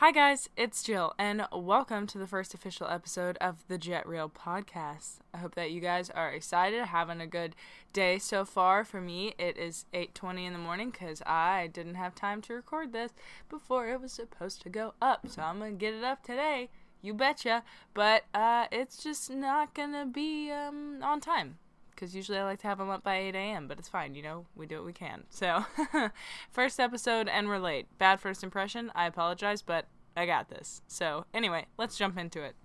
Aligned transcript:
Hi, 0.00 0.12
guys, 0.12 0.48
it's 0.56 0.82
Jill, 0.82 1.12
and 1.18 1.46
welcome 1.52 2.06
to 2.06 2.16
the 2.16 2.26
first 2.26 2.54
official 2.54 2.86
episode 2.86 3.36
of 3.38 3.62
the 3.68 3.76
Jet 3.76 4.08
Reel 4.08 4.30
podcast. 4.30 5.18
I 5.34 5.36
hope 5.36 5.54
that 5.56 5.72
you 5.72 5.82
guys 5.82 6.08
are 6.08 6.32
excited, 6.32 6.86
having 6.86 7.20
a 7.20 7.26
good 7.26 7.54
day 7.92 8.18
so 8.18 8.46
far. 8.46 8.82
For 8.82 9.02
me, 9.02 9.34
it 9.38 9.58
is 9.58 9.84
8:20 9.92 10.46
in 10.46 10.54
the 10.54 10.58
morning 10.58 10.88
because 10.88 11.20
I 11.26 11.66
didn't 11.66 11.96
have 11.96 12.14
time 12.14 12.40
to 12.40 12.54
record 12.54 12.94
this 12.94 13.12
before 13.50 13.90
it 13.90 14.00
was 14.00 14.14
supposed 14.14 14.62
to 14.62 14.70
go 14.70 14.94
up, 15.02 15.28
so 15.28 15.42
I'm 15.42 15.58
gonna 15.58 15.72
get 15.72 15.92
it 15.92 16.02
up 16.02 16.22
today. 16.22 16.70
You 17.02 17.12
betcha, 17.12 17.62
but 17.92 18.24
uh, 18.32 18.68
it's 18.72 19.02
just 19.02 19.28
not 19.28 19.74
gonna 19.74 20.06
be 20.06 20.50
um, 20.50 21.02
on 21.02 21.20
time 21.20 21.58
because 22.00 22.14
usually 22.14 22.38
I 22.38 22.44
like 22.44 22.60
to 22.60 22.66
have 22.66 22.78
them 22.78 22.88
up 22.88 23.04
by 23.04 23.16
8 23.16 23.34
a.m., 23.34 23.68
but 23.68 23.78
it's 23.78 23.88
fine, 23.88 24.14
you 24.14 24.22
know, 24.22 24.46
we 24.56 24.66
do 24.66 24.76
what 24.76 24.86
we 24.86 24.92
can. 24.94 25.24
So, 25.28 25.66
first 26.50 26.80
episode 26.80 27.28
and 27.28 27.46
we're 27.46 27.58
late. 27.58 27.86
Bad 27.98 28.20
first 28.20 28.42
impression, 28.42 28.90
I 28.94 29.06
apologize, 29.06 29.60
but 29.60 29.86
I 30.16 30.24
got 30.24 30.48
this. 30.48 30.80
So, 30.86 31.26
anyway, 31.34 31.66
let's 31.76 31.98
jump 31.98 32.16
into 32.16 32.42
it. 32.42 32.56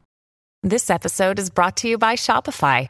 This 0.64 0.90
episode 0.90 1.38
is 1.38 1.50
brought 1.50 1.76
to 1.78 1.90
you 1.90 1.98
by 1.98 2.16
Shopify. 2.16 2.90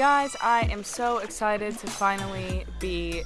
Guys, 0.00 0.34
I 0.40 0.62
am 0.72 0.82
so 0.82 1.18
excited 1.18 1.76
to 1.76 1.86
finally 1.86 2.64
be 2.78 3.22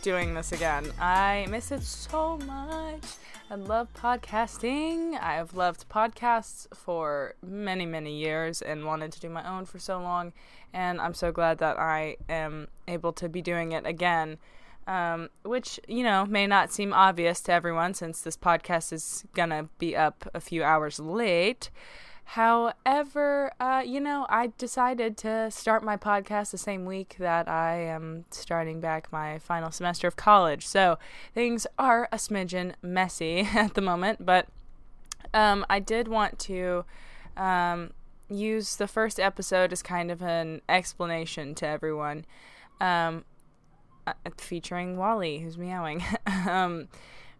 doing 0.00 0.32
this 0.32 0.52
again. 0.52 0.90
I 0.98 1.46
miss 1.50 1.70
it 1.70 1.82
so 1.82 2.38
much. 2.38 3.02
I 3.50 3.56
love 3.56 3.92
podcasting. 3.92 5.20
I 5.20 5.34
have 5.34 5.52
loved 5.52 5.90
podcasts 5.90 6.74
for 6.74 7.34
many, 7.42 7.84
many 7.84 8.16
years 8.16 8.62
and 8.62 8.86
wanted 8.86 9.12
to 9.12 9.20
do 9.20 9.28
my 9.28 9.46
own 9.46 9.66
for 9.66 9.78
so 9.78 10.00
long. 10.00 10.32
And 10.72 11.02
I'm 11.02 11.12
so 11.12 11.32
glad 11.32 11.58
that 11.58 11.78
I 11.78 12.16
am 12.30 12.68
able 12.88 13.12
to 13.12 13.28
be 13.28 13.42
doing 13.42 13.72
it 13.72 13.86
again. 13.86 14.38
Um, 14.86 15.28
which, 15.42 15.78
you 15.86 16.02
know, 16.02 16.24
may 16.24 16.46
not 16.46 16.72
seem 16.72 16.94
obvious 16.94 17.42
to 17.42 17.52
everyone 17.52 17.92
since 17.92 18.22
this 18.22 18.38
podcast 18.38 18.90
is 18.90 19.26
gonna 19.34 19.68
be 19.78 19.94
up 19.94 20.30
a 20.32 20.40
few 20.40 20.64
hours 20.64 20.98
late. 20.98 21.68
However, 22.30 23.52
uh, 23.60 23.84
you 23.86 24.00
know, 24.00 24.26
I 24.28 24.52
decided 24.58 25.16
to 25.18 25.48
start 25.52 25.84
my 25.84 25.96
podcast 25.96 26.50
the 26.50 26.58
same 26.58 26.84
week 26.84 27.14
that 27.20 27.48
I 27.48 27.76
am 27.76 28.24
starting 28.32 28.80
back 28.80 29.12
my 29.12 29.38
final 29.38 29.70
semester 29.70 30.08
of 30.08 30.16
college. 30.16 30.66
So 30.66 30.98
things 31.34 31.68
are 31.78 32.08
a 32.10 32.16
smidgen 32.16 32.74
messy 32.82 33.40
at 33.54 33.74
the 33.74 33.80
moment, 33.80 34.26
but 34.26 34.48
um, 35.32 35.64
I 35.70 35.78
did 35.78 36.08
want 36.08 36.40
to 36.40 36.84
um, 37.36 37.92
use 38.28 38.74
the 38.74 38.88
first 38.88 39.20
episode 39.20 39.72
as 39.72 39.80
kind 39.80 40.10
of 40.10 40.20
an 40.20 40.62
explanation 40.68 41.54
to 41.54 41.66
everyone, 41.66 42.24
um, 42.80 43.24
uh, 44.04 44.14
featuring 44.36 44.96
Wally, 44.96 45.38
who's 45.38 45.56
meowing. 45.56 46.02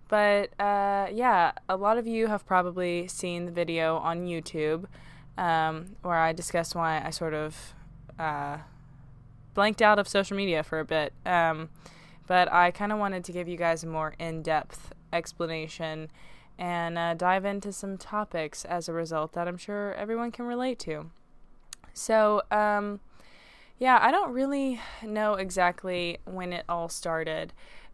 but 0.08 0.50
uh, 0.60 1.08
yeah, 1.12 1.52
a 1.68 1.76
lot 1.76 1.98
of 1.98 2.06
you 2.06 2.28
have 2.28 2.46
probably 2.46 3.08
seen 3.08 3.46
the 3.46 3.52
video 3.52 3.96
on 3.96 4.26
YouTube 4.26 4.86
um, 5.36 5.96
where 6.02 6.16
I 6.16 6.32
discussed 6.32 6.74
why 6.74 7.02
I 7.04 7.10
sort 7.10 7.34
of 7.34 7.74
uh, 8.18 8.58
blanked 9.54 9.82
out 9.82 9.98
of 9.98 10.06
social 10.08 10.36
media 10.36 10.62
for 10.62 10.78
a 10.78 10.84
bit. 10.84 11.12
Um, 11.24 11.70
but 12.26 12.52
I 12.52 12.70
kind 12.70 12.92
of 12.92 12.98
wanted 12.98 13.24
to 13.24 13.32
give 13.32 13.48
you 13.48 13.56
guys 13.56 13.84
a 13.84 13.86
more 13.86 14.14
in 14.18 14.42
depth 14.42 14.92
explanation 15.12 16.10
and 16.58 16.98
uh, 16.98 17.14
dive 17.14 17.44
into 17.44 17.72
some 17.72 17.96
topics 17.98 18.64
as 18.64 18.88
a 18.88 18.92
result 18.92 19.32
that 19.34 19.46
I'm 19.46 19.58
sure 19.58 19.92
everyone 19.94 20.32
can 20.32 20.46
relate 20.46 20.78
to. 20.80 21.10
So, 21.92 22.42
um, 22.50 23.00
yeah, 23.78 23.98
I 24.00 24.10
don't 24.10 24.32
really 24.32 24.80
know 25.02 25.34
exactly 25.34 26.18
when 26.24 26.52
it 26.52 26.64
all 26.68 26.88
started, 26.88 27.52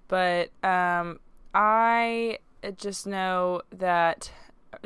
but 0.09 0.51
um, 0.65 1.19
I 1.55 2.39
just 2.77 3.07
know 3.07 3.63
that 3.71 4.31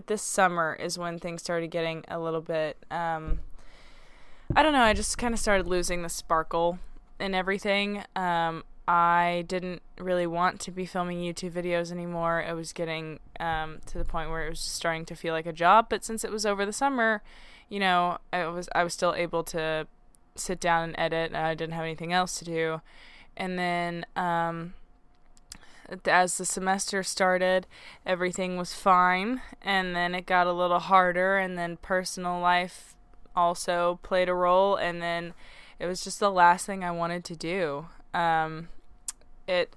this 0.06 0.22
summer 0.22 0.76
is 0.80 0.98
when 0.98 1.18
things 1.18 1.42
started 1.42 1.70
getting 1.70 2.04
a 2.08 2.18
little 2.18 2.40
bit 2.40 2.76
um 2.90 3.40
I 4.54 4.62
don't 4.62 4.72
know, 4.72 4.82
I 4.82 4.92
just 4.92 5.18
kind 5.18 5.34
of 5.34 5.40
started 5.40 5.66
losing 5.66 6.02
the 6.02 6.08
sparkle 6.08 6.78
in 7.20 7.34
everything. 7.34 8.02
Um 8.14 8.64
I 8.88 9.44
didn't 9.48 9.82
really 9.98 10.26
want 10.26 10.60
to 10.60 10.70
be 10.70 10.86
filming 10.86 11.18
YouTube 11.18 11.50
videos 11.52 11.90
anymore. 11.90 12.40
It 12.40 12.54
was 12.54 12.72
getting 12.72 13.18
um, 13.40 13.80
to 13.86 13.98
the 13.98 14.04
point 14.04 14.30
where 14.30 14.46
it 14.46 14.50
was 14.50 14.60
starting 14.60 15.04
to 15.06 15.16
feel 15.16 15.34
like 15.34 15.46
a 15.46 15.52
job. 15.52 15.86
But 15.88 16.04
since 16.04 16.22
it 16.22 16.30
was 16.30 16.46
over 16.46 16.64
the 16.64 16.72
summer, 16.72 17.22
you 17.68 17.80
know, 17.80 18.18
I 18.32 18.46
was 18.46 18.68
I 18.74 18.84
was 18.84 18.94
still 18.94 19.14
able 19.14 19.42
to 19.44 19.88
sit 20.36 20.60
down 20.60 20.84
and 20.84 20.94
edit. 20.96 21.32
And 21.32 21.36
I 21.36 21.54
didn't 21.54 21.74
have 21.74 21.82
anything 21.82 22.12
else 22.12 22.38
to 22.38 22.44
do. 22.44 22.80
And 23.36 23.58
then 23.58 24.06
um, 24.14 24.74
as 26.06 26.38
the 26.38 26.44
semester 26.44 27.02
started, 27.02 27.66
everything 28.04 28.56
was 28.56 28.74
fine, 28.74 29.40
and 29.62 29.94
then 29.94 30.14
it 30.14 30.26
got 30.26 30.46
a 30.46 30.52
little 30.52 30.78
harder, 30.78 31.36
and 31.38 31.56
then 31.56 31.76
personal 31.76 32.40
life 32.40 32.94
also 33.34 34.00
played 34.02 34.28
a 34.28 34.34
role, 34.34 34.76
and 34.76 35.02
then 35.02 35.34
it 35.78 35.86
was 35.86 36.02
just 36.02 36.20
the 36.20 36.30
last 36.30 36.66
thing 36.66 36.82
I 36.82 36.90
wanted 36.90 37.24
to 37.24 37.36
do. 37.36 37.86
Um, 38.14 38.68
it, 39.46 39.76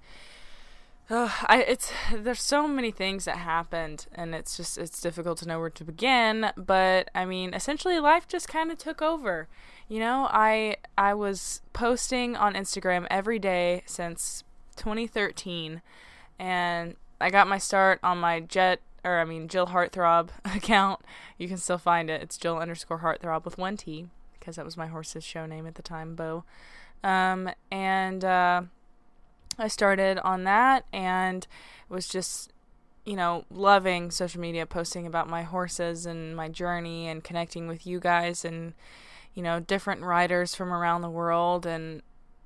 I 1.10 1.66
it's 1.68 1.92
there's 2.14 2.42
so 2.42 2.68
many 2.68 2.92
things 2.92 3.26
that 3.26 3.38
happened, 3.38 4.06
and 4.14 4.36
it's 4.36 4.56
just 4.56 4.78
it's 4.78 5.02
difficult 5.02 5.40
to 5.40 5.48
know 5.48 5.60
where 5.60 5.70
to 5.72 5.84
begin. 5.84 6.52
But 6.56 7.10
I 7.16 7.26
mean, 7.26 7.54
essentially, 7.54 8.00
life 8.00 8.28
just 8.28 8.48
kind 8.48 8.72
of 8.72 8.78
took 8.78 9.02
over. 9.02 9.48
You 9.88 10.00
know, 10.00 10.28
I 10.30 10.78
I 10.98 11.14
was 11.16 11.62
posting 11.74 12.36
on 12.36 12.54
Instagram 12.54 13.08
every 13.10 13.40
day 13.40 13.84
since 13.86 14.44
2013, 14.80 15.82
and 16.40 16.96
I 17.22 17.30
got 17.30 17.48
my 17.48 17.58
start 17.58 18.00
on 18.02 18.18
my 18.18 18.40
Jet 18.40 18.82
or 19.04 19.20
I 19.20 19.26
mean 19.26 19.48
Jill 19.48 19.68
Heartthrob 19.68 20.30
account. 20.46 21.02
You 21.38 21.48
can 21.48 21.58
still 21.58 21.78
find 21.78 22.10
it. 22.10 22.22
It's 22.22 22.38
Jill 22.38 22.58
underscore 22.58 23.00
Heartthrob 23.00 23.46
with 23.46 23.58
one 23.58 23.78
T 23.78 24.08
because 24.40 24.56
that 24.56 24.66
was 24.66 24.78
my 24.78 24.88
horse's 24.88 25.24
show 25.24 25.46
name 25.46 25.68
at 25.68 25.76
the 25.76 25.82
time, 25.82 26.16
Bo. 26.16 26.44
Um, 27.04 27.50
and 27.72 28.26
uh, 28.26 28.64
I 29.58 29.68
started 29.68 30.20
on 30.20 30.44
that 30.46 30.86
and 30.92 31.46
was 31.88 32.08
just 32.08 32.52
you 33.06 33.16
know 33.16 33.46
loving 33.50 34.12
social 34.12 34.42
media, 34.42 34.66
posting 34.66 35.06
about 35.06 35.30
my 35.30 35.44
horses 35.44 36.06
and 36.06 36.36
my 36.36 36.50
journey 36.50 37.08
and 37.08 37.24
connecting 37.24 37.68
with 37.68 37.86
you 37.86 38.00
guys 38.00 38.44
and 38.46 38.74
you 39.34 39.44
know 39.44 39.60
different 39.60 40.02
riders 40.02 40.56
from 40.56 40.74
around 40.74 41.02
the 41.02 41.10
world 41.10 41.66
and 41.66 42.02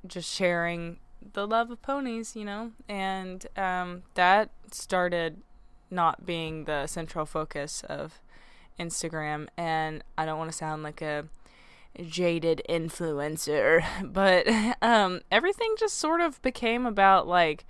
just 0.05 0.31
sharing 0.31 0.97
the 1.33 1.47
love 1.47 1.71
of 1.71 1.81
ponies, 1.81 2.35
you 2.35 2.45
know, 2.45 2.71
and 2.87 3.45
um, 3.57 4.03
that 4.15 4.49
started 4.71 5.41
not 5.89 6.25
being 6.25 6.65
the 6.65 6.87
central 6.87 7.25
focus 7.25 7.83
of 7.87 8.19
Instagram. 8.79 9.47
And 9.57 10.03
I 10.17 10.25
don't 10.25 10.37
want 10.37 10.51
to 10.51 10.57
sound 10.57 10.83
like 10.83 11.01
a 11.01 11.25
jaded 12.01 12.61
influencer, 12.67 13.85
but 14.03 14.47
um, 14.81 15.21
everything 15.31 15.75
just 15.77 15.97
sort 15.97 16.21
of 16.21 16.41
became 16.41 16.85
about 16.85 17.27
like 17.27 17.65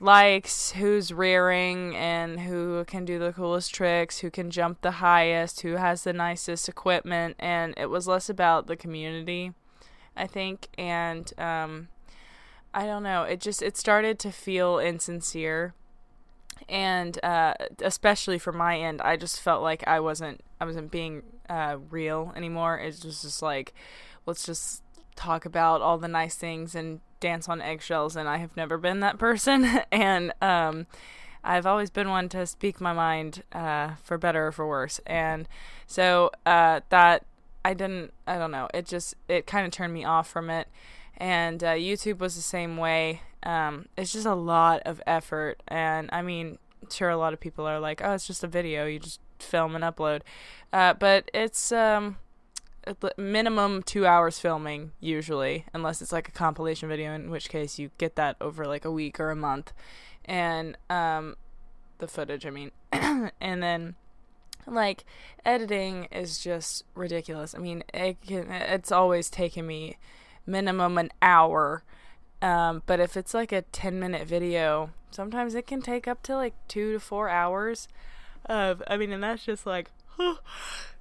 likes, 0.00 0.72
who's 0.72 1.12
rearing, 1.12 1.94
and 1.96 2.40
who 2.40 2.84
can 2.86 3.04
do 3.04 3.18
the 3.18 3.32
coolest 3.32 3.72
tricks, 3.72 4.18
who 4.18 4.30
can 4.30 4.50
jump 4.50 4.80
the 4.80 4.90
highest, 4.92 5.60
who 5.60 5.76
has 5.76 6.02
the 6.02 6.12
nicest 6.12 6.68
equipment, 6.68 7.36
and 7.38 7.72
it 7.76 7.88
was 7.88 8.08
less 8.08 8.28
about 8.28 8.66
the 8.66 8.76
community, 8.76 9.52
I 10.16 10.26
think, 10.26 10.68
and 10.76 11.32
um, 11.38 11.88
I 12.74 12.86
don't 12.86 13.02
know. 13.02 13.22
It 13.24 13.40
just 13.40 13.62
it 13.62 13.76
started 13.76 14.18
to 14.20 14.32
feel 14.32 14.78
insincere, 14.78 15.74
and 16.68 17.22
uh, 17.24 17.54
especially 17.82 18.38
for 18.38 18.52
my 18.52 18.78
end, 18.78 19.00
I 19.02 19.16
just 19.16 19.40
felt 19.40 19.62
like 19.62 19.86
I 19.86 20.00
wasn't 20.00 20.40
I 20.60 20.64
wasn't 20.64 20.90
being 20.90 21.22
uh, 21.48 21.76
real 21.90 22.32
anymore. 22.34 22.78
It 22.78 23.04
was 23.04 23.22
just 23.22 23.42
like, 23.42 23.74
let's 24.26 24.44
just 24.44 24.82
talk 25.16 25.44
about 25.44 25.82
all 25.82 25.98
the 25.98 26.08
nice 26.08 26.34
things 26.34 26.74
and 26.74 27.00
dance 27.20 27.48
on 27.48 27.60
eggshells, 27.60 28.16
and 28.16 28.28
I 28.28 28.38
have 28.38 28.56
never 28.56 28.78
been 28.78 29.00
that 29.00 29.18
person, 29.18 29.64
and 29.92 30.32
um, 30.40 30.86
I've 31.44 31.66
always 31.66 31.90
been 31.90 32.08
one 32.08 32.28
to 32.30 32.46
speak 32.46 32.80
my 32.80 32.92
mind, 32.92 33.42
uh, 33.52 33.94
for 34.02 34.16
better 34.16 34.46
or 34.46 34.52
for 34.52 34.66
worse, 34.66 35.00
and 35.06 35.46
so 35.86 36.30
uh, 36.46 36.80
that 36.88 37.24
I 37.64 37.74
didn't 37.74 38.12
I 38.26 38.38
don't 38.38 38.50
know. 38.50 38.68
It 38.72 38.86
just 38.86 39.14
it 39.28 39.46
kind 39.46 39.66
of 39.66 39.72
turned 39.72 39.92
me 39.92 40.04
off 40.04 40.28
from 40.28 40.50
it. 40.50 40.68
And 41.22 41.62
uh, 41.62 41.74
YouTube 41.74 42.18
was 42.18 42.34
the 42.34 42.42
same 42.42 42.76
way. 42.76 43.22
Um, 43.44 43.86
it's 43.96 44.12
just 44.12 44.26
a 44.26 44.34
lot 44.34 44.82
of 44.84 45.00
effort, 45.06 45.62
and 45.68 46.10
I 46.12 46.20
mean, 46.20 46.58
sure, 46.90 47.10
a 47.10 47.16
lot 47.16 47.32
of 47.32 47.38
people 47.38 47.64
are 47.64 47.78
like, 47.78 48.00
"Oh, 48.02 48.12
it's 48.12 48.26
just 48.26 48.42
a 48.42 48.48
video. 48.48 48.86
You 48.86 48.98
just 48.98 49.20
film 49.38 49.76
and 49.76 49.84
upload," 49.84 50.22
uh, 50.72 50.94
but 50.94 51.30
it's 51.32 51.70
um, 51.70 52.16
minimum 53.16 53.84
two 53.84 54.04
hours 54.04 54.40
filming 54.40 54.90
usually, 54.98 55.64
unless 55.72 56.02
it's 56.02 56.10
like 56.10 56.26
a 56.26 56.32
compilation 56.32 56.88
video, 56.88 57.12
in 57.12 57.30
which 57.30 57.48
case 57.48 57.78
you 57.78 57.92
get 57.98 58.16
that 58.16 58.34
over 58.40 58.66
like 58.66 58.84
a 58.84 58.90
week 58.90 59.20
or 59.20 59.30
a 59.30 59.36
month, 59.36 59.72
and 60.24 60.76
um, 60.90 61.36
the 61.98 62.08
footage. 62.08 62.44
I 62.46 62.50
mean, 62.50 62.72
and 62.92 63.62
then 63.62 63.94
like 64.66 65.04
editing 65.44 66.08
is 66.10 66.40
just 66.40 66.82
ridiculous. 66.96 67.54
I 67.54 67.58
mean, 67.58 67.84
it 67.94 68.20
can, 68.22 68.50
it's 68.50 68.90
always 68.90 69.30
taken 69.30 69.68
me 69.68 69.98
minimum 70.46 70.98
an 70.98 71.10
hour. 71.20 71.84
Um, 72.40 72.82
but 72.86 73.00
if 73.00 73.16
it's 73.16 73.34
like 73.34 73.52
a 73.52 73.62
10 73.62 73.98
minute 73.98 74.26
video, 74.26 74.90
sometimes 75.10 75.54
it 75.54 75.66
can 75.66 75.80
take 75.80 76.08
up 76.08 76.22
to 76.24 76.36
like 76.36 76.54
two 76.68 76.92
to 76.92 77.00
four 77.00 77.28
hours 77.28 77.88
of, 78.46 78.82
I 78.88 78.96
mean, 78.96 79.12
and 79.12 79.22
that's 79.22 79.44
just 79.44 79.66
like, 79.66 79.90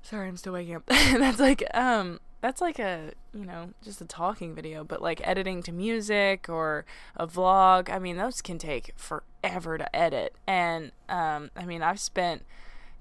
sorry, 0.02 0.28
I'm 0.28 0.38
still 0.38 0.54
waking 0.54 0.76
up. 0.76 0.86
that's 0.88 1.40
like, 1.40 1.64
um, 1.74 2.20
that's 2.42 2.62
like 2.62 2.80
a, 2.80 3.12
you 3.34 3.46
know, 3.46 3.72
just 3.84 4.02
a 4.02 4.06
talking 4.06 4.54
video, 4.54 4.84
but 4.84 5.02
like 5.02 5.26
editing 5.28 5.64
to 5.64 5.72
music 5.72 6.48
or 6.48 6.86
a 7.16 7.28
vlog, 7.28 7.90
I 7.90 8.00
mean, 8.00 8.18
those 8.18 8.42
can 8.42 8.58
take 8.58 8.94
forever 8.96 9.78
to 9.78 9.96
edit. 9.96 10.36
And, 10.46 10.92
um, 11.10 11.50
I 11.56 11.66
mean, 11.66 11.82
I've 11.82 12.00
spent 12.00 12.46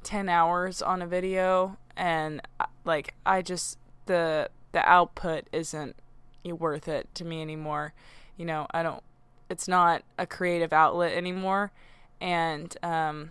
10 0.03 0.29
hours 0.29 0.81
on 0.81 1.03
a 1.03 1.07
video 1.07 1.77
and 1.97 2.41
uh, 2.59 2.65
like 2.85 3.15
I 3.27 3.43
just 3.43 3.79
the 4.07 4.51
the 4.73 4.89
output 4.89 5.49
isn't 5.53 5.97
worth 6.45 6.89
it 6.89 7.09
to 7.15 7.25
me 7.25 7.43
anymore. 7.43 7.93
You 8.37 8.47
know, 8.47 8.67
I 8.71 8.83
don't 8.83 9.03
it's 9.49 9.67
not 9.67 10.03
a 10.19 10.27
creative 10.27 10.73
outlet 10.73 11.13
anymore 11.13 11.73
and 12.21 12.77
um 12.83 13.31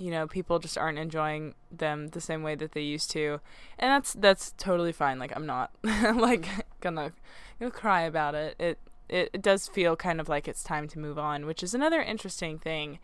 you 0.00 0.12
know, 0.12 0.28
people 0.28 0.60
just 0.60 0.78
aren't 0.78 0.98
enjoying 0.98 1.54
them 1.72 2.08
the 2.08 2.20
same 2.20 2.44
way 2.44 2.54
that 2.54 2.70
they 2.70 2.82
used 2.82 3.10
to. 3.10 3.40
And 3.80 3.90
that's 3.90 4.12
that's 4.12 4.54
totally 4.56 4.92
fine. 4.92 5.18
Like 5.18 5.32
I'm 5.34 5.46
not 5.46 5.72
like 5.82 6.46
gonna 6.80 7.12
gonna 7.58 7.72
cry 7.72 8.02
about 8.02 8.34
it. 8.34 8.54
It 8.58 8.78
it, 9.08 9.30
it 9.32 9.42
does 9.42 9.66
feel 9.66 9.96
kind 9.96 10.20
of 10.20 10.28
like 10.28 10.46
it's 10.46 10.62
time 10.62 10.86
to 10.88 10.98
move 10.98 11.18
on, 11.18 11.46
which 11.46 11.62
is 11.62 11.74
another 11.74 12.00
interesting 12.00 12.58
thing. 12.58 13.00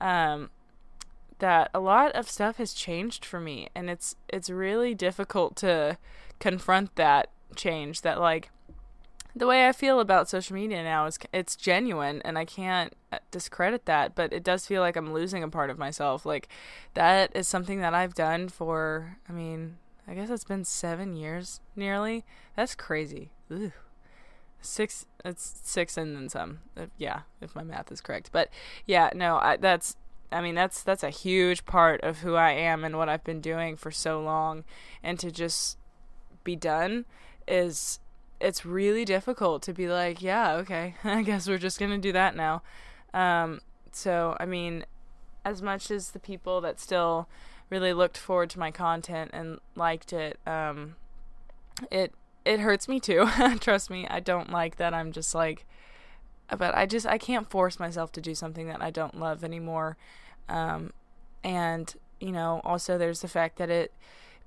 Um 0.00 0.50
that 1.40 1.70
a 1.74 1.80
lot 1.80 2.12
of 2.12 2.28
stuff 2.28 2.56
has 2.56 2.72
changed 2.72 3.24
for 3.24 3.40
me 3.40 3.68
and 3.74 3.90
it's 3.90 4.14
it's 4.28 4.48
really 4.48 4.94
difficult 4.94 5.56
to 5.56 5.98
confront 6.38 6.94
that 6.96 7.30
change 7.56 8.02
that 8.02 8.20
like 8.20 8.50
the 9.34 9.46
way 9.46 9.66
I 9.66 9.72
feel 9.72 10.00
about 10.00 10.28
social 10.28 10.54
media 10.54 10.82
now 10.82 11.06
is 11.06 11.18
it's 11.32 11.56
genuine 11.56 12.20
and 12.24 12.38
I 12.38 12.44
can't 12.44 12.94
uh, 13.12 13.18
discredit 13.30 13.86
that 13.86 14.14
but 14.14 14.32
it 14.32 14.42
does 14.42 14.66
feel 14.66 14.82
like 14.82 14.96
I'm 14.96 15.12
losing 15.12 15.42
a 15.42 15.48
part 15.48 15.70
of 15.70 15.78
myself. 15.78 16.26
Like 16.26 16.48
that 16.94 17.34
is 17.34 17.48
something 17.48 17.80
that 17.80 17.94
I've 17.94 18.14
done 18.14 18.48
for 18.48 19.18
I 19.28 19.32
mean 19.32 19.76
I 20.08 20.14
guess 20.14 20.30
it's 20.30 20.44
been 20.44 20.64
7 20.64 21.14
years 21.14 21.60
nearly. 21.76 22.24
That's 22.56 22.74
crazy. 22.74 23.30
Ugh. 23.50 23.72
6 24.62 25.06
it's 25.24 25.60
6 25.62 25.96
and 25.96 26.16
then 26.16 26.28
some. 26.28 26.60
Uh, 26.76 26.86
yeah 26.98 27.20
if 27.40 27.54
my 27.54 27.62
math 27.62 27.92
is 27.92 28.00
correct. 28.00 28.30
But 28.32 28.50
yeah 28.86 29.10
no 29.14 29.36
I, 29.36 29.56
that's 29.56 29.96
I 30.32 30.40
mean 30.40 30.54
that's 30.54 30.82
that's 30.82 31.02
a 31.02 31.10
huge 31.10 31.64
part 31.64 32.00
of 32.02 32.18
who 32.18 32.34
I 32.34 32.52
am 32.52 32.84
and 32.84 32.96
what 32.96 33.08
I've 33.08 33.24
been 33.24 33.40
doing 33.40 33.76
for 33.76 33.90
so 33.90 34.20
long. 34.20 34.64
And 35.02 35.18
to 35.20 35.30
just 35.30 35.76
be 36.44 36.56
done 36.56 37.04
is 37.46 38.00
it's 38.40 38.64
really 38.64 39.04
difficult 39.04 39.62
to 39.62 39.72
be 39.72 39.88
like, 39.88 40.22
yeah, 40.22 40.54
okay, 40.54 40.94
I 41.04 41.22
guess 41.22 41.48
we're 41.48 41.58
just 41.58 41.78
to 41.78 41.98
do 41.98 42.12
that 42.12 42.34
now. 42.34 42.62
Um, 43.12 43.60
so, 43.92 44.36
I 44.40 44.46
mean, 44.46 44.84
as 45.44 45.62
much 45.62 45.90
as 45.90 46.10
the 46.10 46.18
people 46.18 46.60
that 46.60 46.80
still 46.80 47.28
really 47.68 47.92
looked 47.92 48.18
forward 48.18 48.50
to 48.50 48.58
my 48.58 48.70
content 48.70 49.30
and 49.32 49.58
liked 49.76 50.12
it, 50.12 50.38
um, 50.46 50.96
it 51.90 52.12
it 52.44 52.60
hurts 52.60 52.88
me 52.88 53.00
too. 53.00 53.28
Trust 53.60 53.90
me, 53.90 54.06
I 54.08 54.20
don't 54.20 54.50
like 54.50 54.76
that 54.76 54.94
I'm 54.94 55.12
just 55.12 55.34
like 55.34 55.66
but 56.56 56.74
I 56.74 56.86
just 56.86 57.06
I 57.06 57.18
can't 57.18 57.48
force 57.48 57.78
myself 57.78 58.12
to 58.12 58.20
do 58.20 58.34
something 58.34 58.66
that 58.68 58.82
I 58.82 58.90
don't 58.90 59.18
love 59.18 59.44
anymore. 59.44 59.96
Um, 60.48 60.92
and 61.44 61.92
you 62.20 62.32
know, 62.32 62.60
also 62.64 62.98
there's 62.98 63.20
the 63.20 63.28
fact 63.28 63.56
that 63.58 63.70
it 63.70 63.92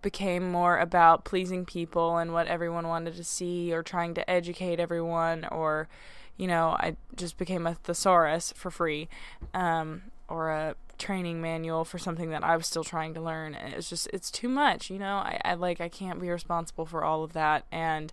became 0.04 0.52
more 0.52 0.78
about 0.78 1.26
pleasing 1.26 1.66
people 1.66 2.18
and 2.18 2.32
what 2.32 2.46
everyone 2.48 2.88
wanted 2.88 3.16
to 3.16 3.24
see 3.24 3.74
or 3.74 3.82
trying 3.82 4.14
to 4.14 4.30
educate 4.30 4.80
everyone 4.80 5.46
or 5.46 5.90
you 6.36 6.48
know, 6.48 6.70
I 6.80 6.96
just 7.16 7.38
became 7.38 7.68
a 7.68 7.76
thesaurus 7.76 8.54
for 8.56 8.72
free. 8.72 9.08
Um, 9.54 10.02
or 10.28 10.50
a 10.50 10.76
training 10.98 11.42
manual 11.42 11.86
for 11.86 11.98
something 12.00 12.30
that 12.32 12.44
I 12.44 12.56
was 12.58 12.66
still 12.66 12.84
trying 12.84 13.14
to 13.14 13.22
learn. 13.22 13.54
And 13.54 13.74
it's 13.74 13.90
just 13.90 14.08
it's 14.14 14.32
too 14.32 14.50
much, 14.50 14.90
you 14.90 14.98
know. 14.98 15.18
I, 15.18 15.40
I 15.46 15.54
like 15.54 15.80
I 15.80 15.90
can't 15.90 16.20
be 16.20 16.30
responsible 16.30 16.86
for 16.86 17.04
all 17.04 17.24
of 17.24 17.34
that 17.34 17.66
and 17.72 18.12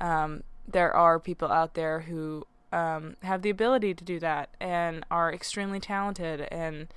um, 0.00 0.42
there 0.66 0.94
are 0.94 1.18
people 1.18 1.48
out 1.48 1.74
there 1.74 2.00
who 2.00 2.46
um, 2.72 3.16
have 3.22 3.42
the 3.42 3.50
ability 3.50 3.94
to 3.94 4.04
do 4.04 4.18
that 4.20 4.50
and 4.60 5.04
are 5.10 5.32
extremely 5.32 5.80
talented 5.80 6.42
and 6.50 6.88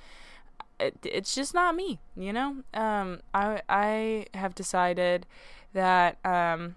it, 0.78 0.96
it's 1.02 1.34
just 1.34 1.54
not 1.54 1.74
me 1.74 2.00
you 2.16 2.32
know 2.32 2.56
um, 2.74 3.20
I, 3.34 3.62
I 3.68 4.26
have 4.34 4.54
decided 4.54 5.26
that 5.72 6.18
um, 6.24 6.76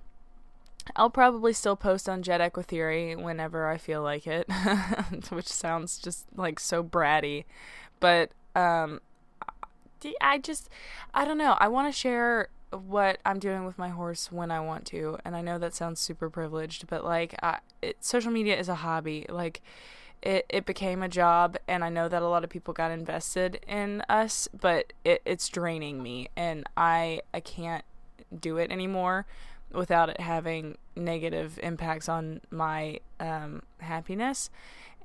I'll 0.96 1.10
probably 1.10 1.54
still 1.54 1.75
post 1.75 2.10
on 2.10 2.24
Jet 2.24 2.42
Equa 2.42 2.66
Theory 2.66 3.16
whenever 3.16 3.68
I 3.68 3.78
feel 3.78 4.01
like 4.01 4.28
it, 4.28 4.50
which 5.30 5.48
sounds 5.48 5.98
just 5.98 6.25
like 6.36 6.60
so 6.60 6.84
bratty. 6.84 7.46
But 8.00 8.31
um, 8.56 9.01
I 10.22 10.38
just, 10.40 10.69
I 11.13 11.25
don't 11.25 11.38
know. 11.38 11.57
I 11.60 11.68
want 11.68 11.94
to 11.94 11.98
share 11.98 12.50
what 12.72 13.19
I'm 13.25 13.40
doing 13.40 13.66
with 13.66 13.78
my 13.78 13.90
horse 13.90 14.31
when 14.31 14.51
I 14.51 14.60
want 14.60 14.86
to. 14.88 15.18
And 15.25 15.36
I 15.36 15.42
know 15.42 15.57
that 15.60 15.74
sounds 15.74 16.00
super 16.00 16.30
privileged, 16.30 16.88
but 16.88 17.04
like, 17.04 17.36
I, 17.44 17.60
it, 17.81 18.04
social 18.04 18.31
media 18.31 18.57
is 18.57 18.69
a 18.69 18.75
hobby. 18.75 19.25
Like, 19.30 19.62
it, 20.21 20.45
it 20.50 20.66
became 20.66 21.01
a 21.01 21.10
job, 21.10 21.57
and 21.68 21.83
I 21.83 21.89
know 21.89 22.10
that 22.10 22.21
a 22.21 22.27
lot 22.27 22.44
of 22.44 22.50
people 22.50 22.74
got 22.74 22.92
invested 22.92 23.60
in 23.68 24.04
us, 24.10 24.48
but 24.60 24.94
it, 25.06 25.21
it's 25.25 25.48
draining 25.48 26.04
me, 26.04 26.30
and 26.36 26.66
I 26.75 27.21
I 27.33 27.39
can't 27.39 27.86
do 28.38 28.57
it 28.57 28.71
anymore 28.71 29.25
without 29.71 30.10
it 30.10 30.19
having 30.19 30.77
negative 30.95 31.60
impacts 31.63 32.10
on 32.10 32.42
my 32.51 33.00
um, 33.20 33.63
happiness. 33.79 34.50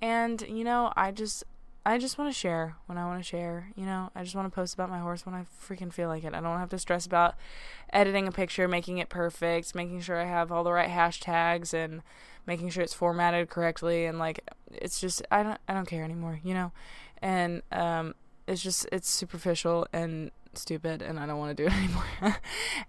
And 0.02 0.42
you 0.48 0.64
know, 0.64 0.92
I 0.96 1.12
just 1.12 1.44
I 1.86 1.98
just 1.98 2.16
want 2.16 2.32
to 2.32 2.38
share 2.38 2.76
when 2.86 2.96
I 2.96 3.04
want 3.04 3.22
to 3.22 3.28
share. 3.28 3.68
You 3.76 3.84
know, 3.84 4.10
I 4.14 4.22
just 4.22 4.34
want 4.34 4.50
to 4.50 4.54
post 4.54 4.74
about 4.74 4.90
my 4.90 4.98
horse 4.98 5.26
when 5.26 5.34
I 5.34 5.44
freaking 5.62 5.92
feel 5.92 6.08
like 6.08 6.24
it. 6.24 6.34
I 6.34 6.40
don't 6.40 6.58
have 6.58 6.70
to 6.70 6.78
stress 6.78 7.04
about 7.06 7.34
editing 7.92 8.26
a 8.26 8.32
picture, 8.32 8.66
making 8.66 8.98
it 8.98 9.10
perfect, 9.10 9.74
making 9.74 10.00
sure 10.00 10.18
I 10.18 10.24
have 10.24 10.50
all 10.50 10.64
the 10.64 10.72
right 10.72 10.90
hashtags 10.90 11.74
and 11.74 12.02
making 12.46 12.70
sure 12.70 12.82
it's 12.82 12.94
formatted 12.94 13.48
correctly 13.48 14.04
and 14.06 14.18
like 14.18 14.40
it's 14.72 15.00
just 15.00 15.22
I 15.30 15.42
don't 15.42 15.58
I 15.68 15.74
don't 15.74 15.86
care 15.86 16.04
anymore, 16.04 16.40
you 16.42 16.54
know. 16.54 16.72
And 17.22 17.62
um 17.72 18.14
it's 18.46 18.62
just 18.62 18.86
it's 18.92 19.08
superficial 19.08 19.86
and 19.92 20.30
stupid 20.54 21.02
and 21.02 21.18
I 21.18 21.26
don't 21.26 21.38
want 21.38 21.56
to 21.56 21.62
do 21.62 21.66
it 21.66 21.72
anymore. 22.22 22.36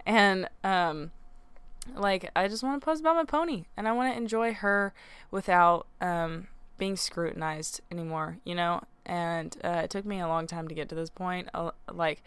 and 0.06 0.50
um 0.64 1.12
like 1.96 2.32
I 2.36 2.48
just 2.48 2.64
want 2.64 2.82
to 2.82 2.86
post 2.86 3.02
about 3.02 3.16
my 3.16 3.26
pony 3.26 3.66
and 3.78 3.88
I 3.88 3.92
want 3.92 4.14
to 4.14 4.18
enjoy 4.18 4.54
her 4.54 4.94
without 5.32 5.88
um 6.02 6.48
being 6.78 6.96
scrutinized 6.96 7.82
anymore, 7.92 8.40
you 8.44 8.56
know? 8.56 8.82
And 9.06 9.56
uh, 9.64 9.82
it 9.84 9.90
took 9.90 10.06
me 10.06 10.20
a 10.20 10.28
long 10.28 10.48
time 10.48 10.68
to 10.68 10.76
get 10.76 10.90
to 10.90 10.96
this 10.96 11.10
point. 11.10 11.48
Uh, 11.54 11.72
like, 11.92 12.24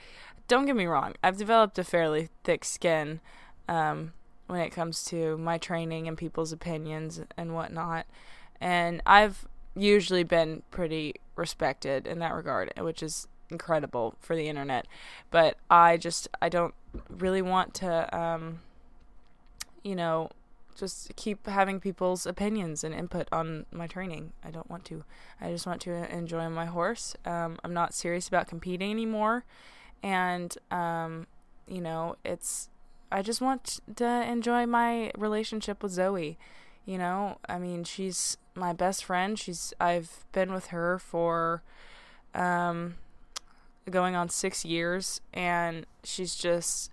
don't 0.46 0.64
get 0.64 0.76
me 0.76 0.86
wrong, 0.86 1.14
I've 1.22 1.36
developed 1.36 1.78
a 1.78 1.84
fairly 1.84 2.30
thick 2.44 2.64
skin 2.64 3.20
um, 3.68 4.12
when 4.48 4.60
it 4.60 4.70
comes 4.70 5.04
to 5.04 5.38
my 5.38 5.56
training 5.56 6.08
and 6.08 6.18
people's 6.18 6.52
opinions 6.52 7.20
and 7.36 7.54
whatnot. 7.54 8.06
And 8.60 9.00
I've 9.06 9.46
usually 9.76 10.24
been 10.24 10.62
pretty 10.70 11.14
respected 11.36 12.06
in 12.06 12.18
that 12.18 12.34
regard, 12.34 12.72
which 12.78 13.02
is 13.02 13.28
incredible 13.50 14.16
for 14.20 14.34
the 14.34 14.48
internet. 14.48 14.86
But 15.30 15.56
I 15.70 15.96
just, 15.96 16.28
I 16.42 16.48
don't 16.48 16.74
really 17.08 17.42
want 17.42 17.74
to, 17.74 18.18
um, 18.18 18.60
you 19.84 19.94
know, 19.94 20.30
just 20.78 21.14
keep 21.16 21.46
having 21.46 21.80
people's 21.80 22.24
opinions 22.26 22.84
and 22.84 22.94
input 22.94 23.28
on 23.32 23.66
my 23.72 23.86
training. 23.86 24.32
I 24.44 24.50
don't 24.50 24.70
want 24.70 24.84
to. 24.86 25.04
I 25.40 25.50
just 25.50 25.66
want 25.66 25.80
to 25.82 26.10
enjoy 26.14 26.48
my 26.48 26.66
horse. 26.66 27.16
Um, 27.24 27.58
I'm 27.64 27.74
not 27.74 27.94
serious 27.94 28.28
about 28.28 28.46
competing 28.46 28.90
anymore, 28.90 29.44
and 30.02 30.56
um, 30.70 31.26
you 31.66 31.80
know, 31.80 32.16
it's. 32.24 32.68
I 33.10 33.22
just 33.22 33.40
want 33.40 33.80
to 33.96 34.30
enjoy 34.30 34.66
my 34.66 35.10
relationship 35.16 35.82
with 35.82 35.92
Zoe. 35.92 36.38
You 36.84 36.98
know, 36.98 37.38
I 37.48 37.58
mean, 37.58 37.84
she's 37.84 38.36
my 38.54 38.72
best 38.72 39.04
friend. 39.04 39.38
She's 39.38 39.72
I've 39.80 40.24
been 40.32 40.52
with 40.52 40.66
her 40.68 40.98
for 40.98 41.62
um, 42.34 42.96
going 43.90 44.14
on 44.14 44.28
six 44.28 44.64
years, 44.64 45.20
and 45.32 45.86
she's 46.02 46.34
just 46.34 46.90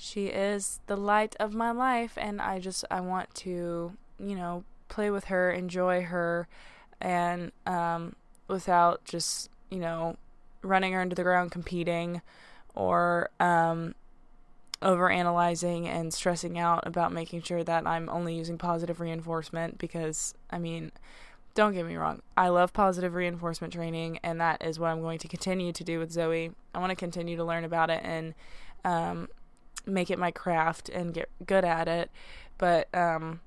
she 0.00 0.26
is 0.26 0.80
the 0.86 0.96
light 0.96 1.34
of 1.40 1.54
my 1.54 1.72
life 1.72 2.12
and 2.16 2.40
I 2.40 2.60
just 2.60 2.84
I 2.88 3.00
want 3.00 3.34
to, 3.36 3.92
you 4.20 4.36
know, 4.36 4.62
play 4.88 5.10
with 5.10 5.24
her, 5.24 5.50
enjoy 5.50 6.02
her 6.02 6.46
and 7.00 7.50
um 7.66 8.14
without 8.46 9.04
just, 9.04 9.50
you 9.70 9.80
know, 9.80 10.16
running 10.62 10.92
her 10.92 11.02
into 11.02 11.16
the 11.16 11.24
ground 11.24 11.50
competing 11.50 12.22
or 12.76 13.28
um 13.40 13.96
over 14.80 15.10
analyzing 15.10 15.88
and 15.88 16.12
stressing 16.14 16.58
out 16.58 16.86
about 16.86 17.12
making 17.12 17.42
sure 17.42 17.64
that 17.64 17.86
I'm 17.86 18.08
only 18.08 18.36
using 18.36 18.58
positive 18.58 19.00
reinforcement 19.00 19.78
because 19.78 20.34
I 20.50 20.58
mean 20.58 20.92
don't 21.58 21.72
get 21.72 21.86
me 21.86 21.96
wrong. 21.96 22.22
I 22.36 22.50
love 22.50 22.72
positive 22.72 23.14
reinforcement 23.14 23.72
training, 23.72 24.20
and 24.22 24.40
that 24.40 24.64
is 24.64 24.78
what 24.78 24.90
I'm 24.90 25.00
going 25.00 25.18
to 25.18 25.26
continue 25.26 25.72
to 25.72 25.82
do 25.82 25.98
with 25.98 26.12
Zoe. 26.12 26.52
I 26.72 26.78
want 26.78 26.90
to 26.90 26.96
continue 26.96 27.36
to 27.36 27.42
learn 27.42 27.64
about 27.64 27.90
it 27.90 28.00
and 28.04 28.34
um, 28.84 29.28
make 29.84 30.08
it 30.08 30.20
my 30.20 30.30
craft 30.30 30.88
and 30.88 31.12
get 31.12 31.28
good 31.44 31.64
at 31.64 31.88
it. 31.88 32.12
But 32.58 32.86
um, 32.94 33.40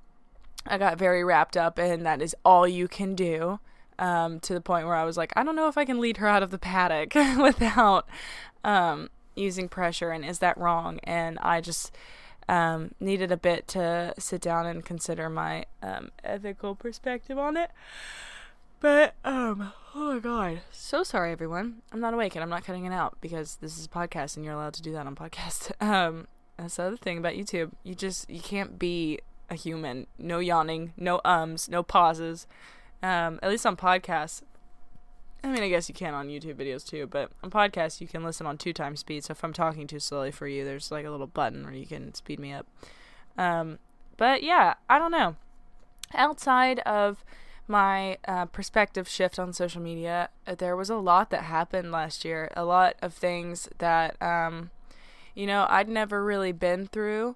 I 0.68 0.78
got 0.78 0.98
very 0.98 1.24
wrapped 1.24 1.56
up 1.56 1.80
in 1.80 2.04
that 2.04 2.22
is 2.22 2.36
all 2.44 2.68
you 2.68 2.90
can 2.90 3.16
do. 3.16 3.60
Um, 3.98 4.40
to 4.42 4.54
the 4.56 4.62
point 4.62 4.88
where 4.88 4.96
I 4.96 5.06
was 5.06 5.16
like, 5.16 5.32
I 5.36 5.44
don't 5.44 5.56
know 5.56 5.68
if 5.68 5.78
I 5.78 5.86
can 5.86 6.00
lead 6.02 6.18
her 6.18 6.28
out 6.28 6.42
of 6.42 6.50
the 6.50 6.58
paddock 6.58 7.14
without 7.38 8.10
um, 8.64 9.10
using 9.36 9.70
pressure, 9.70 10.12
and 10.12 10.26
is 10.26 10.40
that 10.40 10.58
wrong? 10.58 11.00
And 11.04 11.40
I 11.40 11.62
just 11.62 11.92
um, 12.48 12.92
needed 13.00 13.32
a 13.32 13.38
bit 13.38 13.68
to 13.70 14.14
sit 14.18 14.42
down 14.42 14.66
and 14.66 14.84
consider 14.84 15.30
my 15.30 15.66
um, 15.82 16.10
ethical 16.24 16.76
perspective 16.76 17.38
on 17.38 17.58
it. 17.58 17.72
But 18.80 19.14
um, 19.24 19.74
oh 19.94 20.16
my 20.16 20.20
god, 20.20 20.62
so 20.72 21.04
sorry 21.04 21.32
everyone. 21.32 21.84
I'm 21.92 22.00
not 22.00 22.16
awake 22.16 22.36
and 22.36 22.44
I'm 22.44 22.50
not 22.50 22.66
cutting 22.66 22.86
it 22.86 22.92
out 22.92 23.16
because 23.22 23.58
this 23.62 23.78
is 23.78 23.86
a 23.86 23.90
podcast 23.90 24.36
and 24.36 24.44
you're 24.44 24.56
allowed 24.56 24.74
to 24.74 24.82
do 24.82 24.92
that 24.94 25.08
on 25.08 25.16
podcast. 25.16 25.72
Um, 25.82 26.28
that's 26.58 26.76
the 26.76 26.84
other 26.84 26.98
thing 26.98 27.18
about 27.18 27.34
YouTube. 27.34 27.72
You 27.84 27.96
just 27.96 28.30
you 28.30 28.40
can't 28.40 28.78
be 28.78 29.20
a 29.50 29.56
human. 29.56 30.08
No 30.20 30.40
yawning, 30.40 30.94
no 30.96 31.22
ums, 31.26 31.70
no 31.70 31.84
pauses. 31.84 32.48
Um, 33.02 33.40
at 33.42 33.50
least 33.50 33.66
on 33.66 33.76
podcasts. 33.78 34.42
I 35.44 35.48
mean, 35.48 35.64
I 35.64 35.70
guess 35.70 35.90
you 35.90 35.96
can 35.96 36.14
on 36.14 36.28
YouTube 36.28 36.56
videos 36.56 36.88
too, 36.88 37.08
but 37.08 37.32
on 37.44 37.50
podcasts 37.50 38.00
you 38.00 38.08
can 38.08 38.24
listen 38.24 38.46
on 38.46 38.58
two 38.58 38.74
times 38.74 39.00
speed. 39.00 39.24
So 39.24 39.32
if 39.32 39.44
I'm 39.44 39.54
talking 39.54 39.88
too 39.88 40.00
slowly 40.00 40.32
for 40.32 40.48
you, 40.48 40.64
there's 40.64 40.92
like 40.92 41.06
a 41.06 41.10
little 41.10 41.28
button 41.28 41.64
where 41.64 41.74
you 41.74 41.88
can 41.88 42.14
speed 42.14 42.40
me 42.40 42.54
up. 42.54 42.68
Um, 43.38 43.80
but 44.18 44.44
yeah, 44.44 44.76
I 44.88 45.00
don't 45.00 45.12
know. 45.12 45.36
Outside 46.14 46.80
of 46.80 47.24
my 47.68 48.18
uh, 48.28 48.46
perspective 48.46 49.08
shift 49.08 49.40
on 49.40 49.54
social 49.54 49.82
media, 49.82 50.30
uh, 50.46 50.54
there 50.54 50.76
was 50.76 50.90
a 50.90 50.98
lot 50.98 51.32
that 51.32 51.44
happened 51.44 51.92
last 51.92 52.24
year. 52.24 52.52
A 52.56 52.66
lot 52.66 52.96
of 53.02 53.14
things 53.14 53.68
that, 53.80 54.22
um, 54.22 54.70
you 55.34 55.48
know, 55.48 55.66
I'd 55.70 55.90
never 55.90 56.24
really 56.24 56.52
been 56.52 56.86
through. 56.86 57.36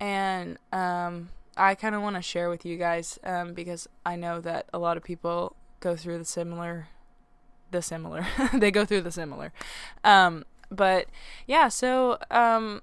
And 0.00 0.58
um, 0.72 1.28
I 1.56 1.74
kind 1.74 1.94
of 1.94 2.00
want 2.00 2.16
to 2.16 2.22
share 2.22 2.48
with 2.48 2.64
you 2.64 2.78
guys 2.78 3.18
um, 3.22 3.52
because 3.52 3.86
I 4.06 4.16
know 4.16 4.40
that 4.40 4.66
a 4.72 4.78
lot 4.78 4.96
of 4.96 5.04
people 5.04 5.56
go 5.80 5.94
through 5.94 6.18
the 6.18 6.24
similar 6.24 6.88
the 7.74 7.82
similar. 7.82 8.26
they 8.54 8.70
go 8.70 8.84
through 8.84 9.02
the 9.02 9.12
similar. 9.12 9.52
Um, 10.02 10.44
but 10.70 11.06
yeah, 11.46 11.68
so 11.68 12.18
um, 12.30 12.82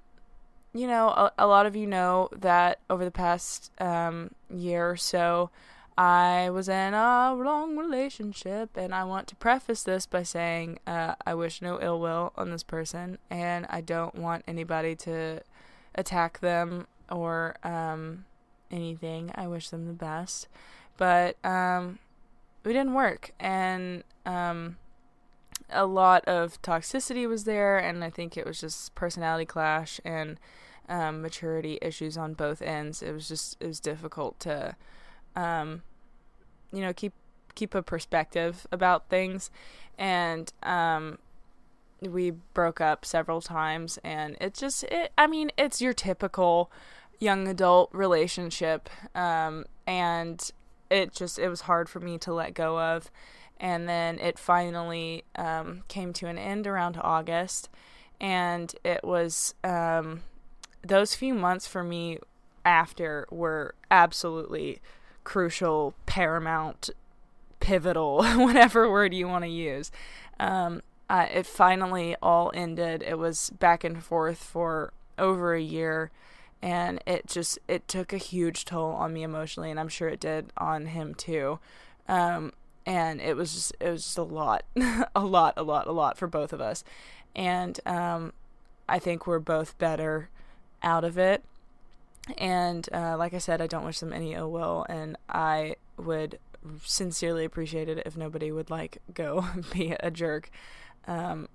you 0.72 0.86
know, 0.86 1.08
a, 1.08 1.32
a, 1.38 1.46
lot 1.46 1.66
of 1.66 1.76
you 1.76 1.86
know 1.86 2.28
that 2.32 2.80
over 2.88 3.04
the 3.04 3.10
past 3.10 3.70
um, 3.80 4.30
year 4.48 4.90
or 4.90 4.96
so, 4.96 5.50
I 5.96 6.48
was 6.50 6.68
in 6.68 6.94
a 6.94 7.34
long 7.34 7.76
relationship, 7.76 8.76
and 8.76 8.94
I 8.94 9.04
want 9.04 9.26
to 9.28 9.36
preface 9.36 9.82
this 9.82 10.06
by 10.06 10.22
saying 10.22 10.78
uh, 10.86 11.14
I 11.26 11.34
wish 11.34 11.60
no 11.60 11.78
ill 11.80 12.00
will 12.00 12.32
on 12.36 12.50
this 12.50 12.62
person, 12.62 13.18
and 13.30 13.66
I 13.68 13.80
don't 13.80 14.14
want 14.14 14.44
anybody 14.46 14.96
to 14.96 15.40
attack 15.94 16.40
them 16.40 16.86
or 17.10 17.56
um, 17.62 18.24
anything. 18.70 19.30
I 19.34 19.46
wish 19.48 19.68
them 19.68 19.86
the 19.86 19.92
best, 19.92 20.48
but 20.96 21.36
um, 21.44 21.98
we 22.64 22.72
didn't 22.72 22.94
work, 22.94 23.32
and 23.40 24.04
um, 24.24 24.76
a 25.70 25.86
lot 25.86 26.24
of 26.26 26.60
toxicity 26.62 27.28
was 27.28 27.44
there, 27.44 27.78
and 27.78 28.04
I 28.04 28.10
think 28.10 28.36
it 28.36 28.46
was 28.46 28.60
just 28.60 28.94
personality 28.94 29.46
clash 29.46 30.00
and 30.04 30.38
um, 30.88 31.22
maturity 31.22 31.78
issues 31.80 32.16
on 32.16 32.34
both 32.34 32.62
ends. 32.62 33.02
It 33.02 33.12
was 33.12 33.28
just 33.28 33.56
it 33.60 33.66
was 33.66 33.80
difficult 33.80 34.38
to, 34.40 34.76
um, 35.34 35.82
you 36.72 36.80
know, 36.80 36.92
keep 36.92 37.14
keep 37.54 37.74
a 37.74 37.82
perspective 37.82 38.66
about 38.70 39.08
things, 39.08 39.50
and 39.98 40.52
um, 40.62 41.18
we 42.00 42.30
broke 42.54 42.80
up 42.80 43.04
several 43.04 43.40
times, 43.40 43.98
and 44.04 44.36
it 44.40 44.54
just 44.54 44.84
it. 44.84 45.12
I 45.16 45.26
mean, 45.26 45.50
it's 45.56 45.80
your 45.80 45.92
typical 45.92 46.70
young 47.18 47.46
adult 47.46 47.90
relationship, 47.92 48.90
um, 49.14 49.64
and 49.86 50.50
it 50.92 51.12
just 51.12 51.38
it 51.38 51.48
was 51.48 51.62
hard 51.62 51.88
for 51.88 52.00
me 52.00 52.18
to 52.18 52.32
let 52.32 52.54
go 52.54 52.78
of 52.78 53.10
and 53.62 53.88
then 53.88 54.18
it 54.18 54.40
finally 54.40 55.22
um, 55.36 55.84
came 55.86 56.12
to 56.12 56.26
an 56.26 56.36
end 56.36 56.66
around 56.66 56.98
August, 57.00 57.70
and 58.20 58.74
it 58.82 59.04
was 59.04 59.54
um, 59.62 60.22
those 60.82 61.14
few 61.14 61.32
months 61.32 61.68
for 61.68 61.84
me 61.84 62.18
after 62.64 63.24
were 63.30 63.76
absolutely 63.88 64.80
crucial, 65.22 65.94
paramount, 66.06 66.90
pivotal, 67.60 68.24
whatever 68.34 68.90
word 68.90 69.14
you 69.14 69.28
want 69.28 69.44
to 69.44 69.50
use. 69.50 69.92
Um, 70.40 70.82
uh, 71.08 71.26
it 71.32 71.46
finally 71.46 72.16
all 72.20 72.50
ended. 72.54 73.04
It 73.06 73.16
was 73.16 73.50
back 73.50 73.84
and 73.84 74.02
forth 74.02 74.42
for 74.42 74.92
over 75.18 75.54
a 75.54 75.62
year 75.62 76.10
and 76.62 77.02
it 77.06 77.26
just 77.26 77.58
it 77.66 77.88
took 77.88 78.12
a 78.12 78.18
huge 78.18 78.64
toll 78.64 78.92
on 78.92 79.12
me 79.12 79.24
emotionally 79.24 79.70
and 79.70 79.80
i'm 79.80 79.88
sure 79.88 80.08
it 80.08 80.20
did 80.20 80.52
on 80.56 80.86
him 80.86 81.14
too. 81.14 81.58
Um, 82.08 82.52
and 82.84 83.20
it 83.20 83.36
was 83.36 83.52
just 83.52 83.76
it 83.80 83.90
was 83.90 84.04
just 84.04 84.18
a 84.18 84.22
lot 84.22 84.64
a 85.14 85.24
lot 85.24 85.54
a 85.56 85.62
lot 85.62 85.86
a 85.86 85.92
lot 85.92 86.16
for 86.16 86.26
both 86.26 86.52
of 86.52 86.60
us. 86.60 86.84
And 87.34 87.78
um, 87.84 88.32
i 88.88 88.98
think 88.98 89.26
we're 89.26 89.40
both 89.40 89.76
better 89.78 90.28
out 90.82 91.04
of 91.04 91.18
it. 91.18 91.44
And 92.38 92.88
uh, 92.92 93.16
like 93.18 93.34
i 93.34 93.38
said 93.38 93.60
i 93.60 93.66
don't 93.66 93.84
wish 93.84 93.98
them 93.98 94.12
any 94.12 94.34
ill 94.34 94.50
will 94.50 94.86
and 94.88 95.16
i 95.28 95.74
would 95.96 96.38
sincerely 96.84 97.44
appreciate 97.44 97.88
it 97.88 98.02
if 98.06 98.16
nobody 98.16 98.52
would 98.52 98.70
like 98.70 98.98
go 99.14 99.44
be 99.72 99.96
a 99.98 100.10
jerk 100.10 100.50
um, 101.08 101.48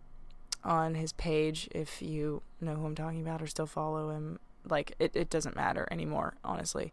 on 0.63 0.95
his 0.95 1.13
page 1.13 1.69
if 1.71 2.01
you 2.01 2.41
know 2.59 2.75
who 2.75 2.85
i'm 2.85 2.95
talking 2.95 3.21
about 3.21 3.41
or 3.41 3.47
still 3.47 3.65
follow 3.65 4.09
him 4.09 4.39
like 4.69 4.93
it, 4.99 5.15
it 5.15 5.29
doesn't 5.29 5.55
matter 5.55 5.87
anymore 5.91 6.35
honestly 6.43 6.91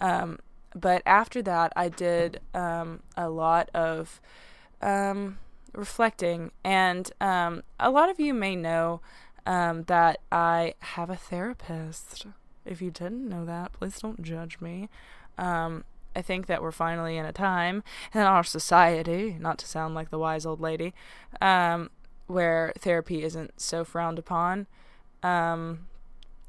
um, 0.00 0.38
but 0.76 1.02
after 1.06 1.42
that, 1.42 1.72
I 1.74 1.88
did 1.88 2.40
um, 2.54 3.00
a 3.16 3.30
lot 3.30 3.70
of 3.72 4.20
um, 4.82 5.38
reflecting, 5.72 6.52
and 6.62 7.10
um, 7.20 7.62
a 7.80 7.90
lot 7.90 8.10
of 8.10 8.20
you 8.20 8.34
may 8.34 8.56
know 8.56 9.00
um, 9.46 9.84
that 9.84 10.20
I 10.30 10.74
have 10.80 11.08
a 11.08 11.16
therapist. 11.16 12.26
If 12.66 12.82
you 12.82 12.90
didn't 12.90 13.28
know 13.28 13.46
that, 13.46 13.72
please 13.72 13.98
don't 14.00 14.22
judge 14.22 14.60
me. 14.60 14.90
Um, 15.38 15.84
I 16.14 16.20
think 16.20 16.46
that 16.46 16.60
we're 16.60 16.72
finally 16.72 17.16
in 17.16 17.24
a 17.24 17.32
time 17.32 17.82
in 18.12 18.20
our 18.20 18.44
society, 18.44 19.36
not 19.40 19.58
to 19.58 19.66
sound 19.66 19.94
like 19.94 20.10
the 20.10 20.18
wise 20.18 20.44
old 20.44 20.60
lady, 20.60 20.92
um, 21.40 21.90
where 22.26 22.72
therapy 22.78 23.22
isn't 23.22 23.60
so 23.60 23.84
frowned 23.84 24.18
upon. 24.18 24.66
Um, 25.22 25.86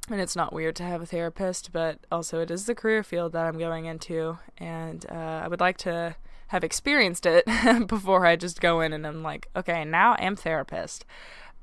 and 0.10 0.22
it's 0.22 0.36
not 0.36 0.54
weird 0.54 0.76
to 0.78 0.84
have 0.84 1.02
a 1.02 1.06
therapist, 1.06 1.72
but 1.72 2.00
also 2.12 2.40
it 2.40 2.50
is 2.50 2.66
the 2.66 2.76
career 2.76 3.04
field 3.04 3.34
that 3.34 3.46
I'm 3.46 3.58
going 3.58 3.86
into, 3.86 4.38
and 4.58 5.06
uh, 5.12 5.42
I 5.44 5.48
would 5.48 5.60
like 5.60 5.78
to 5.80 6.16
have 6.48 6.64
experienced 6.64 7.26
it 7.26 7.46
before 7.88 8.26
I 8.26 8.36
just 8.36 8.62
go 8.62 8.82
in 8.82 8.94
and 8.94 9.06
I'm 9.06 9.22
like, 9.22 9.50
okay, 9.56 9.84
now 9.84 10.16
I'm 10.18 10.36
therapist. 10.36 11.06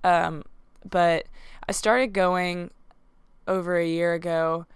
Um, 0.03 0.45
but 0.89 1.27
I 1.67 1.73
started 1.73 2.13
going 2.13 2.71
over 3.49 3.77
a 3.77 3.87
year 3.87 4.13
ago 4.13 4.67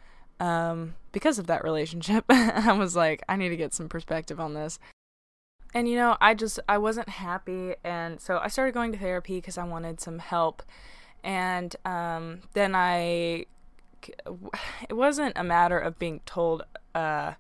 um, 0.41 0.95
because 1.13 1.39
of 1.39 1.47
that 1.49 1.63
relationship. 1.65 2.25
I 2.29 2.73
was 2.73 2.97
like, 2.97 3.23
I 3.29 3.37
need 3.37 3.51
to 3.51 3.57
get 3.57 3.75
some 3.75 3.89
perspective 3.89 4.41
on 4.41 4.55
this. 4.55 4.79
And 5.75 5.87
you 5.87 5.97
know, 5.97 6.17
I 6.21 6.33
just 6.33 6.59
I 6.67 6.79
wasn't 6.79 7.11
happy, 7.11 7.75
and 7.85 8.19
so 8.19 8.41
I 8.43 8.49
started 8.49 8.73
going 8.73 8.91
to 8.93 8.99
therapy 8.99 9.35
because 9.35 9.59
I 9.59 9.65
wanted 9.65 10.01
some 10.01 10.19
help. 10.19 10.63
And 11.23 11.77
um, 11.85 12.41
then 12.55 12.75
I 12.75 13.45
it 14.89 14.95
wasn't 14.95 15.37
a 15.37 15.45
matter 15.45 15.79
of 15.79 15.99
being 15.99 16.21
told 16.27 16.65
uh, 16.95 17.35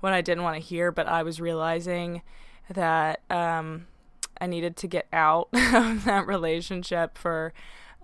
what 0.00 0.12
I 0.12 0.20
didn't 0.20 0.44
want 0.44 0.56
to 0.56 0.62
hear, 0.62 0.92
but 0.92 1.06
I 1.06 1.22
was 1.22 1.40
realizing 1.40 2.22
that 2.70 3.20
um, 3.30 3.86
I 4.40 4.46
needed 4.46 4.76
to 4.78 4.86
get 4.86 5.06
out 5.12 5.48
of 5.52 6.04
that 6.04 6.26
relationship 6.26 7.16
for 7.16 7.52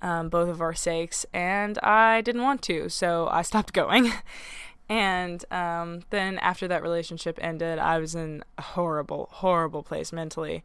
um, 0.02 0.28
both 0.28 0.48
of 0.48 0.60
our 0.60 0.74
sakes, 0.74 1.26
and 1.32 1.78
I 1.80 2.20
didn't 2.22 2.42
want 2.42 2.62
to, 2.62 2.88
so 2.88 3.28
I 3.30 3.42
stopped 3.42 3.72
going. 3.72 4.12
and 4.88 5.44
um, 5.50 6.00
then 6.10 6.38
after 6.38 6.66
that 6.68 6.82
relationship 6.82 7.38
ended, 7.40 7.78
I 7.78 7.98
was 7.98 8.14
in 8.14 8.44
a 8.56 8.62
horrible, 8.62 9.28
horrible 9.32 9.82
place 9.82 10.12
mentally. 10.12 10.64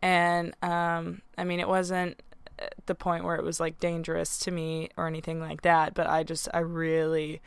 And 0.00 0.54
um, 0.62 1.22
I 1.36 1.44
mean, 1.44 1.58
it 1.60 1.68
wasn't 1.68 2.22
the 2.86 2.94
point 2.94 3.24
where 3.24 3.36
it 3.36 3.44
was 3.44 3.60
like 3.60 3.78
dangerous 3.78 4.38
to 4.40 4.50
me 4.50 4.90
or 4.96 5.06
anything 5.06 5.40
like 5.40 5.62
that, 5.62 5.94
but 5.94 6.08
I 6.08 6.22
just 6.22 6.48
I 6.52 6.60
really 6.60 7.40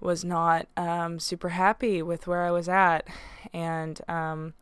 was 0.00 0.24
not 0.24 0.66
um, 0.76 1.18
super 1.18 1.50
happy 1.50 2.02
with 2.02 2.26
where 2.26 2.44
I 2.44 2.50
was 2.50 2.68
at, 2.68 3.06
and 3.52 4.00
um, 4.08 4.54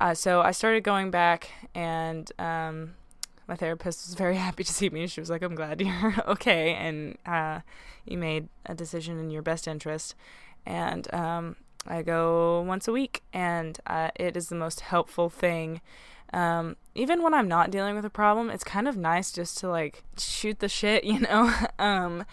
uh, 0.00 0.14
so 0.14 0.40
I 0.40 0.50
started 0.50 0.84
going 0.84 1.10
back, 1.10 1.50
and 1.74 2.30
um, 2.38 2.94
my 3.46 3.56
therapist 3.56 4.06
was 4.06 4.14
very 4.14 4.36
happy 4.46 4.64
to 4.64 4.72
see 4.72 4.90
me. 4.90 5.06
She 5.06 5.20
was 5.20 5.30
like, 5.30 5.42
"I'm 5.42 5.54
glad 5.54 5.80
you're 5.80 6.14
okay, 6.28 6.74
and 6.74 7.16
uh, 7.26 7.60
you 8.04 8.18
made 8.18 8.48
a 8.66 8.74
decision 8.74 9.18
in 9.18 9.30
your 9.30 9.42
best 9.42 9.68
interest." 9.68 10.14
And 10.66 11.12
um, 11.12 11.56
I 11.86 12.02
go 12.02 12.62
once 12.62 12.88
a 12.88 12.92
week, 12.92 13.22
and 13.32 13.78
uh, 13.86 14.10
it 14.16 14.36
is 14.36 14.48
the 14.48 14.54
most 14.54 14.80
helpful 14.80 15.28
thing. 15.28 15.80
Um, 16.32 16.76
even 16.94 17.22
when 17.22 17.34
I'm 17.34 17.46
not 17.46 17.70
dealing 17.70 17.94
with 17.94 18.04
a 18.04 18.10
problem, 18.10 18.50
it's 18.50 18.64
kind 18.64 18.88
of 18.88 18.96
nice 18.96 19.30
just 19.30 19.58
to 19.58 19.68
like 19.68 20.02
shoot 20.18 20.58
the 20.58 20.68
shit, 20.68 21.04
you 21.04 21.20
know. 21.20 21.52
um, 21.78 22.24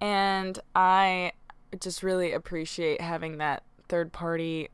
and 0.00 0.58
I 0.74 1.32
just 1.78 2.02
really 2.02 2.32
appreciate 2.32 3.00
having 3.00 3.38
that 3.38 3.62
third 3.88 4.12
party. 4.12 4.68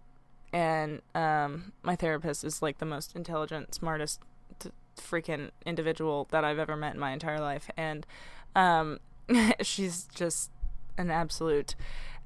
And 0.53 1.03
um, 1.15 1.73
my 1.83 1.97
therapist 1.97 2.45
is 2.45 2.63
like 2.63 2.79
the 2.79 2.87
most 2.87 3.15
intelligent, 3.15 3.75
smartest, 3.75 4.21
t- 4.59 4.71
freaking 4.97 5.51
individual 5.67 6.27
that 6.31 6.45
I've 6.45 6.59
ever 6.59 6.77
met 6.77 6.95
in 6.95 7.01
my 7.01 7.13
entire 7.13 7.41
life, 7.41 7.69
and 7.77 8.07
um, 8.55 8.99
she's 9.63 10.09
just 10.15 10.51
an 10.97 11.11
absolute 11.11 11.75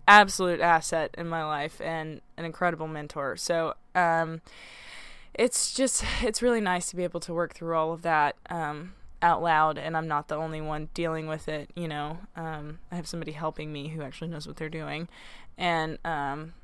absolute 0.06 0.60
asset 0.60 1.14
in 1.16 1.28
my 1.28 1.44
life 1.44 1.80
and 1.80 2.20
an 2.36 2.44
incredible 2.44 2.88
mentor. 2.88 3.36
So, 3.36 3.74
um, 3.94 4.40
it's 5.34 5.72
just 5.72 6.04
it's 6.22 6.42
really 6.42 6.60
nice 6.60 6.90
to 6.90 6.96
be 6.96 7.04
able 7.04 7.20
to 7.20 7.34
work 7.34 7.54
through 7.54 7.74
all 7.76 7.92
of 7.92 8.02
that 8.02 8.36
um, 8.50 8.94
out 9.20 9.42
loud, 9.42 9.78
and 9.78 9.96
I'm 9.96 10.08
not 10.08 10.28
the 10.28 10.36
only 10.36 10.60
one 10.60 10.88
dealing 10.94 11.26
with 11.26 11.48
it. 11.48 11.70
You 11.74 11.88
know, 11.88 12.18
um, 12.36 12.78
I 12.90 12.96
have 12.96 13.06
somebody 13.06 13.32
helping 13.32 13.72
me 13.72 13.88
who 13.88 14.02
actually 14.02 14.28
knows 14.28 14.46
what 14.46 14.56
they're 14.56 14.68
doing, 14.68 15.08
and 15.56 15.98
um, 16.04 16.54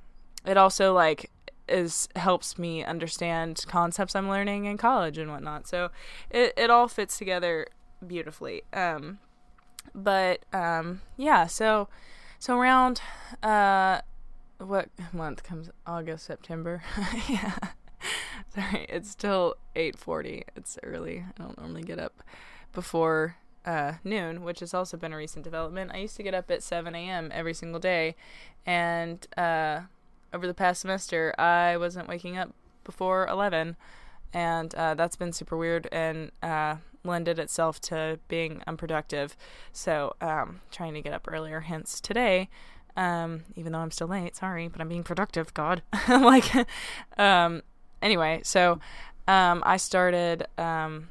it 0.45 0.57
also 0.57 0.93
like 0.93 1.31
is 1.69 2.09
helps 2.17 2.59
me 2.59 2.83
understand 2.83 3.63
concepts 3.69 4.17
I'm 4.17 4.29
learning 4.29 4.65
in 4.65 4.79
college 4.79 5.19
and 5.19 5.31
whatnot. 5.31 5.67
So 5.67 5.91
it 6.31 6.53
it 6.57 6.71
all 6.71 6.89
fits 6.89 7.19
together 7.19 7.67
beautifully. 8.07 8.63
Um, 8.73 9.19
but 9.95 10.45
um, 10.53 11.03
yeah, 11.17 11.47
so 11.47 11.89
so 12.39 12.59
around 12.59 13.01
uh, 13.43 14.01
what 14.59 14.89
month 15.13 15.43
comes 15.43 15.71
August 15.87 16.27
September? 16.27 16.83
yeah. 17.29 17.57
Sorry, 18.55 18.87
it's 18.89 19.11
still 19.11 19.57
8:40. 19.77 20.45
It's 20.57 20.79
early. 20.83 21.25
I 21.39 21.43
don't 21.43 21.59
normally 21.59 21.83
get 21.83 21.99
up 21.99 22.23
before 22.73 23.37
uh, 23.65 23.95
noon, 24.05 24.43
which 24.43 24.61
has 24.61 24.73
also 24.73 24.97
been 24.97 25.13
a 25.13 25.17
recent 25.17 25.45
development. 25.45 25.91
I 25.93 25.99
used 25.99 26.17
to 26.17 26.23
get 26.23 26.35
up 26.35 26.51
at 26.51 26.63
7 26.63 26.95
a.m. 26.95 27.31
every 27.33 27.55
single 27.55 27.81
day, 27.81 28.17
and 28.65 29.27
uh, 29.37 29.83
over 30.33 30.47
the 30.47 30.55
past 30.55 30.81
semester, 30.81 31.35
I 31.39 31.77
wasn't 31.77 32.09
waking 32.09 32.39
up 32.39 32.55
before 32.85 33.27
11, 33.27 33.77
and 34.33 34.75
uh, 34.75 34.95
that's 34.95 35.17
been 35.17 35.33
super 35.33 35.57
weird 35.57 35.89
and 35.93 36.31
uh, 36.43 36.77
lended 37.09 37.39
itself 37.39 37.81
to 37.83 38.19
being 38.29 38.63
unproductive. 38.67 39.37
So, 39.73 40.15
um, 40.21 40.61
trying 40.71 40.95
to 40.95 41.01
get 41.01 41.13
up 41.13 41.27
earlier. 41.31 41.61
Hence 41.61 42.01
today. 42.01 42.49
Um, 42.97 43.45
even 43.55 43.73
though 43.73 43.79
I'm 43.79 43.93
still 43.93 44.09
late, 44.09 44.35
sorry, 44.37 44.67
but 44.69 44.81
I'm 44.81 44.89
being 44.89 45.05
productive. 45.05 45.55
God, 45.55 45.83
like, 46.09 46.53
um, 47.17 47.63
anyway, 48.03 48.41
so 48.43 48.81
um, 49.29 49.63
I 49.65 49.77
started. 49.77 50.47
Um, 50.59 51.09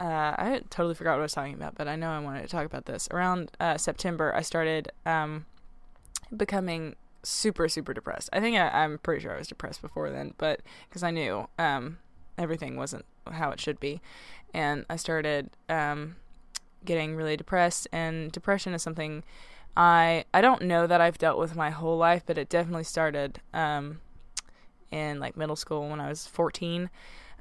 uh, 0.00 0.04
I 0.38 0.60
totally 0.70 0.94
forgot 0.94 1.12
what 1.12 1.20
I 1.20 1.22
was 1.22 1.32
talking 1.32 1.54
about, 1.54 1.74
but 1.74 1.88
I 1.88 1.96
know 1.96 2.10
I 2.10 2.20
wanted 2.20 2.42
to 2.42 2.48
talk 2.48 2.64
about 2.64 2.86
this. 2.86 3.08
Around 3.10 3.50
uh, 3.58 3.76
September, 3.76 4.32
I 4.34 4.42
started 4.42 4.92
um, 5.04 5.46
becoming 6.36 6.94
super, 7.22 7.68
super 7.68 7.92
depressed. 7.92 8.28
I 8.32 8.40
think 8.40 8.56
I, 8.56 8.84
am 8.84 8.98
pretty 8.98 9.22
sure 9.22 9.34
I 9.34 9.38
was 9.38 9.48
depressed 9.48 9.82
before 9.82 10.10
then, 10.10 10.34
but 10.38 10.60
because 10.88 11.02
I 11.02 11.10
knew 11.10 11.48
um, 11.58 11.98
everything 12.36 12.76
wasn't 12.76 13.04
how 13.32 13.50
it 13.50 13.60
should 13.60 13.80
be, 13.80 14.00
and 14.54 14.84
I 14.88 14.96
started 14.96 15.50
um, 15.68 16.16
getting 16.84 17.16
really 17.16 17.36
depressed. 17.36 17.88
And 17.92 18.32
depression 18.32 18.74
is 18.74 18.82
something 18.82 19.24
I 19.76 20.24
I 20.34 20.40
don't 20.40 20.62
know 20.62 20.86
that 20.86 21.00
I've 21.00 21.18
dealt 21.18 21.38
with 21.38 21.56
my 21.56 21.70
whole 21.70 21.96
life, 21.96 22.22
but 22.26 22.38
it 22.38 22.48
definitely 22.48 22.84
started 22.84 23.40
um, 23.54 24.00
in 24.90 25.20
like 25.20 25.36
middle 25.36 25.56
school 25.56 25.88
when 25.88 26.00
I 26.00 26.08
was 26.08 26.26
14. 26.26 26.90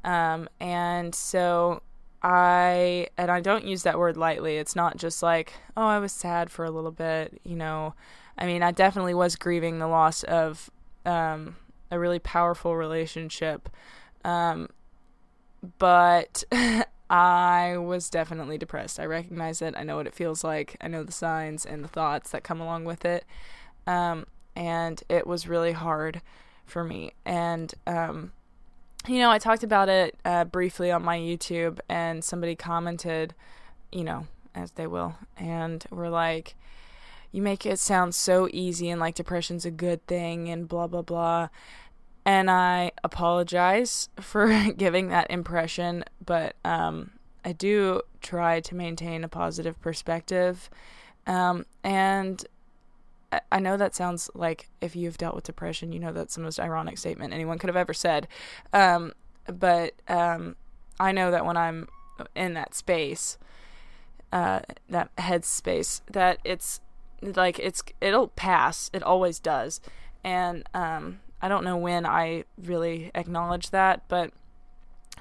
Um, 0.03 0.47
and 0.59 1.13
so 1.13 1.81
I, 2.21 3.07
and 3.17 3.29
I 3.29 3.41
don't 3.41 3.65
use 3.65 3.83
that 3.83 3.99
word 3.99 4.17
lightly. 4.17 4.57
It's 4.57 4.75
not 4.75 4.97
just 4.97 5.21
like, 5.21 5.53
oh, 5.75 5.85
I 5.85 5.99
was 5.99 6.11
sad 6.11 6.49
for 6.49 6.65
a 6.65 6.71
little 6.71 6.91
bit, 6.91 7.39
you 7.43 7.55
know. 7.55 7.93
I 8.37 8.45
mean, 8.45 8.63
I 8.63 8.71
definitely 8.71 9.13
was 9.13 9.35
grieving 9.35 9.79
the 9.79 9.87
loss 9.87 10.23
of 10.23 10.69
um, 11.05 11.55
a 11.89 11.99
really 11.99 12.19
powerful 12.19 12.75
relationship. 12.75 13.69
Um, 14.23 14.69
but 15.79 16.43
I 17.09 17.77
was 17.77 18.09
definitely 18.09 18.57
depressed. 18.57 18.99
I 18.99 19.05
recognize 19.05 19.61
it. 19.61 19.75
I 19.77 19.83
know 19.83 19.95
what 19.95 20.07
it 20.07 20.13
feels 20.13 20.43
like. 20.43 20.75
I 20.81 20.87
know 20.87 21.03
the 21.03 21.11
signs 21.11 21.65
and 21.65 21.83
the 21.83 21.87
thoughts 21.87 22.31
that 22.31 22.43
come 22.43 22.59
along 22.59 22.85
with 22.85 23.05
it. 23.05 23.25
Um, 23.85 24.25
and 24.55 25.01
it 25.07 25.25
was 25.25 25.47
really 25.47 25.71
hard 25.71 26.21
for 26.65 26.83
me. 26.83 27.13
And, 27.25 27.73
um, 27.85 28.33
you 29.07 29.19
know, 29.19 29.31
I 29.31 29.39
talked 29.39 29.63
about 29.63 29.87
it 29.87 30.17
uh, 30.25 30.43
briefly 30.43 30.91
on 30.91 31.03
my 31.03 31.17
YouTube, 31.17 31.79
and 31.87 32.23
somebody 32.23 32.55
commented, 32.55 33.33
you 33.91 34.03
know, 34.03 34.27
as 34.53 34.71
they 34.71 34.87
will, 34.87 35.15
and 35.37 35.85
we're 35.91 36.09
like, 36.09 36.55
you 37.31 37.41
make 37.41 37.65
it 37.65 37.79
sound 37.79 38.15
so 38.15 38.49
easy 38.51 38.89
and 38.89 38.99
like 38.99 39.15
depression's 39.15 39.65
a 39.65 39.71
good 39.71 40.05
thing 40.07 40.49
and 40.49 40.67
blah, 40.67 40.87
blah, 40.87 41.01
blah. 41.01 41.49
And 42.27 42.51
I 42.51 42.91
apologize 43.05 44.09
for 44.19 44.71
giving 44.77 45.07
that 45.07 45.31
impression, 45.31 46.03
but 46.23 46.57
um, 46.65 47.11
I 47.45 47.53
do 47.53 48.01
try 48.21 48.59
to 48.59 48.75
maintain 48.75 49.23
a 49.23 49.29
positive 49.29 49.79
perspective. 49.79 50.69
Um, 51.25 51.65
and 51.85 52.45
I 53.49 53.59
know 53.61 53.77
that 53.77 53.95
sounds 53.95 54.29
like 54.35 54.67
if 54.81 54.93
you've 54.93 55.17
dealt 55.17 55.35
with 55.35 55.45
depression, 55.45 55.93
you 55.93 55.99
know 55.99 56.11
that's 56.11 56.35
the 56.35 56.41
most 56.41 56.59
ironic 56.59 56.97
statement 56.97 57.33
anyone 57.33 57.59
could 57.59 57.69
have 57.69 57.77
ever 57.77 57.93
said. 57.93 58.27
Um, 58.73 59.13
but 59.45 59.93
um, 60.09 60.57
I 60.99 61.13
know 61.13 61.31
that 61.31 61.45
when 61.45 61.55
I'm 61.55 61.87
in 62.35 62.55
that 62.55 62.75
space, 62.75 63.37
uh, 64.33 64.59
that 64.89 65.15
headspace, 65.15 66.01
that 66.11 66.39
it's 66.43 66.81
like 67.21 67.57
it's 67.57 67.83
it'll 68.01 68.27
pass. 68.27 68.89
It 68.91 69.01
always 69.01 69.39
does, 69.39 69.79
and 70.25 70.67
um, 70.73 71.19
I 71.41 71.47
don't 71.47 71.63
know 71.63 71.77
when 71.77 72.05
I 72.05 72.45
really 72.61 73.11
acknowledged 73.13 73.71
that, 73.71 74.03
but 74.07 74.31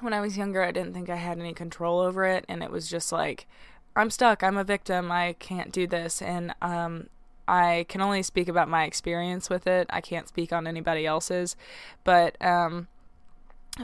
when 0.01 0.13
I 0.13 0.21
was 0.21 0.37
younger, 0.37 0.63
I 0.63 0.71
didn't 0.71 0.93
think 0.93 1.09
I 1.09 1.15
had 1.15 1.39
any 1.39 1.53
control 1.53 1.99
over 1.99 2.25
it, 2.25 2.45
and 2.47 2.63
it 2.63 2.71
was 2.71 2.89
just 2.89 3.11
like 3.11 3.47
I'm 3.95 4.09
stuck. 4.11 4.43
I'm 4.43 4.57
a 4.57 4.63
victim. 4.63 5.11
I 5.11 5.33
can't 5.39 5.71
do 5.71 5.87
this, 5.87 6.21
and 6.21 6.53
um, 6.61 7.07
I 7.47 7.85
can 7.89 8.01
only 8.01 8.23
speak 8.23 8.47
about 8.47 8.69
my 8.69 8.83
experience 8.83 9.49
with 9.49 9.65
it. 9.65 9.87
I 9.89 10.01
can't 10.01 10.27
speak 10.27 10.53
on 10.53 10.67
anybody 10.67 11.05
else's, 11.05 11.55
but 12.03 12.39
um, 12.43 12.87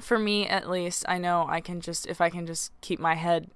for 0.01 0.19
me 0.19 0.47
at 0.47 0.69
least, 0.69 1.05
I 1.07 1.17
know 1.17 1.45
I 1.49 1.61
can 1.61 1.81
just 1.81 2.05
if 2.07 2.21
I 2.21 2.29
can 2.29 2.45
just 2.45 2.71
keep 2.81 2.99
my 2.99 3.15
head 3.15 3.49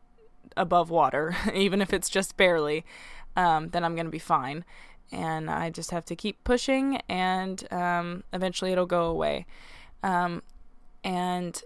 above 0.55 0.89
water, 0.89 1.35
even 1.53 1.81
if 1.81 1.93
it's 1.93 2.09
just 2.09 2.37
barely, 2.37 2.85
um, 3.35 3.69
then 3.69 3.83
I'm 3.83 3.95
gonna 3.95 4.09
be 4.09 4.19
fine. 4.19 4.65
And 5.11 5.49
I 5.49 5.69
just 5.69 5.91
have 5.91 6.05
to 6.05 6.15
keep 6.15 6.43
pushing, 6.43 6.97
and 7.07 7.65
um, 7.71 8.23
eventually 8.33 8.71
it'll 8.71 8.85
go 8.85 9.05
away. 9.05 9.45
Um, 10.03 10.43
and 11.03 11.61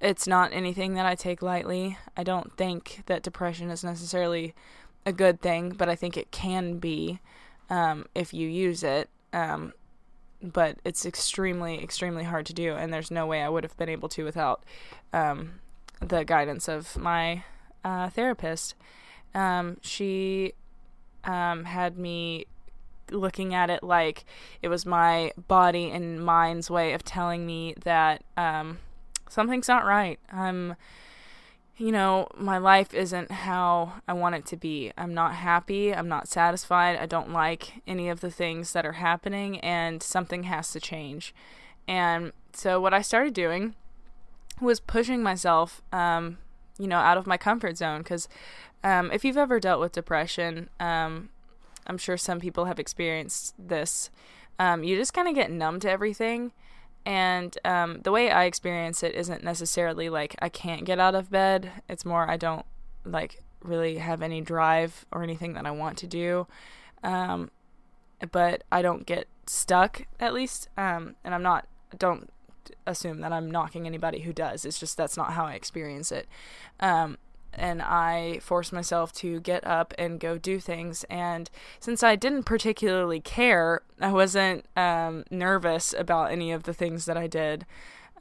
it's 0.00 0.28
not 0.28 0.52
anything 0.52 0.94
that 0.94 1.06
I 1.06 1.14
take 1.14 1.42
lightly. 1.42 1.98
I 2.16 2.22
don't 2.22 2.56
think 2.56 3.02
that 3.06 3.22
depression 3.22 3.70
is 3.70 3.82
necessarily 3.82 4.54
a 5.04 5.12
good 5.12 5.40
thing, 5.40 5.70
but 5.70 5.88
I 5.88 5.96
think 5.96 6.16
it 6.16 6.30
can 6.30 6.78
be 6.78 7.18
um, 7.68 8.06
if 8.14 8.32
you 8.32 8.48
use 8.48 8.82
it. 8.82 9.08
Um, 9.32 9.72
but 10.40 10.78
it's 10.84 11.04
extremely, 11.04 11.82
extremely 11.82 12.24
hard 12.24 12.46
to 12.46 12.52
do, 12.52 12.74
and 12.74 12.92
there's 12.92 13.10
no 13.10 13.26
way 13.26 13.42
I 13.42 13.48
would 13.48 13.64
have 13.64 13.76
been 13.76 13.88
able 13.88 14.08
to 14.10 14.22
without 14.22 14.62
um, 15.12 15.60
the 16.00 16.24
guidance 16.24 16.68
of 16.68 16.96
my 16.96 17.42
uh, 17.84 18.08
therapist. 18.10 18.74
Um, 19.34 19.78
she 19.82 20.52
um, 21.24 21.64
had 21.64 21.98
me 21.98 22.46
looking 23.10 23.54
at 23.54 23.70
it 23.70 23.82
like 23.82 24.24
it 24.62 24.68
was 24.68 24.86
my 24.86 25.32
body 25.48 25.90
and 25.90 26.24
mind's 26.24 26.70
way 26.70 26.92
of 26.92 27.04
telling 27.04 27.46
me 27.46 27.74
that 27.84 28.24
um, 28.36 28.78
something's 29.28 29.68
not 29.68 29.84
right. 29.84 30.18
I'm 30.32 30.76
you 31.80 31.92
know, 31.92 32.26
my 32.36 32.58
life 32.58 32.92
isn't 32.92 33.30
how 33.30 33.92
I 34.08 34.12
want 34.12 34.34
it 34.34 34.44
to 34.46 34.56
be. 34.56 34.92
I'm 34.98 35.14
not 35.14 35.36
happy. 35.36 35.94
I'm 35.94 36.08
not 36.08 36.26
satisfied. 36.26 36.98
I 36.98 37.06
don't 37.06 37.32
like 37.32 37.82
any 37.86 38.08
of 38.08 38.20
the 38.20 38.32
things 38.32 38.72
that 38.72 38.84
are 38.84 38.94
happening, 38.94 39.60
and 39.60 40.02
something 40.02 40.42
has 40.42 40.72
to 40.72 40.80
change. 40.80 41.32
And 41.86 42.32
so, 42.52 42.80
what 42.80 42.92
I 42.92 43.00
started 43.00 43.32
doing 43.32 43.76
was 44.60 44.80
pushing 44.80 45.22
myself 45.22 45.80
um, 45.92 46.38
you 46.78 46.86
know, 46.86 46.98
out 46.98 47.18
of 47.18 47.26
my 47.26 47.36
comfort 47.36 47.76
zone. 47.76 47.98
Because 47.98 48.28
um, 48.82 49.10
if 49.12 49.24
you've 49.24 49.36
ever 49.36 49.60
dealt 49.60 49.80
with 49.80 49.92
depression, 49.92 50.70
um, 50.80 51.28
I'm 51.88 51.98
sure 51.98 52.16
some 52.16 52.40
people 52.40 52.66
have 52.66 52.78
experienced 52.78 53.54
this. 53.58 54.10
Um, 54.58 54.84
you 54.84 54.96
just 54.96 55.14
kind 55.14 55.28
of 55.28 55.34
get 55.34 55.50
numb 55.50 55.80
to 55.80 55.90
everything. 55.90 56.52
And 57.06 57.56
um, 57.64 58.00
the 58.02 58.12
way 58.12 58.30
I 58.30 58.44
experience 58.44 59.02
it 59.02 59.14
isn't 59.14 59.42
necessarily 59.42 60.08
like 60.08 60.36
I 60.40 60.48
can't 60.48 60.84
get 60.84 60.98
out 60.98 61.14
of 61.14 61.30
bed. 61.30 61.70
It's 61.88 62.04
more 62.04 62.28
I 62.28 62.36
don't 62.36 62.66
like 63.04 63.42
really 63.62 63.98
have 63.98 64.20
any 64.20 64.40
drive 64.40 65.06
or 65.12 65.22
anything 65.22 65.54
that 65.54 65.66
I 65.66 65.70
want 65.70 65.96
to 65.98 66.06
do. 66.06 66.46
Um, 67.02 67.50
but 68.32 68.64
I 68.70 68.82
don't 68.82 69.06
get 69.06 69.28
stuck 69.46 70.06
at 70.20 70.34
least. 70.34 70.68
Um, 70.76 71.16
and 71.24 71.34
I'm 71.34 71.42
not, 71.42 71.66
don't 71.96 72.30
assume 72.86 73.20
that 73.20 73.32
I'm 73.32 73.50
knocking 73.50 73.86
anybody 73.86 74.20
who 74.20 74.32
does. 74.32 74.64
It's 74.64 74.78
just 74.78 74.96
that's 74.96 75.16
not 75.16 75.32
how 75.32 75.46
I 75.46 75.54
experience 75.54 76.12
it. 76.12 76.28
Um, 76.80 77.16
and 77.58 77.82
I 77.82 78.38
forced 78.40 78.72
myself 78.72 79.12
to 79.14 79.40
get 79.40 79.66
up 79.66 79.92
and 79.98 80.20
go 80.20 80.38
do 80.38 80.60
things. 80.60 81.04
And 81.10 81.50
since 81.80 82.02
I 82.02 82.16
didn't 82.16 82.44
particularly 82.44 83.20
care, 83.20 83.82
I 84.00 84.12
wasn't 84.12 84.64
um, 84.76 85.24
nervous 85.30 85.94
about 85.96 86.30
any 86.30 86.52
of 86.52 86.64
the 86.64 86.74
things 86.74 87.04
that 87.06 87.16
I 87.16 87.26
did. 87.26 87.66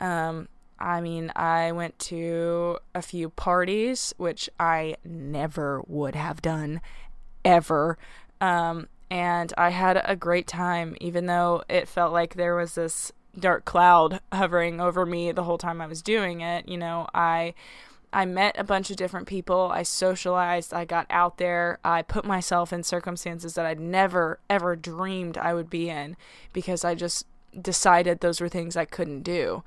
Um, 0.02 0.48
I 0.80 1.02
mean, 1.02 1.32
I 1.36 1.72
went 1.72 1.98
to 2.00 2.78
a 2.94 3.02
few 3.02 3.30
parties, 3.30 4.14
which 4.18 4.50
I 4.60 4.96
never 5.04 5.82
would 5.88 6.16
have 6.16 6.42
done 6.42 6.82
ever. 7.44 7.98
Um, 8.40 8.88
and 9.10 9.54
I 9.58 9.70
had 9.70 10.02
a 10.04 10.16
great 10.16 10.48
time, 10.48 10.96
even 11.00 11.26
though 11.26 11.64
it 11.70 11.88
felt 11.88 12.14
like 12.14 12.36
there 12.36 12.56
was 12.56 12.76
this 12.76 13.12
dark 13.40 13.66
cloud 13.66 14.20
hovering 14.34 14.82
over 14.82 15.06
me 15.06 15.32
the 15.32 15.44
whole 15.44 15.58
time 15.58 15.82
I 15.82 15.88
was 15.88 16.02
doing 16.02 16.42
it. 16.42 16.68
You 16.68 16.78
know, 16.78 17.08
I 17.14 17.54
I 18.18 18.26
met 18.26 18.56
a 18.58 18.64
bunch 18.64 18.90
of 18.90 18.98
different 18.98 19.28
people. 19.28 19.70
I 19.72 19.84
socialized. 19.84 20.74
I 20.74 20.86
got 20.86 21.06
out 21.08 21.38
there. 21.38 21.78
I 21.86 22.02
put 22.02 22.26
myself 22.26 22.74
in 22.74 22.82
circumstances 22.82 23.54
that 23.54 23.68
I'd 23.68 23.80
never, 23.80 24.40
ever 24.50 24.76
dreamed 24.76 25.38
I 25.38 25.54
would 25.54 25.70
be 25.70 25.88
in 25.88 26.18
because 26.52 26.84
I 26.84 26.96
just 26.96 27.28
decided 27.62 28.20
those 28.20 28.42
were 28.42 28.50
things 28.50 28.76
I 28.76 28.86
couldn't 28.86 29.22
do 29.22 29.62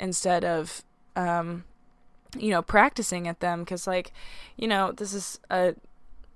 instead 0.00 0.44
of, 0.44 0.82
um, 1.14 1.62
you 2.36 2.50
know, 2.50 2.60
practicing 2.60 3.28
at 3.28 3.38
them. 3.38 3.60
Because, 3.60 3.86
like, 3.86 4.10
you 4.56 4.66
know, 4.66 4.90
this 4.90 5.14
is 5.14 5.38
a 5.48 5.76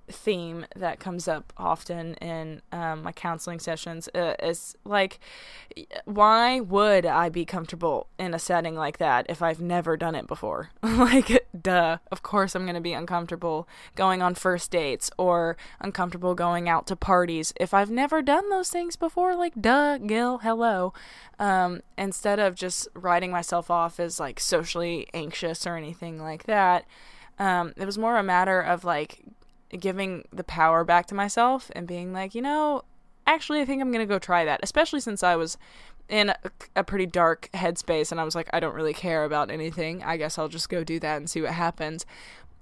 theme 0.09 0.65
that 0.75 0.99
comes 0.99 1.27
up 1.27 1.51
often 1.57 2.13
in 2.15 2.61
um, 2.71 3.03
my 3.03 3.11
counseling 3.11 3.59
sessions 3.59 4.07
uh, 4.15 4.35
is 4.41 4.75
like 4.85 5.19
why 6.05 6.59
would 6.59 7.05
i 7.05 7.27
be 7.29 7.43
comfortable 7.43 8.07
in 8.17 8.33
a 8.33 8.39
setting 8.39 8.75
like 8.75 8.97
that 8.97 9.25
if 9.27 9.41
i've 9.41 9.61
never 9.61 9.97
done 9.97 10.15
it 10.15 10.27
before? 10.27 10.69
Like 10.97 11.45
duh 11.59 11.97
of 12.11 12.23
course 12.23 12.55
i'm 12.55 12.63
going 12.63 12.75
to 12.75 12.81
be 12.81 12.93
uncomfortable 12.93 13.67
going 13.95 14.21
on 14.21 14.33
first 14.33 14.71
dates 14.71 15.11
or 15.17 15.55
uncomfortable 15.79 16.33
going 16.33 16.67
out 16.67 16.87
to 16.87 16.95
parties 16.95 17.53
if 17.59 17.73
i've 17.73 17.91
never 17.91 18.21
done 18.21 18.49
those 18.49 18.69
things 18.69 18.95
before 18.95 19.35
like 19.35 19.53
duh 19.59 19.97
Jill 19.99 20.39
hello. 20.39 20.93
Um, 21.39 21.81
instead 21.97 22.39
of 22.39 22.55
just 22.55 22.87
writing 22.95 23.31
myself 23.31 23.69
off 23.69 23.99
as 23.99 24.19
like 24.19 24.39
socially 24.39 25.07
anxious 25.13 25.67
or 25.67 25.75
anything 25.75 26.19
like 26.19 26.45
that 26.45 26.85
um, 27.37 27.73
it 27.77 27.85
was 27.85 27.97
more 27.97 28.17
a 28.17 28.23
matter 28.23 28.59
of 28.59 28.83
like 28.83 29.23
giving 29.69 30.27
the 30.31 30.43
power 30.43 30.83
back 30.83 31.07
to 31.07 31.15
myself 31.15 31.71
and 31.75 31.87
being 31.87 32.13
like, 32.13 32.33
you 32.35 32.41
know, 32.41 32.83
actually, 33.25 33.61
I 33.61 33.65
think 33.65 33.81
I'm 33.81 33.91
going 33.91 34.05
to 34.05 34.11
go 34.11 34.19
try 34.19 34.45
that, 34.45 34.61
especially 34.63 35.01
since 35.01 35.23
I 35.23 35.35
was 35.35 35.57
in 36.09 36.29
a, 36.29 36.37
a, 36.77 36.83
pretty 36.83 37.05
dark 37.05 37.49
headspace 37.53 38.11
and 38.11 38.21
I 38.21 38.23
was 38.23 38.33
like, 38.33 38.49
I 38.53 38.61
don't 38.61 38.73
really 38.73 38.93
care 38.93 39.25
about 39.25 39.51
anything. 39.51 40.03
I 40.03 40.15
guess 40.15 40.37
I'll 40.37 40.47
just 40.47 40.69
go 40.69 40.83
do 40.83 40.99
that 41.01 41.17
and 41.17 41.29
see 41.29 41.41
what 41.41 41.51
happens. 41.51 42.05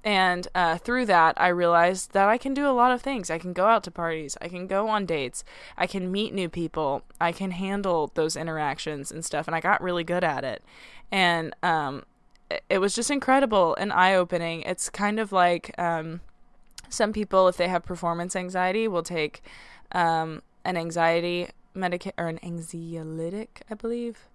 And 0.03 0.47
uh, 0.53 0.77
through 0.77 1.07
that, 1.07 1.39
I 1.39 1.47
realized 1.47 2.13
that 2.13 2.29
I 2.29 2.37
can 2.37 2.53
do 2.53 2.67
a 2.67 2.73
lot 2.73 2.91
of 2.91 3.01
things. 3.01 3.31
I 3.31 3.39
can 3.39 3.53
go 3.53 3.65
out 3.65 3.83
to 3.85 3.91
parties. 3.91 4.37
I 4.39 4.47
can 4.47 4.67
go 4.67 4.87
on 4.87 5.07
dates. 5.07 5.43
I 5.77 5.87
can 5.87 6.11
meet 6.11 6.31
new 6.33 6.47
people. 6.47 7.03
I 7.19 7.31
can 7.31 7.51
handle 7.51 8.11
those 8.13 8.35
interactions 8.35 9.11
and 9.11 9.25
stuff. 9.25 9.47
And 9.47 9.55
I 9.55 9.61
got 9.61 9.81
really 9.81 10.03
good 10.03 10.23
at 10.23 10.43
it. 10.43 10.63
And 11.11 11.55
um, 11.63 12.03
it 12.69 12.77
was 12.77 12.93
just 12.93 13.09
incredible 13.09 13.75
and 13.75 13.91
eye 13.91 14.13
opening. 14.13 14.61
It's 14.61 14.89
kind 14.89 15.19
of 15.19 15.31
like. 15.31 15.77
Um, 15.79 16.21
some 16.89 17.13
people, 17.13 17.47
if 17.47 17.57
they 17.57 17.67
have 17.67 17.83
performance 17.83 18.35
anxiety, 18.35 18.87
will 18.87 19.03
take 19.03 19.41
um, 19.91 20.41
an 20.63 20.77
anxiety 20.77 21.49
medication 21.73 22.13
or 22.17 22.27
an 22.27 22.39
anxiolytic, 22.39 23.47
I 23.69 23.73
believe. 23.75 24.27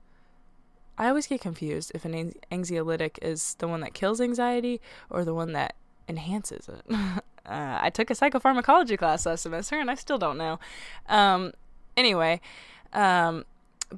I 0.98 1.08
always 1.08 1.26
get 1.26 1.40
confused 1.40 1.92
if 1.94 2.04
an 2.04 2.34
anxiolytic 2.52 3.18
is 3.22 3.54
the 3.54 3.66
one 3.66 3.80
that 3.80 3.94
kills 3.94 4.20
anxiety 4.20 4.80
or 5.08 5.24
the 5.24 5.34
one 5.34 5.52
that 5.52 5.74
enhances 6.08 6.68
it. 6.68 6.82
uh, 7.46 7.78
I 7.80 7.90
took 7.90 8.10
a 8.10 8.14
psychopharmacology 8.14 8.98
class 8.98 9.24
last 9.24 9.42
semester 9.42 9.80
and 9.80 9.90
I 9.90 9.94
still 9.94 10.18
don't 10.18 10.36
know. 10.36 10.60
Um, 11.08 11.52
anyway, 11.96 12.40
um, 12.92 13.46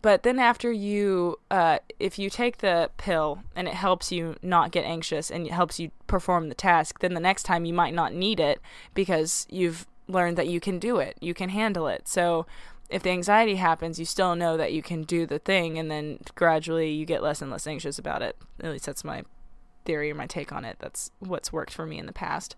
but 0.01 0.23
then 0.23 0.39
after 0.39 0.73
you 0.73 1.39
uh, 1.51 1.79
if 1.99 2.19
you 2.19 2.31
take 2.31 2.59
the 2.59 2.91
pill 2.97 3.43
and 3.55 3.69
it 3.69 3.75
helps 3.75 4.11
you 4.11 4.37
not 4.43 4.71
get 4.71 4.85
anxious 4.85 5.31
and 5.31 5.47
it 5.47 5.53
helps 5.53 5.79
you 5.79 5.91
perform 6.07 6.49
the 6.49 6.55
task 6.55 7.01
then 7.01 7.15
the 7.15 7.21
next 7.21 7.43
time 7.43 7.65
you 7.65 7.75
might 7.75 7.95
not 7.95 8.15
need 8.15 8.41
it 8.41 8.61
because 8.95 9.47
you've 9.51 9.87
learned 10.09 10.37
that 10.37 10.49
you 10.49 10.61
can 10.61 10.79
do 10.79 10.99
it 10.99 11.17
you 11.21 11.35
can 11.35 11.51
handle 11.51 11.87
it. 11.89 12.09
So 12.09 12.47
if 12.89 13.03
the 13.03 13.11
anxiety 13.11 13.57
happens 13.57 13.99
you 13.99 14.05
still 14.05 14.35
know 14.35 14.57
that 14.57 14.73
you 14.73 14.83
can 14.83 15.03
do 15.03 15.27
the 15.27 15.39
thing 15.39 15.79
and 15.79 15.91
then 15.91 16.19
gradually 16.35 16.91
you 16.91 17.05
get 17.05 17.23
less 17.23 17.43
and 17.43 17.51
less 17.51 17.67
anxious 17.67 17.99
about 17.99 18.23
it. 18.23 18.37
At 18.61 18.71
least 18.71 18.87
that's 18.87 19.05
my 19.05 19.25
theory 19.85 20.11
or 20.11 20.15
my 20.15 20.27
take 20.27 20.53
on 20.53 20.65
it. 20.65 20.77
That's 20.79 21.11
what's 21.19 21.53
worked 21.53 21.73
for 21.73 21.87
me 21.87 21.99
in 21.99 22.07
the 22.07 22.13
past. 22.13 22.57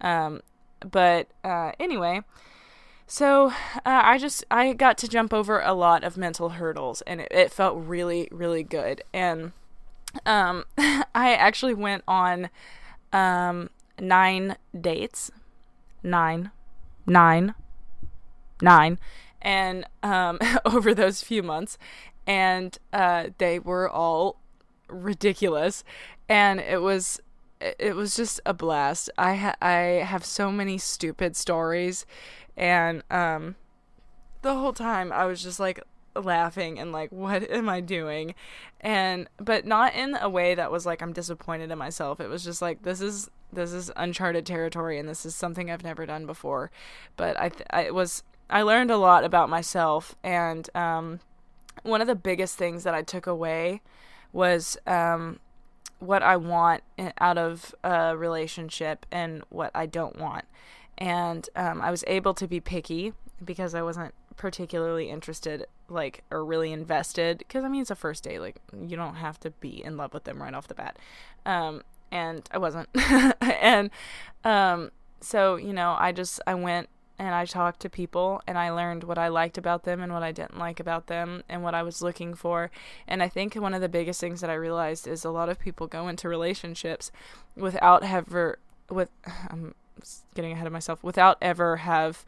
Um, 0.00 0.40
but 0.80 1.28
uh, 1.42 1.72
anyway 1.80 2.22
so 3.06 3.48
uh, 3.48 3.52
I 3.84 4.18
just 4.18 4.44
I 4.50 4.72
got 4.72 4.98
to 4.98 5.08
jump 5.08 5.32
over 5.32 5.60
a 5.60 5.74
lot 5.74 6.04
of 6.04 6.16
mental 6.16 6.50
hurdles, 6.50 7.02
and 7.02 7.20
it, 7.20 7.28
it 7.30 7.52
felt 7.52 7.76
really 7.76 8.28
really 8.30 8.62
good. 8.62 9.02
And 9.12 9.52
um, 10.26 10.64
I 10.78 11.34
actually 11.34 11.74
went 11.74 12.04
on 12.08 12.50
um, 13.12 13.70
nine 14.00 14.56
dates, 14.78 15.30
nine, 16.02 16.50
nine, 17.06 17.54
nine, 18.60 18.98
and 19.42 19.86
um, 20.02 20.38
over 20.64 20.94
those 20.94 21.22
few 21.22 21.42
months, 21.42 21.78
and 22.26 22.78
uh, 22.92 23.28
they 23.38 23.58
were 23.58 23.88
all 23.88 24.40
ridiculous, 24.88 25.84
and 26.28 26.60
it 26.60 26.80
was 26.80 27.20
it 27.60 27.96
was 27.96 28.16
just 28.16 28.40
a 28.44 28.54
blast. 28.54 29.10
I 29.16 29.36
ha- 29.36 29.56
I 29.60 30.04
have 30.04 30.24
so 30.24 30.50
many 30.50 30.78
stupid 30.78 31.36
stories 31.36 32.04
and 32.56 33.02
um 33.10 33.56
the 34.42 34.54
whole 34.54 34.72
time 34.72 35.12
I 35.12 35.24
was 35.24 35.42
just 35.42 35.58
like 35.58 35.80
laughing 36.14 36.78
and 36.78 36.92
like 36.92 37.10
what 37.10 37.50
am 37.50 37.68
I 37.68 37.80
doing? 37.80 38.34
And 38.80 39.28
but 39.38 39.66
not 39.66 39.94
in 39.94 40.16
a 40.20 40.28
way 40.28 40.54
that 40.54 40.70
was 40.70 40.86
like 40.86 41.02
I'm 41.02 41.12
disappointed 41.12 41.70
in 41.70 41.78
myself. 41.78 42.20
It 42.20 42.28
was 42.28 42.44
just 42.44 42.62
like 42.62 42.82
this 42.82 43.00
is 43.00 43.30
this 43.52 43.72
is 43.72 43.90
uncharted 43.96 44.44
territory 44.46 44.98
and 44.98 45.08
this 45.08 45.24
is 45.24 45.34
something 45.34 45.70
I've 45.70 45.84
never 45.84 46.06
done 46.06 46.26
before. 46.26 46.70
But 47.16 47.38
I 47.40 47.48
th- 47.48 47.66
I 47.70 47.90
was 47.90 48.22
I 48.50 48.62
learned 48.62 48.90
a 48.90 48.98
lot 48.98 49.24
about 49.24 49.48
myself 49.48 50.14
and 50.22 50.68
um 50.74 51.20
one 51.82 52.00
of 52.00 52.06
the 52.06 52.14
biggest 52.14 52.56
things 52.56 52.84
that 52.84 52.94
I 52.94 53.02
took 53.02 53.26
away 53.26 53.80
was 54.32 54.76
um 54.86 55.40
what 56.00 56.22
I 56.22 56.36
want 56.36 56.82
out 57.18 57.38
of 57.38 57.74
a 57.82 58.16
relationship 58.16 59.06
and 59.10 59.42
what 59.48 59.70
I 59.74 59.86
don't 59.86 60.18
want 60.18 60.44
and 60.98 61.48
um, 61.56 61.80
I 61.80 61.90
was 61.90 62.04
able 62.06 62.34
to 62.34 62.46
be 62.46 62.60
picky 62.60 63.12
because 63.44 63.74
I 63.74 63.82
wasn't 63.82 64.14
particularly 64.36 65.10
interested, 65.10 65.66
like, 65.88 66.24
or 66.30 66.44
really 66.44 66.72
invested. 66.72 67.38
Because 67.38 67.64
I 67.64 67.68
mean, 67.68 67.82
it's 67.82 67.90
a 67.90 67.96
first 67.96 68.24
date; 68.24 68.40
like, 68.40 68.56
you 68.72 68.96
don't 68.96 69.16
have 69.16 69.38
to 69.40 69.50
be 69.50 69.82
in 69.82 69.96
love 69.96 70.14
with 70.14 70.24
them 70.24 70.42
right 70.42 70.54
off 70.54 70.68
the 70.68 70.74
bat. 70.74 70.98
Um, 71.46 71.82
and 72.10 72.48
I 72.50 72.58
wasn't, 72.58 72.88
and 73.40 73.90
um, 74.44 74.90
so 75.20 75.56
you 75.56 75.72
know, 75.72 75.96
I 75.98 76.12
just 76.12 76.40
I 76.46 76.54
went 76.54 76.88
and 77.18 77.34
I 77.34 77.44
talked 77.44 77.80
to 77.80 77.90
people 77.90 78.42
and 78.46 78.58
I 78.58 78.70
learned 78.70 79.04
what 79.04 79.18
I 79.18 79.28
liked 79.28 79.56
about 79.56 79.84
them 79.84 80.00
and 80.00 80.12
what 80.12 80.22
I 80.22 80.32
didn't 80.32 80.58
like 80.58 80.80
about 80.80 81.06
them 81.06 81.44
and 81.48 81.62
what 81.62 81.74
I 81.74 81.82
was 81.82 82.02
looking 82.02 82.34
for. 82.34 82.70
And 83.06 83.22
I 83.22 83.28
think 83.28 83.54
one 83.54 83.74
of 83.74 83.80
the 83.80 83.88
biggest 83.88 84.20
things 84.20 84.40
that 84.40 84.50
I 84.50 84.54
realized 84.54 85.06
is 85.06 85.24
a 85.24 85.30
lot 85.30 85.48
of 85.48 85.60
people 85.60 85.86
go 85.86 86.08
into 86.08 86.28
relationships 86.28 87.12
without 87.56 88.02
ever 88.02 88.58
with 88.90 89.10
getting 90.34 90.52
ahead 90.52 90.66
of 90.66 90.72
myself 90.72 91.02
without 91.02 91.38
ever 91.40 91.76
have 91.78 92.24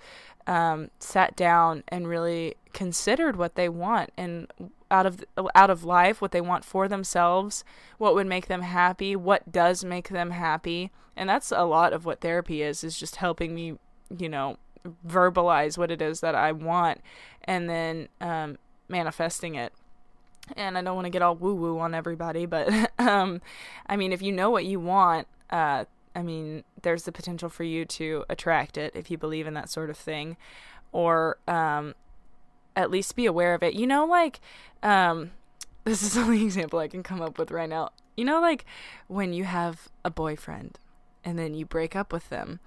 um, 0.46 0.90
sat 1.00 1.36
down 1.36 1.82
and 1.88 2.08
really 2.08 2.54
considered 2.72 3.36
what 3.36 3.54
they 3.54 3.68
want 3.68 4.10
and 4.16 4.46
out 4.90 5.06
of 5.06 5.24
out 5.54 5.70
of 5.70 5.82
life 5.82 6.20
what 6.20 6.30
they 6.30 6.40
want 6.40 6.64
for 6.64 6.86
themselves 6.86 7.64
what 7.98 8.14
would 8.14 8.26
make 8.26 8.46
them 8.46 8.62
happy 8.62 9.16
what 9.16 9.50
does 9.50 9.84
make 9.84 10.08
them 10.08 10.30
happy. 10.30 10.90
And 11.18 11.28
that's 11.28 11.50
a 11.50 11.64
lot 11.64 11.94
of 11.94 12.04
what 12.04 12.20
therapy 12.20 12.62
is 12.62 12.84
is 12.84 12.98
just 12.98 13.16
helping 13.16 13.54
me 13.54 13.78
you 14.16 14.28
know 14.28 14.58
verbalize 15.06 15.76
what 15.76 15.90
it 15.90 16.00
is 16.00 16.20
that 16.20 16.36
i 16.36 16.52
want 16.52 17.00
and 17.42 17.68
then 17.68 18.08
um, 18.20 18.56
manifesting 18.88 19.56
it. 19.56 19.72
And 20.56 20.78
i 20.78 20.82
don't 20.82 20.94
want 20.94 21.06
to 21.06 21.10
get 21.10 21.22
all 21.22 21.34
woo 21.34 21.54
woo 21.56 21.80
on 21.80 21.92
everybody 21.92 22.46
but 22.46 22.92
um, 23.00 23.40
i 23.88 23.96
mean 23.96 24.12
if 24.12 24.22
you 24.22 24.30
know 24.30 24.50
what 24.50 24.64
you 24.64 24.78
want 24.78 25.26
uh, 25.50 25.86
I 26.16 26.22
mean, 26.22 26.64
there's 26.80 27.02
the 27.02 27.12
potential 27.12 27.50
for 27.50 27.62
you 27.62 27.84
to 27.84 28.24
attract 28.30 28.78
it 28.78 28.96
if 28.96 29.10
you 29.10 29.18
believe 29.18 29.46
in 29.46 29.52
that 29.52 29.68
sort 29.68 29.90
of 29.90 29.98
thing, 29.98 30.38
or 30.90 31.36
um, 31.46 31.94
at 32.74 32.90
least 32.90 33.14
be 33.16 33.26
aware 33.26 33.52
of 33.52 33.62
it. 33.62 33.74
You 33.74 33.86
know, 33.86 34.06
like, 34.06 34.40
um, 34.82 35.32
this 35.84 36.02
is 36.02 36.14
the 36.14 36.22
only 36.22 36.42
example 36.42 36.78
I 36.78 36.88
can 36.88 37.02
come 37.02 37.20
up 37.20 37.38
with 37.38 37.50
right 37.50 37.68
now. 37.68 37.90
You 38.16 38.24
know, 38.24 38.40
like 38.40 38.64
when 39.08 39.34
you 39.34 39.44
have 39.44 39.88
a 40.06 40.10
boyfriend 40.10 40.78
and 41.22 41.38
then 41.38 41.52
you 41.52 41.66
break 41.66 41.94
up 41.94 42.14
with 42.14 42.30
them, 42.30 42.60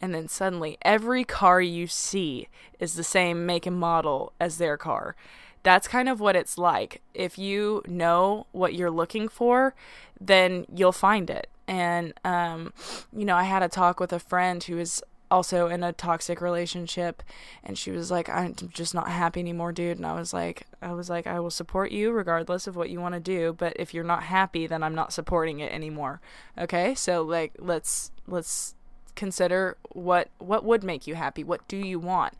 and 0.00 0.12
then 0.12 0.26
suddenly 0.26 0.76
every 0.82 1.22
car 1.22 1.60
you 1.60 1.86
see 1.86 2.48
is 2.80 2.94
the 2.94 3.04
same 3.04 3.46
make 3.46 3.66
and 3.66 3.78
model 3.78 4.32
as 4.40 4.58
their 4.58 4.76
car. 4.76 5.14
That's 5.62 5.86
kind 5.86 6.08
of 6.08 6.18
what 6.18 6.34
it's 6.34 6.58
like. 6.58 7.02
If 7.14 7.38
you 7.38 7.82
know 7.86 8.46
what 8.52 8.74
you're 8.74 8.90
looking 8.90 9.28
for, 9.28 9.74
then 10.20 10.64
you'll 10.74 10.92
find 10.92 11.28
it. 11.28 11.48
And, 11.68 12.14
um, 12.24 12.72
you 13.12 13.24
know, 13.24 13.36
I 13.36 13.44
had 13.44 13.62
a 13.62 13.68
talk 13.68 13.98
with 14.00 14.12
a 14.12 14.18
friend 14.18 14.62
who 14.62 14.78
is 14.78 15.02
also 15.30 15.66
in 15.66 15.82
a 15.82 15.92
toxic 15.92 16.40
relationship 16.40 17.22
and 17.64 17.76
she 17.76 17.90
was 17.90 18.10
like 18.10 18.28
i'm 18.28 18.54
just 18.72 18.94
not 18.94 19.08
happy 19.08 19.40
anymore 19.40 19.72
dude. 19.72 19.96
And 19.96 20.06
i 20.06 20.14
was 20.14 20.32
like 20.32 20.66
i 20.80 20.92
was 20.92 21.10
like 21.10 21.26
i 21.26 21.40
will 21.40 21.50
support 21.50 21.90
you 21.90 22.12
regardless 22.12 22.66
of 22.66 22.76
what 22.76 22.90
you 22.90 23.00
want 23.00 23.14
to 23.14 23.20
do 23.20 23.52
but 23.52 23.72
if 23.76 23.92
you're 23.92 24.04
not 24.04 24.24
happy 24.24 24.66
then 24.66 24.82
i'm 24.82 24.94
not 24.94 25.12
supporting 25.12 25.60
it 25.60 25.72
anymore. 25.72 26.20
Okay? 26.56 26.94
So 26.94 27.22
like 27.22 27.54
let's 27.58 28.12
let's 28.26 28.74
consider 29.16 29.76
what 29.90 30.28
what 30.38 30.64
would 30.64 30.84
make 30.84 31.06
you 31.06 31.16
happy? 31.16 31.42
What 31.42 31.66
do 31.66 31.76
you 31.76 31.98
want 31.98 32.34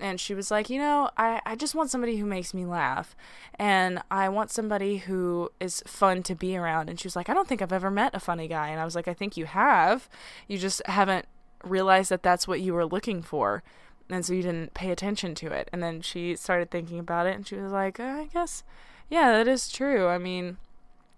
and 0.00 0.20
she 0.20 0.34
was 0.34 0.50
like, 0.50 0.70
you 0.70 0.78
know, 0.78 1.10
I, 1.16 1.40
I 1.44 1.56
just 1.56 1.74
want 1.74 1.90
somebody 1.90 2.16
who 2.16 2.26
makes 2.26 2.54
me 2.54 2.64
laugh. 2.64 3.14
And 3.56 4.02
I 4.10 4.28
want 4.28 4.50
somebody 4.50 4.98
who 4.98 5.50
is 5.60 5.82
fun 5.86 6.22
to 6.24 6.34
be 6.34 6.56
around. 6.56 6.88
And 6.88 6.98
she 6.98 7.06
was 7.06 7.16
like, 7.16 7.28
I 7.28 7.34
don't 7.34 7.48
think 7.48 7.62
I've 7.62 7.72
ever 7.72 7.90
met 7.90 8.14
a 8.14 8.20
funny 8.20 8.48
guy. 8.48 8.68
And 8.68 8.80
I 8.80 8.84
was 8.84 8.94
like, 8.94 9.08
I 9.08 9.14
think 9.14 9.36
you 9.36 9.46
have. 9.46 10.08
You 10.48 10.58
just 10.58 10.82
haven't 10.86 11.26
realized 11.64 12.10
that 12.10 12.22
that's 12.22 12.48
what 12.48 12.60
you 12.60 12.72
were 12.72 12.86
looking 12.86 13.22
for 13.22 13.62
and 14.08 14.24
so 14.24 14.32
you 14.32 14.42
didn't 14.42 14.74
pay 14.74 14.90
attention 14.90 15.34
to 15.36 15.48
it 15.52 15.68
and 15.72 15.82
then 15.82 16.00
she 16.00 16.34
started 16.36 16.70
thinking 16.70 16.98
about 16.98 17.26
it 17.26 17.36
and 17.36 17.46
she 17.46 17.56
was 17.56 17.72
like 17.72 18.00
i 18.00 18.24
guess 18.32 18.64
yeah 19.08 19.30
that 19.30 19.46
is 19.46 19.68
true 19.68 20.08
i 20.08 20.18
mean 20.18 20.56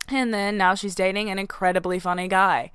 and 0.08 0.34
then 0.34 0.56
now 0.56 0.74
she's 0.74 0.94
dating 0.94 1.30
an 1.30 1.38
incredibly 1.38 1.98
funny 1.98 2.28
guy 2.28 2.70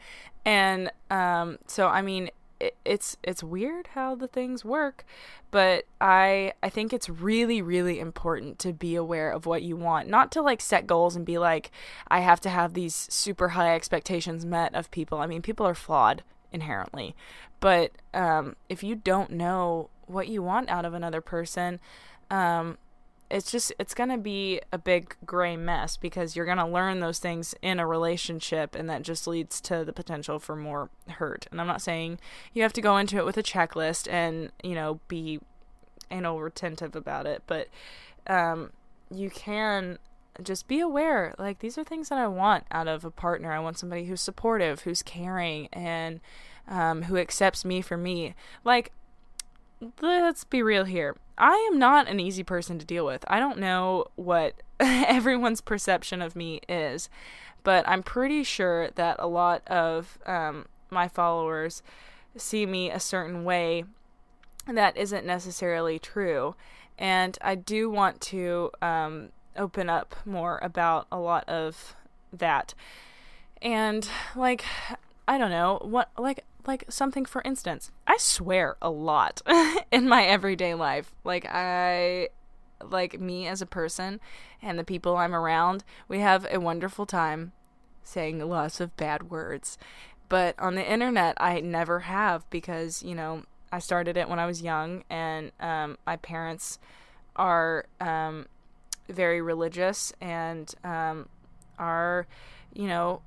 and 0.46 0.92
um, 1.12 1.58
so 1.68 1.88
i 1.88 2.02
mean 2.02 2.30
it, 2.60 2.76
it's 2.86 3.18
it's 3.24 3.44
weird 3.44 3.88
how 3.88 4.16
the 4.16 4.28
things 4.28 4.66
work 4.66 5.06
but 5.52 5.86
i 6.02 6.52
i 6.64 6.70
think 6.70 6.92
it's 6.92 7.10
really 7.10 7.62
really 7.62 8.00
important 8.00 8.58
to 8.60 8.74
be 8.74 8.96
aware 8.96 9.30
of 9.32 9.46
what 9.46 9.64
you 9.64 9.76
want 9.76 10.08
not 10.08 10.32
to 10.32 10.42
like 10.42 10.62
set 10.62 10.88
goals 10.88 11.16
and 11.16 11.26
be 11.26 11.38
like 11.38 11.72
i 12.08 12.20
have 12.20 12.40
to 12.40 12.50
have 12.50 12.74
these 12.74 13.08
super 13.10 13.50
high 13.50 13.76
expectations 13.76 14.46
met 14.46 14.74
of 14.74 14.90
people 14.92 15.20
i 15.20 15.28
mean 15.28 15.42
people 15.42 15.66
are 15.66 15.76
flawed 15.76 16.24
inherently. 16.52 17.16
But 17.60 17.92
um, 18.14 18.56
if 18.70 18.84
you 18.84 18.96
don't 18.96 19.32
know 19.32 19.90
what 20.06 20.28
you 20.28 20.42
want 20.42 20.70
out 20.70 20.86
of 20.86 20.94
another 20.94 21.22
person, 21.22 21.80
um, 22.30 22.78
it's 23.30 23.52
just 23.52 23.74
it's 23.78 23.94
going 23.94 24.10
to 24.10 24.18
be 24.18 24.62
a 24.72 24.78
big 24.78 25.16
gray 25.26 25.58
mess 25.58 25.98
because 25.98 26.36
you're 26.36 26.46
going 26.46 26.58
to 26.58 26.66
learn 26.66 27.00
those 27.00 27.20
things 27.20 27.54
in 27.62 27.80
a 27.80 27.88
relationship 27.88 28.76
and 28.76 28.90
that 28.90 29.02
just 29.02 29.28
leads 29.28 29.60
to 29.60 29.84
the 29.84 29.94
potential 29.94 30.40
for 30.40 30.56
more 30.56 30.90
hurt 31.10 31.46
and 31.52 31.60
i'm 31.60 31.68
not 31.68 31.82
saying 31.82 32.18
you 32.54 32.64
have 32.64 32.74
to 32.74 32.82
go 32.82 32.98
into 32.98 33.18
it 33.18 33.26
with 33.26 33.38
a 33.38 33.44
checklist 33.44 34.10
and 34.12 34.52
you 34.64 34.74
know 34.74 35.00
be 35.08 35.40
anal 36.10 36.40
retentive 36.40 36.96
about 36.96 37.26
it 37.26 37.44
but 37.48 37.68
um, 38.28 38.72
you 39.10 39.30
can 39.30 39.98
just 40.44 40.68
be 40.68 40.80
aware 40.80 41.34
like 41.38 41.60
these 41.60 41.78
are 41.78 41.84
things 41.84 42.10
that 42.10 42.20
I 42.20 42.28
want 42.28 42.66
out 42.72 42.88
of 42.88 43.04
a 43.06 43.12
partner. 43.12 43.52
I 43.52 43.60
want 43.60 43.78
somebody 43.78 44.06
who's 44.06 44.22
supportive, 44.22 44.82
who's 44.82 45.02
caring, 45.02 45.68
and 45.74 46.20
um, 46.68 47.04
who 47.04 47.18
accepts 47.18 47.66
me 47.66 47.82
for 47.82 47.98
me. 47.98 48.36
Like, 48.64 48.92
let's 50.02 50.44
be 50.44 50.62
real 50.62 50.86
here. 50.86 51.16
I 51.38 51.56
am 51.72 51.78
not 51.78 52.08
an 52.08 52.20
easy 52.20 52.44
person 52.44 52.80
to 52.80 52.86
deal 52.86 53.06
with. 53.06 53.24
I 53.28 53.40
don't 53.40 53.60
know 53.60 54.06
what 54.16 54.56
everyone's 54.80 55.62
perception 55.62 56.22
of 56.22 56.36
me 56.36 56.62
is, 56.68 57.10
but 57.64 57.88
I'm 57.88 58.04
pretty 58.04 58.44
sure 58.44 58.90
that 58.92 59.18
a 59.20 59.28
lot 59.28 59.68
of 59.68 60.18
um, 60.26 60.66
my 60.90 61.08
followers 61.08 61.84
see 62.36 62.66
me 62.66 62.90
a 62.90 63.00
certain 63.00 63.44
way 63.44 63.84
that 64.68 64.98
isn't 64.98 65.26
necessarily 65.26 66.00
true. 66.00 66.56
And 66.98 67.38
I 67.42 67.56
do 67.56 67.90
want 67.90 68.22
to 68.22 68.72
um, 68.82 69.30
open 69.56 69.90
up 69.90 70.16
more 70.26 70.60
about 70.62 71.08
a 71.12 71.20
lot 71.20 71.48
of 71.48 71.96
that. 72.34 72.74
And 73.62 74.08
like 74.36 74.66
I 75.28 75.38
don't 75.38 75.52
know, 75.52 75.80
what 75.82 76.10
like 76.18 76.46
like 76.68 76.86
something 76.90 77.26
for 77.26 77.42
instance. 77.44 77.92
I 78.06 78.18
swear 78.18 78.78
a 78.82 78.90
lot 78.90 79.42
in 79.92 80.08
my 80.08 80.26
everyday 80.26 80.74
life. 80.74 81.14
Like 81.24 81.46
I 81.50 82.30
like 82.84 83.20
me 83.20 83.48
as 83.48 83.62
a 83.62 83.66
person 83.66 84.20
and 84.62 84.78
the 84.78 84.84
people 84.84 85.18
I'm 85.18 85.34
around, 85.34 85.84
we 86.08 86.20
have 86.20 86.46
a 86.52 86.60
wonderful 86.60 87.06
time 87.06 87.54
saying 88.04 88.40
lots 88.40 88.80
of 88.80 88.96
bad 88.98 89.30
words. 89.30 89.78
But 90.30 90.60
on 90.60 90.76
the 90.76 90.90
internet, 90.90 91.36
I 91.40 91.62
never 91.62 92.02
have 92.02 92.50
because, 92.50 93.02
you 93.02 93.16
know, 93.16 93.44
I 93.72 93.80
started 93.80 94.18
it 94.18 94.30
when 94.30 94.40
I 94.40 94.46
was 94.46 94.62
young 94.62 95.04
and 95.10 95.52
um, 95.60 95.98
my 96.06 96.18
parents 96.18 96.80
are 97.36 97.86
um, 98.00 98.48
very 99.10 99.42
religious 99.42 100.14
and 100.20 100.74
um, 100.84 101.30
are, 101.78 102.28
you 102.74 102.88
know, 102.88 103.22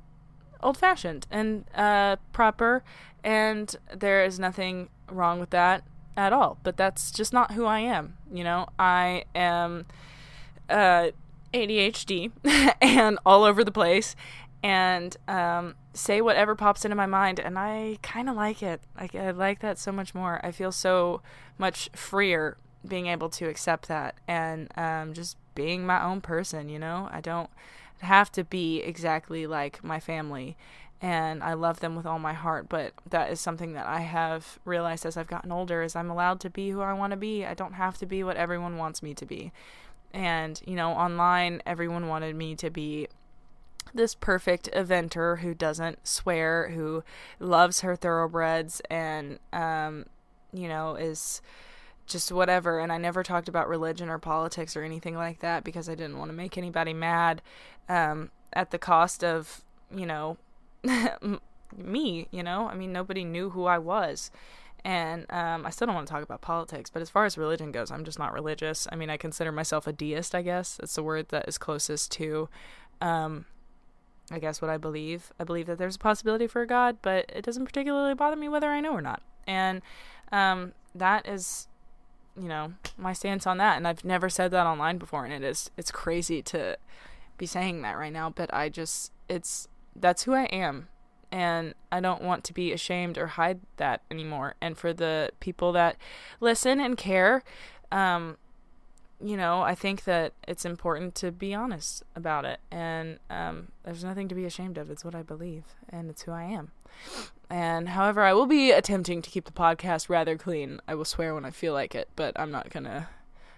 old 0.63 0.77
fashioned 0.77 1.27
and 1.31 1.65
uh, 1.75 2.17
proper, 2.33 2.83
and 3.23 3.75
there 3.95 4.25
is 4.25 4.39
nothing 4.39 4.89
wrong 5.11 5.41
with 5.41 5.51
that 5.51 5.85
at 6.17 6.33
all. 6.33 6.59
But 6.63 6.77
that's 6.77 7.11
just 7.11 7.33
not 7.33 7.53
who 7.53 7.65
I 7.65 7.81
am. 7.81 8.17
You 8.33 8.45
know, 8.45 8.67
I 8.79 9.25
am 9.35 9.87
uh, 10.69 11.09
ADHD 11.53 12.33
and 12.81 13.19
all 13.25 13.45
over 13.45 13.65
the 13.65 13.73
place, 13.73 14.17
and 14.63 15.17
um, 15.29 15.75
say 15.95 16.21
whatever 16.21 16.55
pops 16.55 16.85
into 16.85 16.95
my 16.95 17.07
mind, 17.07 17.39
and 17.41 17.59
I 17.59 17.99
kind 18.03 18.29
of 18.29 18.37
like 18.37 18.63
it. 18.63 18.81
I, 18.97 19.09
I 19.15 19.31
like 19.31 19.61
that 19.61 19.79
so 19.79 19.93
much 19.93 20.15
more. 20.15 20.41
I 20.45 20.53
feel 20.53 20.73
so 20.73 21.23
much 21.59 21.91
freer 21.95 22.57
being 22.87 23.07
able 23.07 23.29
to 23.29 23.47
accept 23.49 23.89
that 23.89 24.15
and 24.27 24.73
um, 24.77 25.13
just 25.13 25.37
being 25.55 25.85
my 25.85 26.03
own 26.03 26.21
person, 26.21 26.69
you 26.69 26.79
know? 26.79 27.09
I 27.13 27.21
don't 27.21 27.51
have 28.01 28.31
to 28.33 28.45
be 28.45 28.81
exactly 28.81 29.47
like 29.47 29.83
my 29.85 30.01
family 30.01 30.57
and 31.03 31.43
I 31.43 31.55
love 31.55 31.81
them 31.81 31.97
with 31.97 32.05
all 32.05 32.19
my 32.19 32.35
heart, 32.35 32.69
but 32.69 32.93
that 33.09 33.31
is 33.31 33.41
something 33.41 33.73
that 33.73 33.87
I 33.87 34.01
have 34.01 34.59
realized 34.67 35.07
as 35.07 35.17
I've 35.17 35.27
gotten 35.27 35.51
older 35.51 35.83
is 35.83 35.97
I'm 35.97 36.11
allowed 36.11 36.41
to 36.41 36.51
be 36.51 36.71
who 36.71 36.83
I 36.83 36.93
want 36.93 37.13
to 37.13 37.17
be. 37.17 37.47
I 37.47 37.55
don't 37.55 37.73
have 37.75 37.97
to 37.99 38.07
be 38.07 38.23
what 38.23 38.37
everyone 38.37 38.77
wants 38.77 39.03
me 39.03 39.15
to 39.15 39.25
be. 39.25 39.51
And, 40.13 40.61
you 40.67 40.77
know, 40.77 40.91
online 40.91 41.63
everyone 41.65 42.09
wanted 42.09 42.37
me 42.37 42.55
to 42.57 42.69
be 42.69 43.09
this 43.95 44.15
perfect 44.15 44.71
eventer 44.73 45.39
who 45.39 45.55
doesn't 45.55 46.07
swear, 46.07 46.69
who 46.69 47.03
loves 47.39 47.81
her 47.81 47.97
thoroughbreds 47.97 48.83
and 48.91 49.39
um, 49.55 50.05
you 50.53 50.69
know, 50.69 50.97
is 50.97 51.41
just 52.11 52.31
whatever. 52.31 52.79
And 52.81 52.93
I 52.93 52.99
never 52.99 53.23
talked 53.23 53.49
about 53.49 53.69
religion 53.69 54.09
or 54.09 54.19
politics 54.19 54.77
or 54.77 54.83
anything 54.83 55.17
like 55.17 55.41
that 55.41 55.65
because 55.65 55.89
I 55.89 55.95
didn't 55.95 56.19
want 56.19 56.31
to 56.31 56.37
make 56.37 56.59
anybody 56.59 56.93
mad 56.93 57.41
um, 57.89 58.31
at 58.53 58.71
the 58.71 58.79
cost 58.79 59.25
of, 59.25 59.63
you 59.95 60.07
know, 60.07 60.37
me, 61.77 62.29
you 62.31 62.43
know? 62.43 62.69
I 62.69 62.75
mean, 62.75 62.93
nobody 62.93 63.25
knew 63.25 63.51
who 63.51 63.65
I 63.65 63.79
was. 63.79 64.31
And 64.85 65.27
um, 65.31 65.67
I 65.67 65.71
still 65.71 65.87
don't 65.87 65.95
want 65.95 66.09
to 66.09 66.13
talk 66.13 66.23
about 66.23 66.41
politics, 66.41 66.89
but 66.91 67.03
as 67.03 67.11
far 67.11 67.27
as 67.27 67.37
religion 67.37 67.71
goes, 67.71 67.91
I'm 67.91 68.05
just 68.05 68.19
not 68.19 68.33
religious. 68.33 68.89
I 68.91 68.97
mean, 68.97 69.11
I 69.11 69.17
consider 69.19 69.53
myself 69.53 69.87
a 69.87 69.93
deist, 69.93 70.35
I 70.35 70.43
guess. 70.43 70.77
That's 70.77 70.95
the 70.95 71.03
word 71.03 71.29
that 71.29 71.47
is 71.47 71.59
closest 71.59 72.13
to, 72.13 72.49
um, 73.03 73.45
I 74.31 74.39
guess, 74.39 74.63
what 74.63 74.71
I 74.71 74.79
believe. 74.79 75.33
I 75.39 75.45
believe 75.45 75.67
that 75.67 75.77
there's 75.77 75.97
a 75.97 75.99
possibility 75.99 76.47
for 76.47 76.63
a 76.63 76.67
God, 76.67 76.99
but 77.03 77.31
it 77.35 77.45
doesn't 77.45 77.67
particularly 77.67 78.15
bother 78.15 78.37
me 78.37 78.49
whether 78.49 78.69
I 78.69 78.81
know 78.81 78.93
or 78.93 79.03
not. 79.03 79.23
And 79.47 79.83
um, 80.33 80.73
that 80.95 81.29
is 81.29 81.69
you 82.37 82.49
know 82.49 82.73
my 82.97 83.13
stance 83.13 83.47
on 83.47 83.59
that 83.59 83.77
and 83.77 83.87
i've 83.87 84.05
never 84.05 84.29
said 84.29 84.51
that 84.51 84.67
online 84.67 84.99
before 84.99 85.25
and 85.25 85.33
it 85.33 85.43
is 85.43 85.71
it's 85.77 85.91
crazy 85.91 86.43
to 86.43 86.77
be 87.39 87.47
saying 87.47 87.83
that 87.83 87.97
right 87.97 88.13
now 88.13 88.31
but 88.31 88.53
i 88.53 88.69
just 88.69 89.13
it's 89.29 89.69
that's 89.97 90.25
who 90.25 90.33
i 90.33 90.45
am 90.45 90.89
and 91.33 91.75
i 91.91 92.01
don't 92.01 92.23
want 92.23 92.45
to 92.45 92.53
be 92.53 92.73
ashamed 92.73 93.17
or 93.17 93.27
hide 93.27 93.61
that 93.77 94.03
anymore 94.11 94.55
and 94.61 94.77
for 94.77 94.93
the 94.93 95.31
people 95.41 95.73
that 95.73 95.97
listen 96.41 96.81
and 96.81 96.97
care 96.97 97.43
um 97.91 98.37
you 99.23 99.37
know 99.37 99.63
i 99.63 99.75
think 99.75 100.05
that 100.05 100.33
it's 100.47 100.65
important 100.65 101.15
to 101.15 101.31
be 101.31 101.55
honest 101.55 102.03
about 102.15 102.45
it 102.45 102.61
and 102.71 103.19
um 103.29 103.69
there's 103.85 104.05
nothing 104.05 104.29
to 104.29 104.35
be 104.35 104.45
ashamed 104.45 104.79
of 104.79 104.91
it's 104.91 105.05
what 105.05 105.15
i 105.15 105.23
believe 105.23 105.65
and 105.89 106.11
it's 106.11 106.23
who 106.23 106.33
i 106.33 106.45
am 106.45 106.71
and 107.51 107.89
however, 107.91 108.23
I 108.23 108.33
will 108.33 108.47
be 108.47 108.71
attempting 108.71 109.23
to 109.23 109.31
keep 109.31 109.45
the 109.45 109.51
podcast 109.51 110.09
rather 110.09 110.39
clean. 110.39 110.81
I 110.87 110.95
will 110.95 111.05
swear 111.05 111.35
when 111.35 111.45
I 111.45 111.51
feel 111.51 111.75
like 111.75 111.95
it, 111.97 112.09
but 112.15 112.39
I'm 112.39 112.53
not 112.53 112.71
gonna 112.71 113.09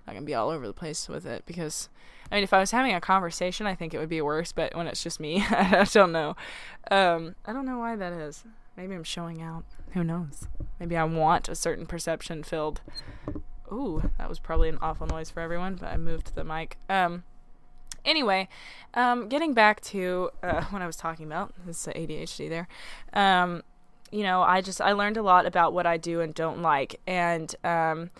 not 0.06 0.14
gonna 0.14 0.26
be 0.26 0.34
all 0.34 0.48
over 0.48 0.66
the 0.66 0.72
place 0.72 1.08
with 1.08 1.26
it 1.26 1.44
because 1.46 1.90
I 2.30 2.36
mean 2.36 2.44
if 2.44 2.52
I 2.52 2.58
was 2.58 2.70
having 2.70 2.94
a 2.94 3.00
conversation 3.00 3.66
I 3.66 3.74
think 3.74 3.92
it 3.92 3.98
would 3.98 4.08
be 4.08 4.22
worse, 4.22 4.50
but 4.50 4.74
when 4.74 4.86
it's 4.86 5.02
just 5.02 5.20
me, 5.20 5.44
I 5.50 5.86
don't 5.92 6.12
know. 6.12 6.36
Um, 6.90 7.34
I 7.44 7.52
don't 7.52 7.66
know 7.66 7.78
why 7.78 7.94
that 7.96 8.12
is. 8.12 8.44
Maybe 8.76 8.94
I'm 8.94 9.04
showing 9.04 9.42
out. 9.42 9.64
Who 9.92 10.02
knows? 10.02 10.48
Maybe 10.80 10.96
I 10.96 11.04
want 11.04 11.50
a 11.50 11.54
certain 11.54 11.84
perception 11.84 12.42
filled. 12.42 12.80
Ooh, 13.70 14.10
that 14.16 14.28
was 14.28 14.38
probably 14.38 14.70
an 14.70 14.78
awful 14.80 15.06
noise 15.06 15.30
for 15.30 15.40
everyone, 15.40 15.74
but 15.74 15.88
I 15.88 15.98
moved 15.98 16.34
the 16.34 16.44
mic. 16.44 16.78
Um, 16.88 17.24
anyway, 18.04 18.48
um, 18.94 19.28
getting 19.28 19.52
back 19.52 19.82
to 19.82 20.30
uh, 20.42 20.64
what 20.70 20.80
I 20.80 20.86
was 20.86 20.96
talking 20.96 21.26
about, 21.26 21.52
this 21.66 21.86
ADHD 21.86 22.48
there. 22.48 22.68
Um, 23.12 23.62
you 24.12 24.22
know, 24.22 24.42
I 24.42 24.60
just 24.60 24.80
I 24.80 24.92
learned 24.92 25.16
a 25.16 25.22
lot 25.22 25.46
about 25.46 25.72
what 25.72 25.86
I 25.86 25.96
do 25.96 26.20
and 26.20 26.34
don't 26.34 26.62
like, 26.62 27.00
and 27.06 27.54
um, 27.64 28.10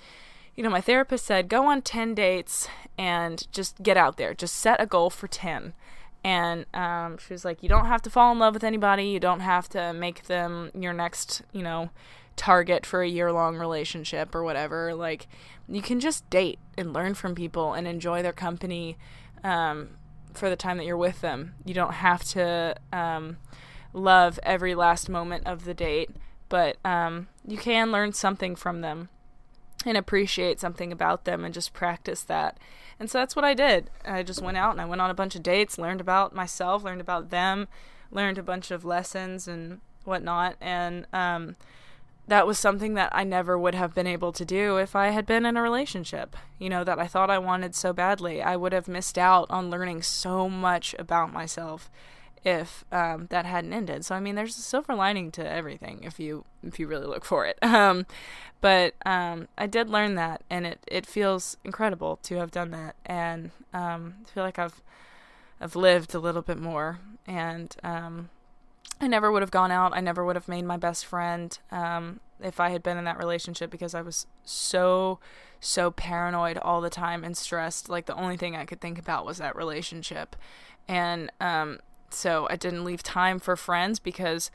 you 0.57 0.65
know, 0.65 0.71
my 0.71 0.81
therapist 0.81 1.25
said 1.27 1.49
go 1.49 1.67
on 1.67 1.83
ten 1.83 2.15
dates 2.15 2.69
and 2.99 3.47
just 3.53 3.83
get 3.83 3.97
out 3.97 4.17
there, 4.17 4.35
just 4.35 4.57
set 4.57 4.81
a 4.81 4.87
goal 4.87 5.11
for 5.11 5.29
ten. 5.29 5.75
And 6.25 6.67
um, 6.73 7.19
she 7.19 7.33
was 7.33 7.45
like, 7.45 7.65
you 7.65 7.69
don't 7.69 7.87
have 7.87 8.01
to 8.03 8.11
fall 8.11 8.31
in 8.31 8.39
love 8.39 8.55
with 8.55 8.63
anybody, 8.63 9.07
you 9.07 9.19
don't 9.19 9.41
have 9.41 9.69
to 9.71 9.93
make 9.93 10.25
them 10.25 10.71
your 10.73 10.93
next, 10.93 11.43
you 11.53 11.63
know, 11.63 11.91
target 12.37 12.87
for 12.87 13.03
a 13.03 13.09
year 13.09 13.33
long 13.33 13.57
relationship 13.57 14.33
or 14.33 14.45
whatever. 14.45 14.95
Like, 14.95 15.27
you 15.69 15.83
can 15.83 15.99
just 15.99 16.29
date 16.31 16.61
and 16.79 16.93
learn 16.93 17.15
from 17.15 17.35
people 17.35 17.73
and 17.75 17.89
enjoy 17.89 18.23
their 18.23 18.33
company 18.33 18.97
um, 19.43 19.97
for 20.33 20.49
the 20.49 20.55
time 20.55 20.77
that 20.77 20.87
you're 20.87 20.97
with 20.97 21.23
them. 21.23 21.55
You 21.65 21.75
don't 21.75 21.95
have 21.95 22.23
to 22.25 22.77
um, 22.93 23.39
love 23.93 24.39
every 24.43 24.75
last 24.75 25.09
moment 25.09 25.47
of 25.47 25.65
the 25.65 25.75
date, 25.75 26.11
but 26.49 26.77
um, 26.85 27.29
you 27.47 27.59
can 27.59 27.93
learn 27.93 28.13
something 28.13 28.57
from 28.57 28.81
them 28.81 29.09
and 29.85 29.97
appreciate 29.97 30.61
something 30.61 30.93
about 30.93 31.25
them 31.25 31.45
and 31.45 31.55
just 31.55 31.73
practice 31.73 32.23
that. 32.23 32.59
And 32.99 33.11
so 33.11 33.19
that's 33.19 33.35
what 33.35 33.45
I 33.45 33.55
did. 33.55 33.91
I 34.05 34.23
just 34.23 34.43
went 34.43 34.57
out 34.57 34.73
and 34.73 34.81
I 34.81 34.85
went 34.85 35.01
on 35.01 35.11
a 35.11 35.15
bunch 35.15 35.35
of 35.35 35.43
dates, 35.43 35.79
learned 35.79 36.01
about 36.01 36.35
myself, 36.35 36.85
learned 36.85 37.01
about 37.01 37.31
them, 37.31 37.69
learned 38.11 38.39
a 38.39 38.43
bunch 38.43 38.71
of 38.71 38.85
lessons 38.85 39.49
and 39.49 39.81
whatnot. 40.05 40.57
And 40.61 41.07
um, 41.13 41.57
that 42.29 42.47
was 42.47 42.59
something 42.59 42.95
that 42.95 43.11
I 43.13 43.25
never 43.25 43.59
would 43.59 43.75
have 43.75 43.95
been 43.95 44.07
able 44.07 44.33
to 44.33 44.45
do 44.45 44.77
if 44.77 44.95
I 44.95 45.09
had 45.09 45.27
been 45.27 45.45
in 45.45 45.57
a 45.57 45.63
relationship, 45.63 46.37
you 46.59 46.69
know, 46.69 46.85
that 46.85 46.99
I 46.99 47.07
thought 47.07 47.31
I 47.31 47.39
wanted 47.39 47.75
so 47.75 47.93
badly. 47.93 48.41
I 48.41 48.57
would 48.57 48.73
have 48.73 48.87
missed 48.87 49.19
out 49.19 49.47
on 49.51 49.71
learning 49.71 50.03
so 50.03 50.49
much 50.49 50.95
about 50.99 51.33
myself 51.33 51.91
if 52.45 52.85
um, 52.91 53.27
that 53.31 53.47
hadn't 53.47 53.73
ended. 53.73 54.05
So 54.05 54.15
I 54.15 54.21
mean, 54.21 54.35
there's 54.35 54.59
a 54.59 54.63
silver 54.63 54.95
lining 54.95 55.31
to 55.33 55.49
everything 55.49 56.01
if 56.03 56.19
you 56.19 56.45
if 56.63 56.79
you 56.79 56.87
really 56.87 57.07
look 57.07 57.25
for 57.25 57.47
it. 57.47 57.59
Um, 57.73 58.07
but 58.61 58.95
um, 59.05 59.49
I 59.59 59.67
did 59.67 59.91
learn 59.91 60.15
that, 60.15 60.43
and 60.49 60.67
it 60.67 60.79
it 60.87 61.05
feels 61.05 61.57
incredible 61.65 62.17
to 62.25 62.37
have 62.37 62.51
done 62.51 62.71
that, 62.71 62.95
and 63.05 63.51
um, 63.73 64.15
I 64.25 64.31
feel 64.31 64.45
like 64.45 64.59
I've 64.59 64.81
I've 65.61 65.75
lived 65.75 66.15
a 66.15 66.21
little 66.21 66.43
bit 66.43 66.59
more, 66.59 67.01
and 67.27 67.75
um, 67.83 68.29
I 69.01 69.09
never 69.09 69.33
would 69.33 69.43
have 69.43 69.51
gone 69.51 69.73
out. 69.73 69.97
I 69.97 70.01
never 70.01 70.25
would 70.25 70.37
have 70.37 70.49
made 70.49 70.65
my 70.65 70.77
best 70.77 71.07
friend 71.07 71.59
um, 71.73 72.21
if 72.41 72.61
I 72.61 72.71
had 72.71 72.83
been 72.83 72.99
in 72.99 73.05
that 73.05 73.19
relationship 73.19 73.71
because 73.71 73.95
I 73.95 74.03
was 74.03 74.27
so 74.45 75.19
so 75.59 75.91
paranoid 75.91 76.59
all 76.59 76.81
the 76.81 76.91
time 76.91 77.25
and 77.25 77.37
stressed. 77.37 77.89
Like 77.89 78.07
the 78.07 78.17
only 78.17 78.37
thing 78.37 78.55
I 78.55 78.65
could 78.65 78.81
think 78.81 78.99
about 78.99 79.25
was 79.27 79.39
that 79.39 79.57
relationship, 79.57 80.37
and 80.87 81.33
um, 81.41 81.81
so 82.15 82.47
I 82.51 82.57
didn't 82.57 82.85
leave 82.85 83.03
time 83.03 83.39
for 83.39 83.57
friends 83.57 83.99
because 83.99 84.51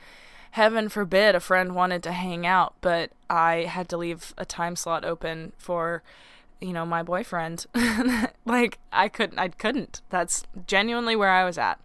heaven 0.51 0.89
forbid 0.89 1.35
a 1.35 1.39
friend 1.39 1.75
wanted 1.75 2.03
to 2.03 2.11
hang 2.11 2.45
out, 2.45 2.75
but 2.81 3.11
I 3.29 3.65
had 3.69 3.89
to 3.89 3.97
leave 3.97 4.33
a 4.37 4.45
time 4.45 4.75
slot 4.75 5.05
open 5.05 5.53
for 5.57 6.03
you 6.59 6.73
know 6.73 6.85
my 6.85 7.03
boyfriend. 7.03 7.65
like 8.45 8.79
I 8.91 9.07
couldn't 9.09 9.39
I 9.39 9.49
couldn't. 9.49 10.01
That's 10.09 10.43
genuinely 10.65 11.15
where 11.15 11.31
I 11.31 11.45
was 11.45 11.57
at. 11.57 11.79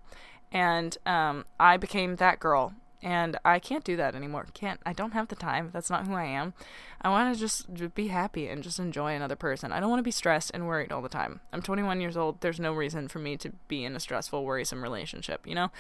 And 0.51 0.99
um, 1.07 1.47
I 1.59 1.79
became 1.79 2.17
that 2.17 2.39
girl 2.39 2.75
and 3.03 3.37
I 3.45 3.59
can't 3.59 3.85
do 3.85 3.97
that 3.97 4.15
anymore. 4.15 4.47
Can't. 4.55 4.81
I 4.87 4.93
don't 4.93 5.13
have 5.13 5.29
the 5.29 5.37
time. 5.37 5.71
That's 5.73 5.91
not 5.91 6.07
who 6.07 6.15
I 6.15 6.25
am. 6.25 6.55
I 7.01 7.09
want 7.11 7.35
to 7.35 7.41
just 7.41 7.95
be 7.95 8.09
happy 8.09 8.47
and 8.47 8.63
just 8.63 8.79
enjoy 8.79 9.15
another 9.15 9.35
person. 9.35 9.73
I 9.73 9.81
don't 9.81 9.91
want 9.91 9.99
to 9.99 10.05
be 10.05 10.13
stressed 10.13 10.53
and 10.55 10.67
worried 10.67 10.93
all 10.93 11.03
the 11.03 11.09
time. 11.09 11.41
I'm 11.53 11.63
21 11.63 12.01
years 12.01 12.17
old. 12.17 12.41
There's 12.41 12.61
no 12.61 12.73
reason 12.73 13.09
for 13.09 13.19
me 13.19 13.37
to 13.39 13.51
be 13.67 13.85
in 13.85 13.97
a 13.97 14.01
stressful, 14.01 14.45
worrisome 14.45 14.83
relationship, 14.83 15.47
you 15.47 15.55
know? 15.55 15.71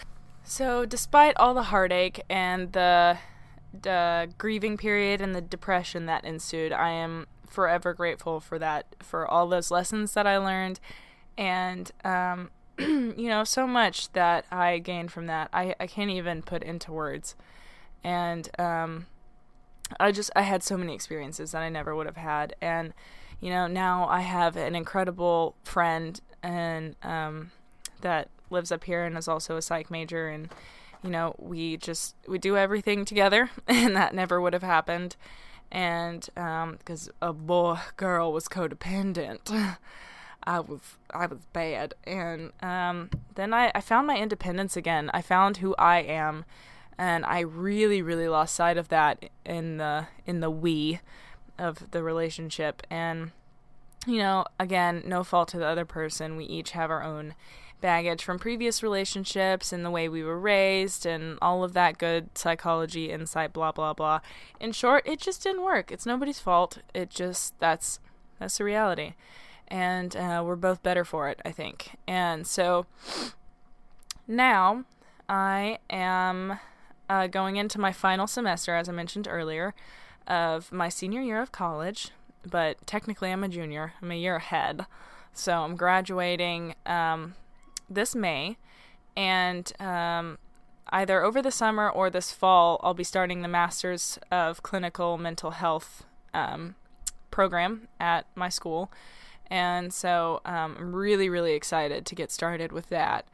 So, 0.42 0.84
despite 0.84 1.36
all 1.36 1.54
the 1.54 1.64
heartache 1.64 2.22
and 2.28 2.72
the 2.72 3.18
the 3.80 4.30
grieving 4.36 4.76
period 4.76 5.22
and 5.22 5.34
the 5.34 5.40
depression 5.40 6.06
that 6.06 6.24
ensued, 6.24 6.72
I 6.72 6.90
am 6.90 7.26
forever 7.46 7.94
grateful 7.94 8.40
for 8.40 8.58
that, 8.58 8.96
for 9.00 9.26
all 9.26 9.46
those 9.46 9.70
lessons 9.70 10.12
that 10.14 10.26
I 10.26 10.36
learned, 10.38 10.80
and 11.38 11.90
um, 12.04 12.50
you 13.16 13.28
know, 13.28 13.44
so 13.44 13.66
much 13.66 14.12
that 14.12 14.44
I 14.50 14.78
gained 14.78 15.12
from 15.12 15.26
that. 15.26 15.48
I, 15.52 15.74
I 15.78 15.86
can't 15.86 16.10
even 16.10 16.42
put 16.42 16.62
into 16.62 16.92
words. 16.92 17.34
And 18.04 18.48
um, 18.58 19.06
I 20.00 20.12
just, 20.12 20.30
I 20.34 20.42
had 20.42 20.62
so 20.62 20.76
many 20.76 20.94
experiences 20.94 21.52
that 21.52 21.62
I 21.62 21.68
never 21.68 21.94
would 21.94 22.06
have 22.06 22.16
had. 22.16 22.54
And, 22.60 22.92
you 23.40 23.50
know, 23.50 23.66
now 23.66 24.08
I 24.08 24.20
have 24.20 24.56
an 24.56 24.74
incredible 24.74 25.56
friend 25.64 26.20
and 26.42 26.96
um, 27.02 27.50
that 28.00 28.28
lives 28.50 28.72
up 28.72 28.84
here 28.84 29.04
and 29.04 29.16
is 29.16 29.28
also 29.28 29.56
a 29.56 29.62
psych 29.62 29.90
major. 29.90 30.28
And, 30.28 30.48
you 31.02 31.10
know, 31.10 31.34
we 31.38 31.76
just, 31.76 32.16
we 32.26 32.38
do 32.38 32.56
everything 32.56 33.04
together. 33.04 33.50
And 33.68 33.96
that 33.96 34.14
never 34.14 34.40
would 34.40 34.52
have 34.52 34.62
happened. 34.62 35.16
And 35.70 36.28
because 36.34 37.08
um, 37.08 37.14
a 37.22 37.32
boy, 37.32 37.78
girl 37.96 38.32
was 38.32 38.48
codependent. 38.48 39.50
I 40.44 40.60
was 40.60 40.80
I 41.10 41.26
was 41.26 41.40
bad, 41.52 41.94
and 42.04 42.52
um, 42.62 43.10
then 43.34 43.54
I, 43.54 43.70
I 43.74 43.80
found 43.80 44.06
my 44.06 44.16
independence 44.16 44.76
again. 44.76 45.10
I 45.14 45.22
found 45.22 45.58
who 45.58 45.74
I 45.76 45.98
am, 45.98 46.44
and 46.98 47.24
I 47.24 47.40
really 47.40 48.02
really 48.02 48.28
lost 48.28 48.54
sight 48.54 48.76
of 48.76 48.88
that 48.88 49.30
in 49.44 49.76
the 49.76 50.06
in 50.26 50.40
the 50.40 50.50
we 50.50 51.00
of 51.58 51.90
the 51.92 52.02
relationship. 52.02 52.84
And 52.90 53.30
you 54.06 54.18
know, 54.18 54.44
again, 54.58 55.02
no 55.06 55.22
fault 55.22 55.48
to 55.48 55.58
the 55.58 55.66
other 55.66 55.84
person. 55.84 56.36
We 56.36 56.44
each 56.44 56.72
have 56.72 56.90
our 56.90 57.02
own 57.02 57.34
baggage 57.80 58.24
from 58.24 58.38
previous 58.38 58.82
relationships 58.82 59.72
and 59.72 59.84
the 59.84 59.90
way 59.90 60.08
we 60.08 60.22
were 60.22 60.38
raised 60.38 61.04
and 61.04 61.36
all 61.42 61.64
of 61.64 61.72
that 61.74 61.98
good 61.98 62.30
psychology 62.38 63.10
insight 63.10 63.52
blah 63.52 63.72
blah 63.72 63.92
blah 63.92 64.20
in 64.60 64.70
short 64.70 65.02
it 65.04 65.18
just 65.18 65.42
didn't 65.42 65.64
work 65.64 65.90
it's 65.90 66.06
nobody's 66.06 66.38
fault 66.38 66.78
it 66.94 67.10
just 67.10 67.58
that's 67.58 67.98
that's 68.38 68.58
the 68.58 68.64
reality 68.64 69.14
and 69.72 70.14
uh, 70.14 70.42
we're 70.44 70.54
both 70.54 70.82
better 70.82 71.02
for 71.02 71.30
it, 71.30 71.40
I 71.46 71.50
think. 71.50 71.96
And 72.06 72.46
so 72.46 72.84
now 74.28 74.84
I 75.30 75.78
am 75.88 76.60
uh, 77.08 77.26
going 77.26 77.56
into 77.56 77.80
my 77.80 77.90
final 77.90 78.26
semester, 78.26 78.76
as 78.76 78.90
I 78.90 78.92
mentioned 78.92 79.26
earlier, 79.28 79.74
of 80.26 80.70
my 80.70 80.90
senior 80.90 81.22
year 81.22 81.40
of 81.40 81.52
college. 81.52 82.10
But 82.48 82.86
technically, 82.86 83.32
I'm 83.32 83.42
a 83.42 83.48
junior. 83.48 83.94
I'm 84.02 84.10
a 84.10 84.18
year 84.18 84.36
ahead. 84.36 84.84
So 85.32 85.60
I'm 85.60 85.74
graduating 85.74 86.74
um, 86.84 87.34
this 87.88 88.14
May, 88.14 88.58
and 89.16 89.72
um, 89.80 90.36
either 90.90 91.22
over 91.22 91.40
the 91.40 91.50
summer 91.50 91.88
or 91.88 92.10
this 92.10 92.30
fall, 92.30 92.78
I'll 92.82 92.92
be 92.92 93.04
starting 93.04 93.40
the 93.40 93.48
Masters 93.48 94.18
of 94.30 94.62
Clinical 94.62 95.16
Mental 95.16 95.52
Health 95.52 96.04
um, 96.34 96.74
program 97.30 97.88
at 97.98 98.26
my 98.34 98.50
school. 98.50 98.92
And 99.52 99.92
so 99.92 100.40
um, 100.46 100.76
I'm 100.78 100.96
really, 100.96 101.28
really 101.28 101.52
excited 101.52 102.06
to 102.06 102.14
get 102.14 102.30
started 102.30 102.72
with 102.72 102.88
that. 102.88 103.26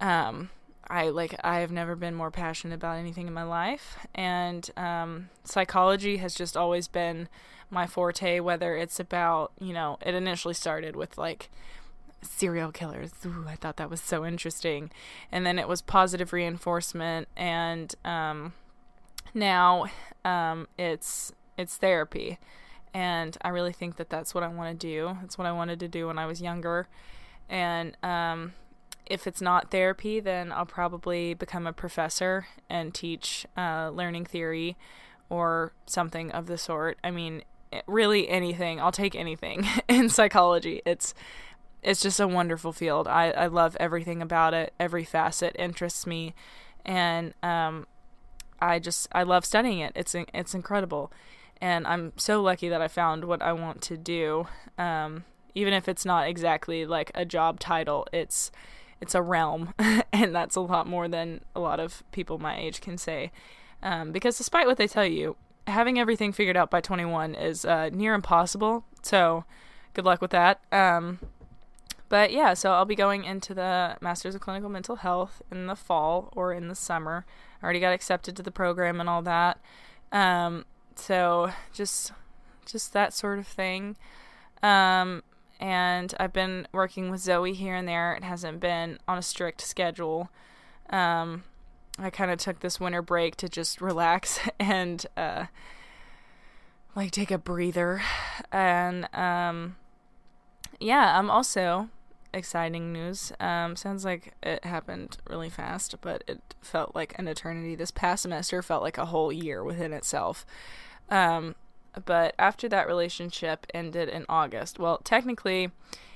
Um, 0.00 0.50
I 0.88 1.10
like 1.10 1.36
I 1.44 1.60
have 1.60 1.70
never 1.70 1.94
been 1.94 2.16
more 2.16 2.32
passionate 2.32 2.74
about 2.74 2.98
anything 2.98 3.28
in 3.28 3.32
my 3.32 3.44
life, 3.44 3.96
and 4.12 4.68
um, 4.76 5.28
psychology 5.44 6.16
has 6.16 6.34
just 6.34 6.56
always 6.56 6.88
been 6.88 7.28
my 7.70 7.86
forte. 7.86 8.40
Whether 8.40 8.76
it's 8.76 8.98
about 8.98 9.52
you 9.60 9.72
know, 9.72 9.98
it 10.04 10.16
initially 10.16 10.52
started 10.52 10.96
with 10.96 11.16
like 11.16 11.48
serial 12.22 12.72
killers. 12.72 13.12
Ooh, 13.24 13.44
I 13.46 13.54
thought 13.54 13.76
that 13.76 13.88
was 13.88 14.00
so 14.00 14.26
interesting, 14.26 14.90
and 15.30 15.46
then 15.46 15.60
it 15.60 15.68
was 15.68 15.80
positive 15.80 16.32
reinforcement, 16.32 17.28
and 17.36 17.94
um, 18.04 18.52
now 19.32 19.86
um, 20.24 20.66
it's 20.76 21.32
it's 21.56 21.76
therapy 21.76 22.40
and 22.96 23.36
I 23.42 23.50
really 23.50 23.74
think 23.74 23.96
that 23.96 24.08
that's 24.08 24.34
what 24.34 24.42
I 24.42 24.48
want 24.48 24.80
to 24.80 24.86
do. 24.86 25.18
That's 25.20 25.36
what 25.36 25.46
I 25.46 25.52
wanted 25.52 25.80
to 25.80 25.88
do 25.88 26.06
when 26.06 26.18
I 26.18 26.24
was 26.24 26.40
younger, 26.40 26.88
and 27.46 27.94
um, 28.02 28.54
if 29.04 29.26
it's 29.26 29.42
not 29.42 29.70
therapy, 29.70 30.18
then 30.18 30.50
I'll 30.50 30.64
probably 30.64 31.34
become 31.34 31.66
a 31.66 31.74
professor 31.74 32.46
and 32.70 32.94
teach 32.94 33.46
uh, 33.54 33.90
learning 33.92 34.24
theory 34.24 34.78
or 35.28 35.74
something 35.84 36.32
of 36.32 36.46
the 36.46 36.56
sort. 36.56 36.96
I 37.04 37.10
mean, 37.10 37.42
really 37.86 38.30
anything. 38.30 38.80
I'll 38.80 38.92
take 38.92 39.14
anything 39.14 39.66
in 39.88 40.08
psychology. 40.08 40.80
It's 40.86 41.12
it's 41.82 42.00
just 42.00 42.18
a 42.18 42.26
wonderful 42.26 42.72
field. 42.72 43.06
I, 43.08 43.30
I 43.32 43.46
love 43.48 43.76
everything 43.78 44.22
about 44.22 44.54
it. 44.54 44.72
Every 44.80 45.04
facet 45.04 45.54
interests 45.58 46.06
me, 46.06 46.34
and 46.82 47.34
um, 47.42 47.86
I 48.58 48.78
just 48.78 49.06
I 49.12 49.22
love 49.22 49.44
studying 49.44 49.80
it. 49.80 49.92
It's 49.94 50.14
it's 50.32 50.54
incredible 50.54 51.12
and 51.60 51.86
I'm 51.86 52.12
so 52.16 52.42
lucky 52.42 52.68
that 52.68 52.82
I 52.82 52.88
found 52.88 53.24
what 53.24 53.42
I 53.42 53.52
want 53.52 53.82
to 53.82 53.96
do. 53.96 54.46
Um, 54.78 55.24
even 55.54 55.72
if 55.72 55.88
it's 55.88 56.04
not 56.04 56.28
exactly 56.28 56.84
like 56.84 57.10
a 57.14 57.24
job 57.24 57.60
title, 57.60 58.06
it's 58.12 58.50
it's 59.00 59.14
a 59.14 59.22
realm, 59.22 59.74
and 60.12 60.34
that's 60.34 60.56
a 60.56 60.60
lot 60.60 60.86
more 60.86 61.08
than 61.08 61.42
a 61.54 61.60
lot 61.60 61.80
of 61.80 62.02
people 62.12 62.38
my 62.38 62.58
age 62.58 62.80
can 62.80 62.98
say. 62.98 63.30
Um, 63.82 64.12
because 64.12 64.38
despite 64.38 64.66
what 64.66 64.78
they 64.78 64.86
tell 64.86 65.04
you, 65.04 65.36
having 65.66 65.98
everything 65.98 66.32
figured 66.32 66.56
out 66.56 66.70
by 66.70 66.80
21 66.80 67.34
is 67.34 67.64
uh, 67.64 67.90
near 67.92 68.14
impossible. 68.14 68.84
So, 69.02 69.44
good 69.94 70.04
luck 70.04 70.20
with 70.20 70.30
that. 70.30 70.60
Um, 70.72 71.20
but 72.08 72.32
yeah, 72.32 72.54
so 72.54 72.72
I'll 72.72 72.84
be 72.84 72.94
going 72.94 73.24
into 73.24 73.52
the 73.52 73.96
Masters 74.00 74.34
of 74.34 74.40
Clinical 74.40 74.70
Mental 74.70 74.96
Health 74.96 75.42
in 75.50 75.66
the 75.66 75.76
fall 75.76 76.32
or 76.36 76.52
in 76.52 76.68
the 76.68 76.74
summer. 76.74 77.26
I 77.60 77.64
already 77.64 77.80
got 77.80 77.92
accepted 77.92 78.36
to 78.36 78.42
the 78.42 78.52
program 78.52 79.00
and 79.00 79.08
all 79.08 79.22
that. 79.22 79.60
Um, 80.12 80.64
so 80.96 81.50
just 81.72 82.12
just 82.64 82.92
that 82.92 83.12
sort 83.12 83.38
of 83.38 83.46
thing. 83.46 83.96
Um, 84.62 85.22
and 85.60 86.14
I've 86.18 86.32
been 86.32 86.66
working 86.72 87.10
with 87.10 87.20
Zoe 87.20 87.54
here 87.54 87.74
and 87.74 87.88
there. 87.88 88.14
It 88.14 88.24
hasn't 88.24 88.60
been 88.60 88.98
on 89.06 89.18
a 89.18 89.22
strict 89.22 89.60
schedule. 89.60 90.28
Um, 90.90 91.44
I 91.98 92.10
kind 92.10 92.30
of 92.30 92.38
took 92.38 92.60
this 92.60 92.78
winter 92.78 93.02
break 93.02 93.36
to 93.36 93.48
just 93.48 93.80
relax 93.80 94.38
and 94.60 95.04
uh, 95.16 95.46
like 96.94 97.10
take 97.10 97.30
a 97.30 97.38
breather. 97.38 98.02
And 98.52 99.08
um, 99.14 99.76
yeah, 100.78 101.18
I'm 101.18 101.30
also 101.30 101.88
exciting 102.34 102.92
news. 102.92 103.32
Um, 103.40 103.76
sounds 103.76 104.04
like 104.04 104.34
it 104.42 104.64
happened 104.64 105.16
really 105.28 105.48
fast, 105.48 105.96
but 106.02 106.22
it 106.26 106.54
felt 106.60 106.94
like 106.94 107.18
an 107.18 107.28
eternity. 107.28 107.74
This 107.74 107.90
past 107.90 108.22
semester 108.22 108.60
felt 108.62 108.82
like 108.82 108.98
a 108.98 109.06
whole 109.06 109.32
year 109.32 109.64
within 109.64 109.92
itself. 109.92 110.44
Um, 111.08 111.54
but 112.04 112.34
after 112.38 112.68
that 112.68 112.86
relationship 112.86 113.66
ended 113.72 114.08
in 114.08 114.26
August, 114.28 114.78
well, 114.78 115.00
technically, 115.04 115.70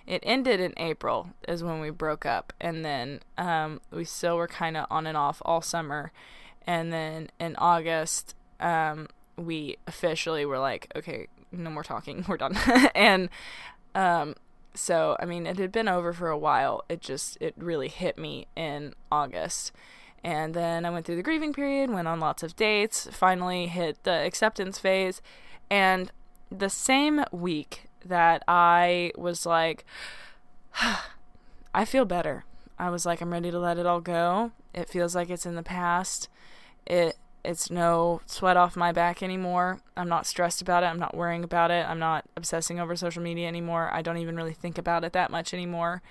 it 0.06 0.22
ended 0.24 0.60
in 0.60 0.74
April 0.76 1.30
is 1.48 1.62
when 1.62 1.80
we 1.80 1.90
broke 1.90 2.26
up, 2.26 2.52
and 2.60 2.84
then 2.84 3.20
um, 3.38 3.80
we 3.90 4.04
still 4.04 4.36
were 4.36 4.48
kind 4.48 4.76
of 4.76 4.86
on 4.90 5.06
and 5.06 5.16
off 5.16 5.40
all 5.44 5.62
summer, 5.62 6.12
and 6.66 6.92
then 6.92 7.30
in 7.38 7.56
August, 7.56 8.34
um, 8.60 9.08
we 9.36 9.76
officially 9.86 10.44
were 10.44 10.58
like, 10.58 10.90
okay, 10.94 11.28
no 11.50 11.70
more 11.70 11.82
talking, 11.82 12.24
we're 12.28 12.36
done, 12.36 12.56
and 12.94 13.30
um, 13.94 14.34
so 14.74 15.16
I 15.18 15.24
mean, 15.24 15.46
it 15.46 15.58
had 15.58 15.72
been 15.72 15.88
over 15.88 16.12
for 16.12 16.28
a 16.28 16.38
while. 16.38 16.84
It 16.88 17.00
just 17.00 17.38
it 17.40 17.54
really 17.56 17.88
hit 17.88 18.18
me 18.18 18.46
in 18.56 18.94
August. 19.10 19.72
And 20.22 20.54
then 20.54 20.84
I 20.84 20.90
went 20.90 21.06
through 21.06 21.16
the 21.16 21.22
grieving 21.22 21.52
period, 21.52 21.90
went 21.90 22.08
on 22.08 22.20
lots 22.20 22.42
of 22.42 22.56
dates, 22.56 23.08
finally 23.10 23.66
hit 23.66 24.02
the 24.04 24.24
acceptance 24.24 24.78
phase, 24.78 25.22
and 25.70 26.12
the 26.50 26.68
same 26.68 27.24
week 27.32 27.88
that 28.04 28.42
I 28.46 29.12
was 29.16 29.46
like, 29.46 29.84
I 31.74 31.84
feel 31.84 32.04
better. 32.04 32.44
I 32.78 32.90
was 32.90 33.06
like, 33.06 33.20
I'm 33.20 33.32
ready 33.32 33.50
to 33.50 33.58
let 33.58 33.78
it 33.78 33.86
all 33.86 34.00
go. 34.00 34.52
It 34.74 34.88
feels 34.88 35.14
like 35.14 35.30
it's 35.30 35.46
in 35.46 35.54
the 35.54 35.62
past. 35.62 36.28
It 36.86 37.16
it's 37.42 37.70
no 37.70 38.20
sweat 38.26 38.56
off 38.58 38.76
my 38.76 38.92
back 38.92 39.22
anymore. 39.22 39.80
I'm 39.96 40.08
not 40.08 40.26
stressed 40.26 40.60
about 40.60 40.82
it. 40.82 40.86
I'm 40.86 40.98
not 40.98 41.16
worrying 41.16 41.42
about 41.42 41.70
it. 41.70 41.86
I'm 41.88 41.98
not 41.98 42.26
obsessing 42.36 42.78
over 42.78 42.94
social 42.96 43.22
media 43.22 43.48
anymore. 43.48 43.88
I 43.92 44.02
don't 44.02 44.18
even 44.18 44.36
really 44.36 44.52
think 44.52 44.76
about 44.76 45.04
it 45.04 45.14
that 45.14 45.30
much 45.30 45.54
anymore. 45.54 46.02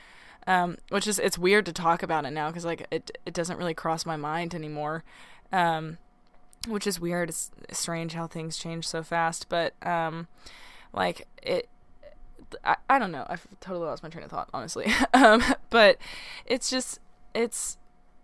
Um, 0.48 0.78
which 0.90 1.08
is 1.08 1.20
it's 1.20 1.38
weird 1.38 1.66
to 1.68 1.74
talk 1.74 2.02
about 2.02 2.26
it 2.26 2.32
now 2.32 2.48
because 2.50 2.66
like 2.66 2.88
it 2.92 3.12
it 3.26 3.34
doesn't 3.34 3.58
really 3.58 3.74
cross 3.74 4.06
my 4.06 4.16
mind 4.16 4.56
anymore. 4.56 5.04
Um, 5.52 5.98
which 6.68 6.88
is 6.88 7.00
weird. 7.00 7.30
It's 7.30 7.52
strange 7.72 8.14
how 8.14 8.28
things 8.28 8.58
change 8.58 8.88
so 8.88 9.04
fast, 9.04 9.48
but 9.50 9.74
um, 9.86 10.28
like 10.94 11.28
it. 11.42 11.70
I, 12.64 12.78
I 12.90 12.98
don't 12.98 13.12
know. 13.12 13.28
I've 13.30 13.48
totally 13.60 13.86
lost 13.86 14.02
my 14.02 14.10
train 14.10 14.24
of 14.24 14.32
thought, 14.32 14.50
honestly. 14.54 14.88
um, 15.14 15.44
but 15.70 15.98
it's 16.46 16.70
just 16.70 17.00
it's 17.34 17.78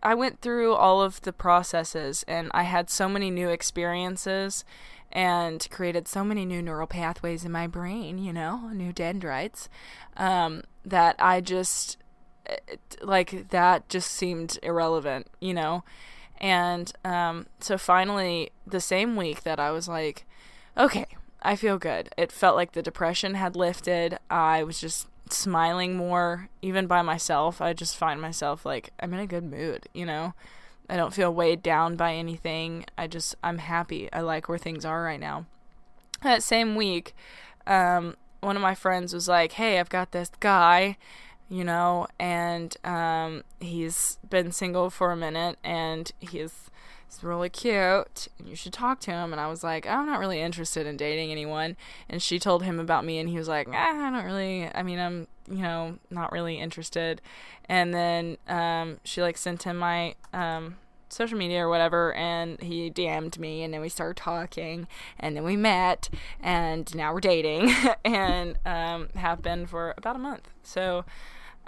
I 0.06 0.14
went 0.14 0.42
through 0.42 0.74
all 0.74 1.02
of 1.02 1.20
the 1.22 1.34
processes 1.34 2.24
and 2.28 2.52
I 2.54 2.64
had 2.64 2.92
so 2.92 3.10
many 3.10 3.32
new 3.32 3.50
experiences 3.50 4.64
and 5.12 5.68
created 5.72 6.08
so 6.08 6.24
many 6.24 6.46
new 6.46 6.62
neural 6.62 6.86
pathways 6.86 7.44
in 7.44 7.52
my 7.52 7.66
brain, 7.66 8.20
you 8.20 8.32
know, 8.32 8.70
new 8.72 8.94
dendrites, 8.94 9.68
um, 10.16 10.62
that 10.86 11.16
I 11.18 11.42
just, 11.42 11.98
like, 13.02 13.50
that 13.50 13.88
just 13.90 14.12
seemed 14.12 14.60
irrelevant, 14.64 15.28
you 15.40 15.54
know? 15.54 15.84
And 16.40 16.92
um, 17.04 17.48
so 17.60 17.78
finally, 17.78 18.52
the 18.68 18.82
same 18.82 19.16
week 19.16 19.44
that 19.44 19.60
I 19.60 19.72
was 19.72 19.88
like, 19.88 20.26
okay, 20.78 21.06
I 21.42 21.56
feel 21.56 21.78
good. 21.78 22.10
It 22.18 22.32
felt 22.32 22.56
like 22.56 22.74
the 22.74 22.82
depression 22.82 23.36
had 23.36 23.56
lifted. 23.56 24.18
I 24.30 24.64
was 24.64 24.82
just 24.82 25.08
smiling 25.30 25.96
more 25.96 26.50
even 26.62 26.86
by 26.86 27.02
myself 27.02 27.60
i 27.60 27.74
just 27.74 27.98
find 27.98 28.22
myself 28.22 28.66
like 28.66 28.92
i'm 29.00 29.14
in 29.14 29.20
a 29.20 29.26
good 29.28 29.44
mood 29.44 29.88
you 29.94 30.06
know 30.06 30.34
i 30.90 30.96
don't 30.96 31.14
feel 31.14 31.34
weighed 31.34 31.64
down 31.64 31.96
by 31.96 32.14
anything 32.14 32.86
i 32.98 33.08
just 33.08 33.36
i'm 33.44 33.58
happy 33.58 34.08
i 34.14 34.22
like 34.22 34.48
where 34.48 34.58
things 34.58 34.86
are 34.86 35.02
right 35.02 35.20
now 35.20 35.46
that 36.22 36.44
same 36.44 36.76
week 36.76 37.16
um, 37.68 38.16
one 38.42 38.56
of 38.56 38.62
my 38.62 38.76
friends 38.76 39.14
was 39.14 39.28
like 39.28 39.54
hey 39.54 39.80
i've 39.80 39.90
got 39.90 40.12
this 40.12 40.30
guy 40.40 40.96
you 41.50 41.64
know 41.64 42.08
and 42.20 42.76
um, 42.84 43.44
he's 43.60 44.18
been 44.30 44.52
single 44.52 44.90
for 44.90 45.12
a 45.12 45.16
minute 45.16 45.58
and 45.64 46.12
he's 46.20 46.70
he's 47.08 47.24
really 47.24 47.50
cute 47.50 48.28
and 48.40 48.48
you 48.48 48.56
should 48.56 48.74
talk 48.74 49.00
to 49.02 49.12
him. 49.12 49.32
And 49.32 49.40
i 49.40 49.48
was 49.48 49.64
like 49.64 49.88
i'm 49.88 50.06
not 50.06 50.20
really 50.20 50.42
interested 50.42 50.88
in 50.88 50.98
dating 50.98 51.32
anyone. 51.32 51.78
And 52.10 52.22
she 52.22 52.40
told 52.40 52.64
him 52.64 52.80
about 52.80 53.06
me 53.06 53.20
and 53.20 53.30
he 53.30 53.38
was 53.38 53.48
like 53.48 53.68
ah, 53.72 54.08
i 54.08 54.12
don't 54.12 54.26
really 54.26 54.70
i 54.74 54.82
mean 54.84 55.00
i'm 55.00 55.28
you 55.50 55.62
know 55.62 55.98
not 56.10 56.32
really 56.32 56.60
interested. 56.60 57.22
And 57.68 57.94
then 57.94 58.38
um, 58.48 59.00
she 59.04 59.22
like 59.22 59.38
sent 59.38 59.64
him 59.64 59.78
my 59.78 60.16
um, 60.34 60.78
social 61.10 61.38
media 61.38 61.64
or 61.64 61.70
whatever 61.70 62.14
and 62.14 62.62
he 62.62 62.92
DM'd 62.92 63.40
me 63.40 63.64
and 63.64 63.74
then 63.74 63.82
we 63.82 63.90
started 63.90 64.18
talking 64.18 64.88
and 65.20 65.36
then 65.36 65.44
we 65.44 65.56
met 65.56 66.10
and 66.42 66.94
now 66.96 67.14
we're 67.14 67.22
dating 67.22 67.74
and 68.06 68.58
um, 68.66 69.10
have 69.16 69.42
been 69.42 69.66
for 69.66 69.94
about 69.98 70.16
a 70.16 70.20
month. 70.20 70.50
So 70.64 71.06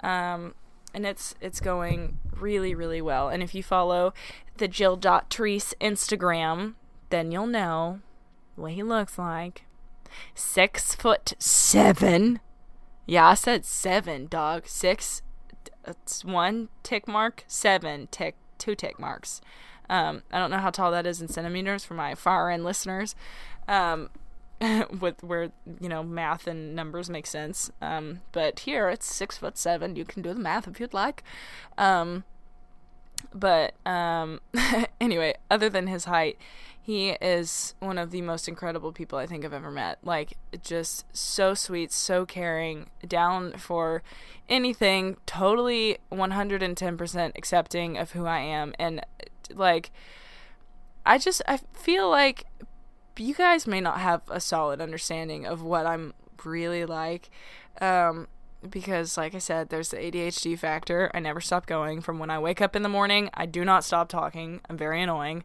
um, 0.00 0.54
and 0.94 1.06
it's 1.06 1.34
it's 1.40 1.60
going 1.60 2.18
really 2.36 2.74
really 2.74 3.00
well. 3.02 3.28
And 3.28 3.42
if 3.42 3.54
you 3.54 3.62
follow 3.62 4.12
the 4.56 4.68
Jill 4.68 4.96
Dot 4.96 5.30
Instagram, 5.30 6.74
then 7.10 7.32
you'll 7.32 7.46
know 7.46 8.00
what 8.56 8.72
he 8.72 8.82
looks 8.82 9.18
like. 9.18 9.64
Six 10.34 10.94
foot 10.94 11.34
seven. 11.38 12.40
Yeah, 13.06 13.28
I 13.28 13.34
said 13.34 13.64
seven, 13.64 14.26
dog. 14.26 14.66
Six. 14.66 15.22
It's 15.86 16.24
one 16.24 16.68
tick 16.82 17.08
mark. 17.08 17.44
Seven 17.46 18.08
tick. 18.10 18.36
Two 18.58 18.74
tick 18.74 18.98
marks. 18.98 19.40
Um, 19.88 20.22
I 20.32 20.38
don't 20.38 20.50
know 20.50 20.58
how 20.58 20.70
tall 20.70 20.90
that 20.90 21.06
is 21.06 21.20
in 21.20 21.28
centimeters 21.28 21.84
for 21.84 21.94
my 21.94 22.14
far 22.14 22.50
end 22.50 22.64
listeners. 22.64 23.14
Um, 23.66 24.10
with 25.00 25.22
where 25.22 25.50
you 25.80 25.88
know 25.88 26.02
math 26.02 26.46
and 26.46 26.74
numbers 26.74 27.08
make 27.08 27.26
sense. 27.26 27.70
Um, 27.80 28.20
but 28.32 28.60
here 28.60 28.88
it's 28.88 29.06
six 29.06 29.38
foot 29.38 29.56
seven. 29.56 29.96
You 29.96 30.04
can 30.04 30.22
do 30.22 30.34
the 30.34 30.40
math 30.40 30.66
if 30.66 30.80
you'd 30.80 30.94
like. 30.94 31.22
Um, 31.76 32.24
but 33.34 33.74
um, 33.86 34.40
anyway, 35.00 35.34
other 35.50 35.68
than 35.68 35.86
his 35.86 36.04
height, 36.04 36.38
he 36.88 37.10
is 37.20 37.74
one 37.80 37.98
of 37.98 38.10
the 38.10 38.22
most 38.22 38.48
incredible 38.48 38.92
people 38.92 39.18
I 39.18 39.26
think 39.26 39.44
I've 39.44 39.52
ever 39.52 39.70
met. 39.70 39.98
Like, 40.02 40.38
just 40.62 41.04
so 41.14 41.52
sweet, 41.52 41.92
so 41.92 42.24
caring, 42.24 42.88
down 43.06 43.52
for 43.58 44.02
anything, 44.48 45.18
totally 45.26 45.98
110% 46.10 47.32
accepting 47.36 47.98
of 47.98 48.12
who 48.12 48.24
I 48.24 48.38
am. 48.38 48.72
And, 48.78 49.04
like, 49.54 49.90
I 51.04 51.18
just, 51.18 51.42
I 51.46 51.58
feel 51.74 52.08
like 52.08 52.46
you 53.20 53.34
guys 53.34 53.66
may 53.66 53.80
not 53.80 54.00
have 54.00 54.22
a 54.28 54.40
solid 54.40 54.80
understanding 54.80 55.46
of 55.46 55.62
what 55.62 55.86
I'm 55.86 56.14
really 56.44 56.84
like. 56.84 57.30
Um, 57.80 58.28
because, 58.68 59.16
like 59.16 59.34
I 59.34 59.38
said, 59.38 59.68
there's 59.68 59.90
the 59.90 59.98
ADHD 59.98 60.58
factor. 60.58 61.10
I 61.14 61.20
never 61.20 61.40
stop 61.40 61.66
going. 61.66 62.00
From 62.00 62.18
when 62.18 62.30
I 62.30 62.38
wake 62.38 62.60
up 62.60 62.74
in 62.74 62.82
the 62.82 62.88
morning, 62.88 63.30
I 63.34 63.46
do 63.46 63.64
not 63.64 63.84
stop 63.84 64.08
talking. 64.08 64.60
I'm 64.68 64.76
very 64.76 65.00
annoying. 65.02 65.44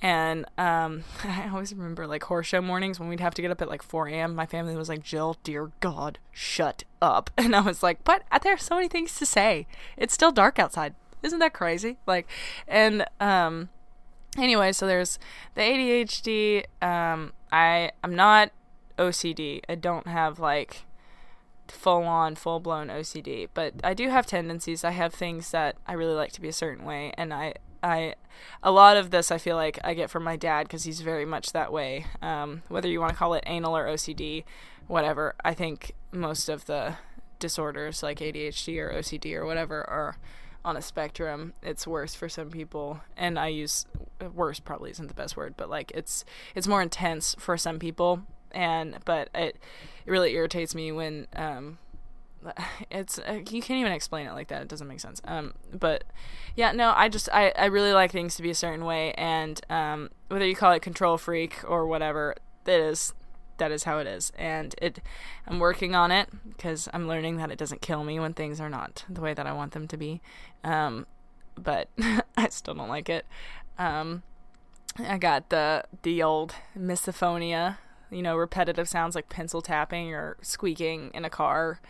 And 0.00 0.46
um, 0.58 1.04
I 1.24 1.48
always 1.48 1.72
remember 1.72 2.06
like 2.06 2.24
horse 2.24 2.46
show 2.46 2.60
mornings 2.60 2.98
when 2.98 3.08
we'd 3.08 3.20
have 3.20 3.34
to 3.34 3.42
get 3.42 3.50
up 3.50 3.60
at 3.62 3.68
like 3.68 3.82
4 3.82 4.08
a.m. 4.08 4.34
My 4.34 4.46
family 4.46 4.76
was 4.76 4.88
like, 4.88 5.02
Jill, 5.02 5.36
dear 5.42 5.72
God, 5.80 6.18
shut 6.32 6.84
up. 7.02 7.30
And 7.38 7.54
I 7.54 7.60
was 7.60 7.82
like, 7.82 8.02
but 8.04 8.22
there's 8.42 8.62
so 8.62 8.76
many 8.76 8.88
things 8.88 9.18
to 9.18 9.26
say. 9.26 9.66
It's 9.96 10.14
still 10.14 10.32
dark 10.32 10.58
outside. 10.58 10.94
Isn't 11.22 11.38
that 11.40 11.52
crazy? 11.52 11.98
Like, 12.06 12.26
and 12.66 13.04
um, 13.20 13.68
anyway, 14.38 14.72
so 14.72 14.86
there's 14.86 15.18
the 15.54 15.62
ADHD. 15.62 16.64
Um, 16.82 17.32
I 17.52 17.92
I'm 18.02 18.14
not 18.14 18.50
OCD. 18.98 19.60
I 19.68 19.74
don't 19.74 20.06
have 20.06 20.38
like 20.38 20.84
full 21.68 22.04
on, 22.04 22.34
full 22.36 22.60
blown 22.60 22.88
OCD, 22.88 23.48
but 23.54 23.74
I 23.82 23.94
do 23.94 24.08
have 24.08 24.26
tendencies. 24.26 24.84
I 24.84 24.90
have 24.90 25.14
things 25.14 25.50
that 25.50 25.76
I 25.86 25.94
really 25.94 26.14
like 26.14 26.32
to 26.32 26.40
be 26.40 26.48
a 26.48 26.52
certain 26.52 26.84
way, 26.84 27.12
and 27.16 27.32
I 27.32 27.54
I 27.82 28.14
a 28.62 28.70
lot 28.70 28.96
of 28.96 29.10
this 29.10 29.30
I 29.30 29.38
feel 29.38 29.56
like 29.56 29.78
I 29.84 29.94
get 29.94 30.10
from 30.10 30.24
my 30.24 30.36
dad 30.36 30.64
because 30.64 30.84
he's 30.84 31.00
very 31.00 31.24
much 31.24 31.52
that 31.52 31.72
way. 31.72 32.06
Um, 32.22 32.62
whether 32.68 32.88
you 32.88 33.00
want 33.00 33.12
to 33.12 33.18
call 33.18 33.34
it 33.34 33.44
anal 33.46 33.76
or 33.76 33.86
OCD, 33.86 34.44
whatever. 34.86 35.34
I 35.44 35.54
think 35.54 35.92
most 36.12 36.48
of 36.48 36.66
the 36.66 36.96
disorders 37.38 38.02
like 38.02 38.20
ADHD 38.20 38.78
or 38.78 38.90
OCD 38.90 39.34
or 39.34 39.44
whatever 39.44 39.88
are 39.88 40.16
on 40.64 40.76
a 40.76 40.82
spectrum. 40.82 41.52
It's 41.62 41.86
worse 41.86 42.14
for 42.14 42.28
some 42.28 42.50
people, 42.50 43.00
and 43.16 43.38
I 43.38 43.48
use 43.48 43.86
worse 44.34 44.60
probably 44.60 44.90
isn't 44.90 45.08
the 45.08 45.14
best 45.14 45.36
word, 45.36 45.54
but 45.56 45.68
like 45.68 45.90
it's 45.94 46.24
it's 46.54 46.66
more 46.66 46.82
intense 46.82 47.36
for 47.38 47.56
some 47.56 47.78
people, 47.78 48.22
and 48.52 48.98
but 49.04 49.28
it 49.34 49.56
it 50.06 50.10
really 50.10 50.34
irritates 50.34 50.74
me 50.74 50.92
when 50.92 51.26
um 51.36 51.78
it's 52.90 53.18
uh, 53.18 53.40
you 53.50 53.62
can't 53.62 53.80
even 53.80 53.92
explain 53.92 54.26
it 54.26 54.32
like 54.32 54.48
that. 54.48 54.62
It 54.62 54.68
doesn't 54.68 54.88
make 54.88 55.00
sense. 55.00 55.20
Um, 55.24 55.54
but 55.72 56.04
yeah, 56.56 56.72
no, 56.72 56.92
I 56.94 57.08
just 57.08 57.28
I 57.32 57.52
I 57.56 57.66
really 57.66 57.92
like 57.92 58.12
things 58.12 58.36
to 58.36 58.42
be 58.42 58.50
a 58.50 58.54
certain 58.54 58.84
way, 58.84 59.12
and 59.14 59.60
um, 59.70 60.10
whether 60.28 60.46
you 60.46 60.56
call 60.56 60.72
it 60.72 60.82
control 60.82 61.18
freak 61.18 61.58
or 61.66 61.86
whatever, 61.86 62.34
it 62.66 62.80
is 62.80 63.14
that 63.58 63.70
is 63.70 63.84
how 63.84 63.98
it 63.98 64.06
is, 64.06 64.32
and 64.38 64.74
it 64.80 65.00
I'm 65.46 65.58
working 65.58 65.94
on 65.94 66.10
it 66.10 66.28
because 66.48 66.88
I'm 66.92 67.08
learning 67.08 67.36
that 67.38 67.50
it 67.50 67.58
doesn't 67.58 67.82
kill 67.82 68.04
me 68.04 68.18
when 68.20 68.34
things 68.34 68.60
are 68.60 68.68
not 68.68 69.04
the 69.08 69.20
way 69.20 69.34
that 69.34 69.46
I 69.46 69.52
want 69.52 69.72
them 69.72 69.88
to 69.88 69.96
be. 69.96 70.20
Um, 70.62 71.06
but 71.56 71.88
I 72.36 72.48
still 72.48 72.74
don't 72.74 72.88
like 72.88 73.08
it. 73.08 73.26
Um, 73.78 74.22
I 74.98 75.18
got 75.18 75.50
the 75.50 75.84
the 76.02 76.22
old 76.22 76.54
misophonia, 76.78 77.78
you 78.10 78.22
know, 78.22 78.36
repetitive 78.36 78.88
sounds 78.88 79.14
like 79.14 79.28
pencil 79.28 79.62
tapping 79.62 80.12
or 80.14 80.36
squeaking 80.42 81.10
in 81.14 81.24
a 81.24 81.30
car 81.30 81.80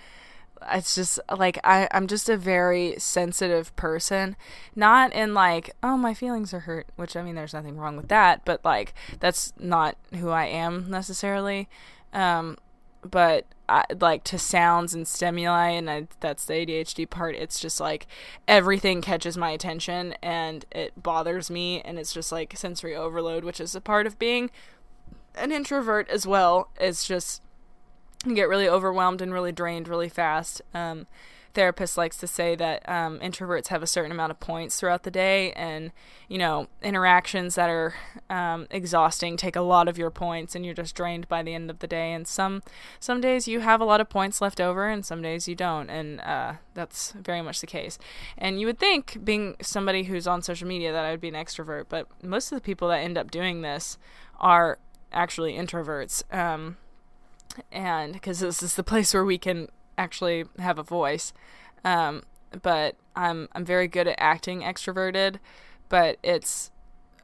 it's 0.73 0.95
just 0.95 1.21
like 1.37 1.59
I, 1.65 1.89
I'm 1.93 2.07
just 2.07 2.29
a 2.29 2.37
very 2.37 2.95
sensitive 2.99 3.75
person. 3.77 4.37
Not 4.75 5.12
in 5.12 5.35
like, 5.35 5.71
oh, 5.83 5.97
my 5.97 6.15
feelings 6.15 6.53
are 6.55 6.61
hurt, 6.61 6.87
which 6.97 7.17
I 7.17 7.23
mean, 7.23 7.35
there's 7.35 7.55
nothing 7.55 7.77
wrong 7.77 7.97
with 7.97 8.09
that, 8.09 8.45
but 8.45 8.65
like, 8.65 8.95
that's 9.21 9.53
not 9.59 9.97
who 10.19 10.31
I 10.31 10.47
am 10.47 10.91
necessarily. 10.91 11.69
Um, 12.12 12.59
but 13.03 13.47
I, 13.69 13.85
like 14.01 14.25
to 14.25 14.39
sounds 14.39 14.95
and 14.95 15.07
stimuli, 15.07 15.71
and 15.71 15.91
I, 15.91 16.09
that's 16.21 16.45
the 16.45 16.55
ADHD 16.55 17.09
part. 17.09 17.35
It's 17.35 17.61
just 17.61 17.81
like 17.81 18.07
everything 18.47 19.01
catches 19.01 19.37
my 19.37 19.51
attention 19.51 20.15
and 20.23 20.65
it 20.71 21.03
bothers 21.03 21.51
me, 21.51 21.81
and 21.83 21.99
it's 21.99 22.12
just 22.12 22.33
like 22.33 22.57
sensory 22.57 22.95
overload, 22.95 23.45
which 23.45 23.61
is 23.61 23.75
a 23.75 23.81
part 23.81 24.07
of 24.07 24.19
being 24.19 24.51
an 25.35 25.53
introvert 25.53 26.09
as 26.09 26.27
well. 26.27 26.69
It's 26.79 27.07
just 27.07 27.43
get 28.33 28.49
really 28.49 28.68
overwhelmed 28.68 29.20
and 29.20 29.33
really 29.33 29.53
drained 29.53 29.89
really 29.89 30.09
fast. 30.09 30.62
Um, 30.72 31.07
therapist 31.55 31.97
likes 31.97 32.16
to 32.18 32.27
say 32.27 32.55
that 32.57 32.87
um, 32.89 33.18
introverts 33.20 33.68
have 33.68 33.83
a 33.83 33.87
certain 33.87 34.11
amount 34.11 34.31
of 34.31 34.41
points 34.41 34.79
throughout 34.79 35.05
the 35.05 35.11
day, 35.11 35.53
and 35.53 35.93
you 36.29 36.37
know 36.37 36.68
interactions 36.83 37.55
that 37.55 37.70
are 37.70 37.95
um, 38.29 38.66
exhausting 38.70 39.37
take 39.37 39.57
a 39.57 39.61
lot 39.61 39.89
of 39.89 39.97
your 39.97 40.11
points, 40.11 40.55
and 40.55 40.64
you're 40.64 40.75
just 40.75 40.95
drained 40.95 41.29
by 41.29 41.43
the 41.43 41.55
end 41.55 41.70
of 41.70 41.79
the 41.79 41.87
day. 41.87 42.12
And 42.12 42.27
some 42.27 42.62
some 43.01 43.20
days 43.20 43.49
you 43.49 43.61
have 43.61 43.81
a 43.81 43.85
lot 43.85 44.01
of 44.01 44.09
points 44.09 44.41
left 44.41 44.61
over, 44.61 44.89
and 44.89 45.07
some 45.07 45.22
days 45.22 45.49
you 45.49 45.55
don't, 45.55 45.89
and 45.89 46.20
uh, 46.20 46.55
that's 46.75 47.12
very 47.12 47.41
much 47.41 47.61
the 47.61 47.66
case. 47.66 47.99
And 48.37 48.61
you 48.61 48.66
would 48.66 48.79
think, 48.79 49.25
being 49.25 49.57
somebody 49.62 50.05
who's 50.05 50.27
on 50.27 50.43
social 50.43 50.68
media, 50.68 50.93
that 50.93 51.05
I 51.05 51.11
would 51.11 51.20
be 51.20 51.29
an 51.29 51.35
extrovert, 51.35 51.87
but 51.89 52.09
most 52.22 52.53
of 52.53 52.57
the 52.57 52.62
people 52.62 52.89
that 52.89 52.99
end 52.99 53.16
up 53.16 53.31
doing 53.31 53.62
this 53.62 53.99
are 54.39 54.79
actually 55.12 55.55
introverts. 55.55 56.22
Um, 56.35 56.77
and 57.71 58.13
because 58.13 58.41
this 58.41 58.63
is 58.63 58.75
the 58.75 58.85
place 58.85 59.15
where 59.15 59.25
we 59.25 59.39
can 59.39 59.69
actually 59.97 60.45
have 60.59 60.79
a 60.79 60.83
voice. 60.83 61.33
Um, 61.85 62.23
but 62.63 62.97
I'm 63.17 63.49
I'm 63.53 63.65
very 63.65 63.89
good 63.89 64.07
at 64.09 64.17
acting 64.19 64.63
extroverted, 64.63 65.37
but 65.89 66.19
it's 66.23 66.71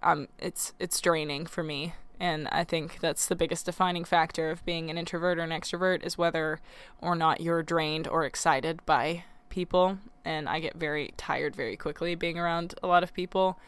um 0.03 0.29
it's 0.39 0.73
it's 0.79 1.01
draining 1.01 1.47
for 1.47 1.63
me. 1.63 1.95
And 2.19 2.49
I 2.49 2.65
think 2.65 3.01
that's 3.01 3.27
the 3.27 3.37
biggest 3.37 3.65
defining 3.65 4.05
factor 4.05 4.51
of 4.51 4.65
being 4.67 4.91
an 4.91 4.99
introvert 4.99 5.39
or 5.39 5.43
an 5.43 5.51
extrovert 5.51 6.05
is 6.05 6.19
whether 6.19 6.61
or 7.01 7.17
not 7.17 7.41
you're 7.41 7.63
drained 7.63 8.07
or 8.07 8.27
excited 8.27 8.85
by 8.85 9.25
people. 9.49 9.99
And 10.23 10.47
I 10.47 10.61
get 10.61 10.77
very 10.77 11.15
tired 11.17 11.57
very 11.57 11.79
quickly 11.79 12.15
being 12.15 12.39
around 12.39 12.75
a 12.83 12.87
lot 12.87 13.03
of 13.03 13.15
people 13.15 13.59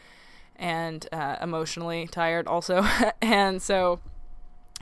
and 0.55 1.07
uh, 1.11 1.37
emotionally 1.41 2.07
tired 2.07 2.47
also. 2.47 2.85
and 3.23 3.59
so 3.59 3.99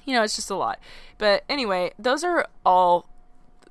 you 0.05 0.13
know, 0.13 0.23
it's 0.23 0.35
just 0.35 0.49
a 0.49 0.55
lot. 0.55 0.79
But 1.17 1.43
anyway, 1.49 1.91
those 1.99 2.23
are 2.23 2.47
all 2.65 3.07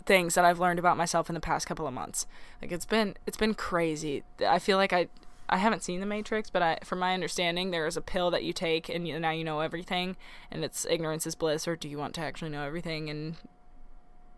things 0.05 0.35
that 0.35 0.45
I've 0.45 0.59
learned 0.59 0.79
about 0.79 0.97
myself 0.97 1.29
in 1.29 1.35
the 1.35 1.41
past 1.41 1.67
couple 1.67 1.87
of 1.87 1.95
months. 1.95 2.27
Like 2.61 2.73
it's 2.73 2.87
been 2.87 3.17
it's 3.27 3.37
been 3.37 3.55
crazy. 3.55 4.25
I 4.47 4.59
feel 4.59 4.77
like 4.77 4.93
I 4.93 5.09
I 5.49 5.59
haven't 5.59 5.83
seen 5.83 6.01
The 6.01 6.07
Matrix, 6.07 6.49
but 6.49 6.63
I, 6.63 6.79
from 6.85 7.01
my 7.01 7.13
understanding, 7.13 7.71
there 7.71 7.87
is 7.87 7.97
a 7.97 8.01
pill 8.01 8.31
that 8.31 8.45
you 8.45 8.53
take 8.53 8.89
and 8.89 9.07
you, 9.07 9.19
now 9.19 9.33
you 9.33 9.43
know 9.43 9.61
everything, 9.61 10.17
and 10.51 10.65
it's 10.65 10.87
ignorance 10.89 11.27
is 11.27 11.35
bliss. 11.35 11.67
Or 11.67 11.75
do 11.75 11.89
you 11.89 11.99
want 11.99 12.15
to 12.15 12.21
actually 12.21 12.51
know 12.51 12.63
everything 12.63 13.11
and 13.11 13.35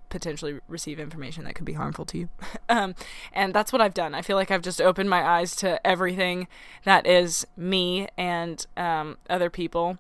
potentially 0.09 0.61
receive 0.69 0.99
information 0.99 1.45
that 1.45 1.55
could 1.55 1.67
be 1.67 1.75
harmful 1.75 2.07
to 2.07 2.19
you? 2.19 2.29
um, 2.71 2.95
and 3.33 3.53
that's 3.53 3.73
what 3.73 3.83
I've 3.83 3.95
done. 3.95 4.15
I 4.15 4.23
feel 4.23 4.37
like 4.37 4.51
I've 4.51 4.63
just 4.63 4.81
opened 4.81 5.11
my 5.11 5.23
eyes 5.23 5.55
to 5.57 5.87
everything 5.87 6.49
that 6.85 7.07
is 7.07 7.47
me 7.59 8.09
and 8.17 8.67
um, 8.79 9.19
other 9.29 9.51
people 9.51 9.99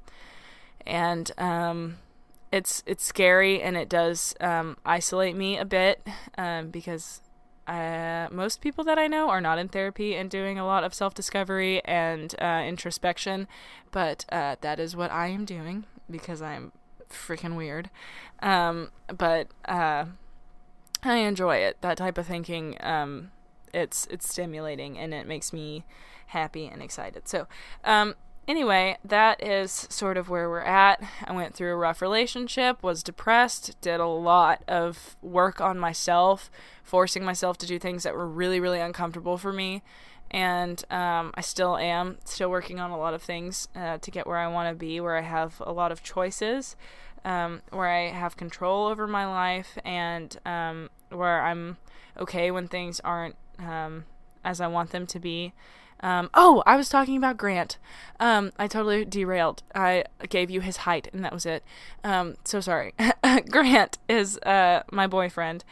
and 0.86 1.30
um, 1.38 1.98
it's 2.50 2.82
it's 2.86 3.04
scary 3.04 3.62
and 3.62 3.76
it 3.76 3.88
does 3.88 4.34
um, 4.40 4.76
isolate 4.84 5.36
me 5.36 5.58
a 5.58 5.64
bit 5.64 6.06
um, 6.36 6.70
because 6.70 7.20
uh, 7.66 8.28
most 8.30 8.60
people 8.60 8.84
that 8.84 8.98
I 8.98 9.06
know 9.06 9.28
are 9.30 9.40
not 9.40 9.58
in 9.58 9.68
therapy 9.68 10.14
and 10.16 10.28
doing 10.28 10.58
a 10.58 10.66
lot 10.66 10.84
of 10.84 10.92
self 10.92 11.14
discovery 11.14 11.82
and 11.84 12.34
uh, 12.40 12.62
introspection, 12.66 13.46
but 13.90 14.24
uh, 14.30 14.56
that 14.60 14.80
is 14.80 14.96
what 14.96 15.10
I 15.10 15.28
am 15.28 15.44
doing 15.44 15.84
because 16.10 16.42
I'm 16.42 16.72
freaking 17.08 17.56
weird. 17.56 17.90
Um, 18.40 18.90
but 19.06 19.48
uh, 19.66 20.06
I 21.02 21.16
enjoy 21.16 21.56
it. 21.56 21.78
That 21.80 21.98
type 21.98 22.18
of 22.18 22.26
thinking. 22.26 22.76
Um, 22.80 23.30
it's 23.72 24.06
it's 24.10 24.28
stimulating 24.28 24.98
and 24.98 25.14
it 25.14 25.26
makes 25.26 25.52
me 25.52 25.84
happy 26.28 26.66
and 26.66 26.82
excited. 26.82 27.28
So, 27.28 27.46
um, 27.84 28.14
anyway, 28.46 28.96
that 29.04 29.42
is 29.42 29.86
sort 29.90 30.16
of 30.16 30.28
where 30.28 30.48
we're 30.48 30.60
at. 30.60 31.02
I 31.24 31.32
went 31.32 31.54
through 31.54 31.72
a 31.72 31.76
rough 31.76 32.02
relationship, 32.02 32.82
was 32.82 33.02
depressed, 33.02 33.80
did 33.80 34.00
a 34.00 34.06
lot 34.06 34.62
of 34.66 35.16
work 35.22 35.60
on 35.60 35.78
myself, 35.78 36.50
forcing 36.82 37.24
myself 37.24 37.58
to 37.58 37.66
do 37.66 37.78
things 37.78 38.02
that 38.02 38.14
were 38.14 38.26
really, 38.26 38.60
really 38.60 38.80
uncomfortable 38.80 39.38
for 39.38 39.52
me. 39.52 39.82
And 40.30 40.82
um, 40.90 41.32
I 41.34 41.42
still 41.42 41.76
am, 41.76 42.18
still 42.24 42.50
working 42.50 42.80
on 42.80 42.90
a 42.90 42.98
lot 42.98 43.12
of 43.12 43.22
things 43.22 43.68
uh, 43.76 43.98
to 43.98 44.10
get 44.10 44.26
where 44.26 44.38
I 44.38 44.48
want 44.48 44.70
to 44.70 44.74
be, 44.74 44.98
where 45.00 45.16
I 45.16 45.22
have 45.22 45.60
a 45.60 45.72
lot 45.72 45.92
of 45.92 46.02
choices, 46.02 46.74
um, 47.24 47.60
where 47.70 47.88
I 47.88 48.08
have 48.08 48.36
control 48.36 48.86
over 48.86 49.06
my 49.06 49.26
life, 49.26 49.78
and 49.84 50.34
um, 50.46 50.88
where 51.10 51.42
I'm 51.42 51.76
okay 52.18 52.50
when 52.50 52.66
things 52.66 52.98
aren't 53.00 53.36
um, 53.58 54.04
as 54.42 54.60
I 54.60 54.68
want 54.68 54.90
them 54.90 55.06
to 55.08 55.20
be. 55.20 55.52
Um, 56.02 56.30
oh, 56.34 56.62
I 56.66 56.76
was 56.76 56.88
talking 56.88 57.16
about 57.16 57.36
Grant. 57.36 57.78
Um, 58.18 58.52
I 58.58 58.66
totally 58.66 59.04
derailed. 59.04 59.62
I 59.74 60.04
gave 60.28 60.50
you 60.50 60.60
his 60.60 60.78
height, 60.78 61.08
and 61.12 61.24
that 61.24 61.32
was 61.32 61.46
it. 61.46 61.62
Um, 62.02 62.36
so 62.44 62.60
sorry. 62.60 62.94
Grant 63.50 63.98
is 64.08 64.38
uh, 64.38 64.82
my 64.90 65.06
boyfriend. 65.06 65.64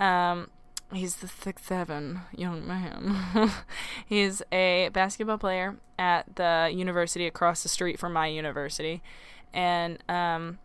Um, 0.00 0.50
he's 0.92 1.16
the 1.16 1.28
six 1.28 1.64
seven 1.64 2.20
young 2.34 2.66
man. 2.66 3.50
he's 4.06 4.42
a 4.52 4.90
basketball 4.92 5.38
player 5.38 5.76
at 5.98 6.36
the 6.36 6.70
university 6.72 7.26
across 7.26 7.62
the 7.62 7.68
street 7.68 7.98
from 7.98 8.12
my 8.12 8.26
university, 8.26 9.02
and 9.54 10.02
um, 10.08 10.58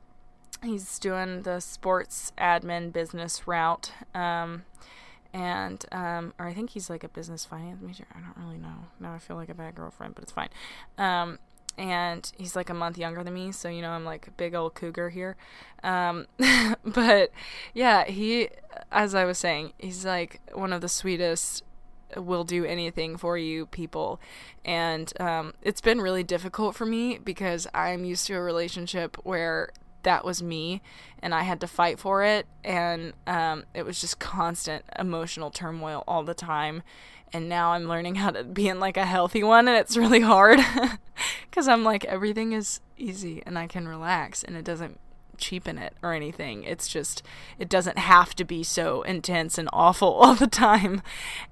he's 0.64 1.00
doing 1.00 1.44
the 1.44 1.60
sports 1.60 2.34
admin 2.38 2.92
business 2.92 3.48
route. 3.48 3.92
Um, 4.14 4.64
and 5.34 5.86
um, 5.92 6.34
or 6.40 6.48
I 6.48 6.54
think 6.54 6.72
he's 6.72 6.90
like 6.90 7.04
a 7.04 7.10
business 7.10 7.46
finance 7.46 7.82
major. 7.82 8.06
I 8.14 8.20
don't 8.20 8.46
really 8.46 8.58
know. 8.58 8.88
Now 9.00 9.14
I 9.14 9.20
feel 9.20 9.36
like 9.36 9.50
a 9.50 9.54
bad 9.54 9.76
girlfriend, 9.76 10.16
but 10.16 10.24
it's 10.24 10.32
fine. 10.32 10.50
Um, 10.98 11.40
and 11.78 12.30
he's 12.38 12.56
like 12.56 12.70
a 12.70 12.74
month 12.74 12.98
younger 12.98 13.24
than 13.24 13.34
me, 13.34 13.52
so 13.52 13.70
you 13.70 13.82
know 13.82 13.92
I'm 13.92 14.06
like 14.06 14.28
a 14.28 14.32
big 14.32 14.54
old 14.54 14.76
cougar 14.76 15.10
here. 15.10 15.38
Um, 15.84 16.28
but 16.84 17.32
yeah, 17.74 18.06
he, 18.06 18.50
as 18.92 19.16
I 19.16 19.26
was 19.26 19.38
saying, 19.38 19.74
he's 19.78 20.06
like 20.06 20.42
one 20.54 20.74
of 20.74 20.82
the 20.82 20.90
sweetest 20.90 21.64
will 22.18 22.44
do 22.44 22.66
anything 22.66 23.16
for 23.16 23.38
you 23.38 23.66
people 23.68 24.20
and 24.66 25.14
um, 25.22 25.54
it's 25.62 25.80
been 25.80 26.02
really 26.02 26.24
difficult 26.24 26.76
for 26.76 26.86
me 26.86 27.18
because 27.18 27.68
i'm 27.74 28.04
used 28.04 28.28
to 28.28 28.34
a 28.34 28.42
relationship 28.42 29.16
where 29.24 29.70
that 30.04 30.26
was 30.26 30.42
me 30.42 30.82
and 31.22 31.34
I 31.34 31.44
had 31.44 31.62
to 31.62 31.68
fight 31.68 32.00
for 32.00 32.24
it. 32.24 32.48
And 32.64 33.14
um, 33.28 33.66
it 33.74 33.86
was 33.86 34.02
just 34.02 34.20
constant 34.20 34.84
emotional 34.98 35.52
turmoil 35.52 36.04
all 36.08 36.24
the 36.24 36.34
time. 36.34 36.84
And 37.34 37.48
now 37.48 37.72
I'm 37.72 37.86
learning 37.86 38.16
how 38.16 38.32
to 38.32 38.44
be 38.44 38.68
in 38.68 38.80
like 38.80 38.98
a 38.98 39.06
healthy 39.06 39.42
one, 39.42 39.68
and 39.68 39.78
it's 39.78 39.96
really 39.96 40.20
hard 40.20 40.60
because 41.50 41.68
I'm 41.68 41.84
like, 41.84 42.04
everything 42.06 42.52
is 42.52 42.82
easy 42.98 43.42
and 43.46 43.58
I 43.58 43.68
can 43.68 43.88
relax, 43.88 44.44
and 44.44 44.58
it 44.58 44.66
doesn't 44.66 45.00
cheapen 45.38 45.78
it 45.78 45.94
or 46.04 46.14
anything. 46.14 46.64
It's 46.64 46.90
just, 46.90 47.24
it 47.58 47.70
doesn't 47.70 47.98
have 47.98 48.36
to 48.36 48.44
be 48.44 48.64
so 48.64 49.02
intense 49.04 49.58
and 49.58 49.70
awful 49.72 50.14
all 50.14 50.36
the 50.36 50.48
time. 50.48 51.02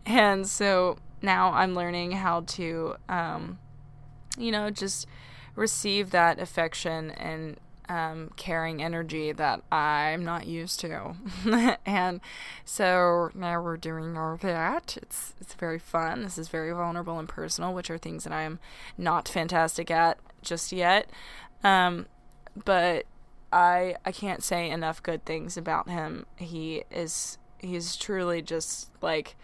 And 0.05 0.47
so 0.47 0.97
now 1.21 1.53
I'm 1.53 1.75
learning 1.75 2.11
how 2.11 2.41
to, 2.41 2.95
um, 3.07 3.59
you 4.37 4.51
know, 4.51 4.69
just 4.69 5.07
receive 5.55 6.11
that 6.11 6.39
affection 6.39 7.11
and 7.11 7.57
um, 7.89 8.29
caring 8.37 8.81
energy 8.81 9.31
that 9.31 9.63
I'm 9.71 10.23
not 10.23 10.45
used 10.45 10.79
to. 10.81 11.15
and 11.85 12.21
so 12.63 13.31
now 13.33 13.61
we're 13.61 13.77
doing 13.77 14.15
all 14.15 14.37
that. 14.37 14.95
It's 15.01 15.33
it's 15.41 15.55
very 15.55 15.79
fun. 15.79 16.21
This 16.21 16.37
is 16.37 16.47
very 16.47 16.71
vulnerable 16.71 17.17
and 17.17 17.27
personal, 17.27 17.73
which 17.73 17.89
are 17.89 17.97
things 17.97 18.23
that 18.23 18.33
I 18.33 18.43
am 18.43 18.59
not 18.97 19.27
fantastic 19.27 19.89
at 19.89 20.19
just 20.43 20.71
yet. 20.71 21.09
Um, 21.63 22.05
but 22.63 23.05
I 23.51 23.95
I 24.05 24.11
can't 24.11 24.43
say 24.43 24.69
enough 24.69 25.01
good 25.01 25.25
things 25.25 25.57
about 25.57 25.89
him. 25.89 26.27
He 26.35 26.83
is 26.91 27.39
he's 27.57 27.95
truly 27.95 28.43
just 28.43 28.91
like 29.01 29.35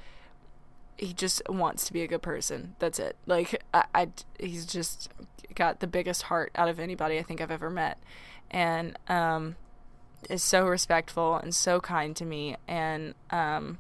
he 0.98 1.14
just 1.14 1.42
wants 1.50 1.86
to 1.88 1.94
be 1.94 2.04
a 2.04 2.08
good 2.08 2.22
person. 2.22 2.76
That's 2.78 3.00
it. 3.00 3.18
Like 3.26 3.64
I, 3.74 3.86
I 3.94 4.08
he's 4.40 4.68
just 4.68 5.10
got 5.56 5.80
the 5.80 5.88
biggest 5.88 6.24
heart 6.24 6.52
out 6.56 6.70
of 6.70 6.80
anybody 6.80 7.18
I 7.18 7.24
think 7.24 7.42
I've 7.42 7.52
ever 7.52 7.70
met 7.70 7.98
and 8.52 8.98
um, 9.08 9.56
is 10.30 10.44
so 10.44 10.66
respectful 10.66 11.36
and 11.36 11.54
so 11.54 11.80
kind 11.80 12.16
to 12.16 12.26
me. 12.26 12.56
And 12.68 13.16
um, 13.32 13.78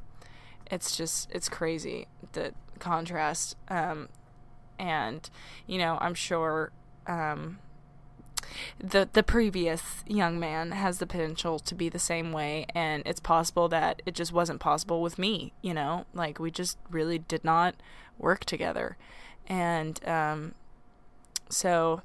it's 0.69 0.95
just, 0.95 1.31
it's 1.31 1.49
crazy 1.49 2.07
the 2.33 2.53
contrast. 2.79 3.55
Um, 3.69 4.09
and, 4.77 5.29
you 5.67 5.77
know, 5.77 5.97
I'm 6.01 6.13
sure 6.13 6.71
um, 7.07 7.59
the 8.79 9.09
the 9.13 9.23
previous 9.23 10.03
young 10.07 10.39
man 10.39 10.71
has 10.71 10.99
the 10.99 11.07
potential 11.07 11.59
to 11.59 11.75
be 11.75 11.89
the 11.89 11.99
same 11.99 12.31
way 12.31 12.65
and 12.73 13.03
it's 13.05 13.19
possible 13.19 13.67
that 13.69 14.01
it 14.05 14.13
just 14.13 14.31
wasn't 14.31 14.59
possible 14.59 15.01
with 15.01 15.17
me 15.17 15.53
you 15.61 15.73
know 15.73 16.05
like 16.13 16.39
we 16.39 16.51
just 16.51 16.77
really 16.89 17.17
did 17.17 17.43
not 17.43 17.75
work 18.17 18.45
together 18.45 18.97
and 19.47 20.05
um 20.07 20.53
so 21.49 22.01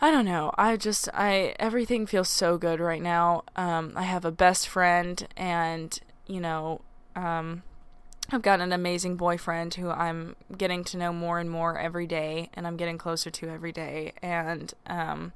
I 0.00 0.10
don't 0.10 0.24
know. 0.24 0.52
I 0.56 0.76
just 0.76 1.08
I 1.14 1.54
everything 1.58 2.06
feels 2.06 2.28
so 2.28 2.58
good 2.58 2.80
right 2.80 3.02
now. 3.02 3.44
Um, 3.56 3.92
I 3.96 4.02
have 4.02 4.24
a 4.24 4.32
best 4.32 4.68
friend, 4.68 5.26
and 5.36 5.98
you 6.26 6.40
know, 6.40 6.80
um, 7.14 7.62
I've 8.30 8.42
got 8.42 8.60
an 8.60 8.72
amazing 8.72 9.16
boyfriend 9.16 9.74
who 9.74 9.90
I'm 9.90 10.36
getting 10.56 10.84
to 10.84 10.96
know 10.96 11.12
more 11.12 11.38
and 11.38 11.50
more 11.50 11.78
every 11.78 12.06
day, 12.06 12.50
and 12.54 12.66
I'm 12.66 12.76
getting 12.76 12.98
closer 12.98 13.30
to 13.30 13.48
every 13.48 13.72
day, 13.72 14.12
and 14.20 14.72
um, 14.86 15.32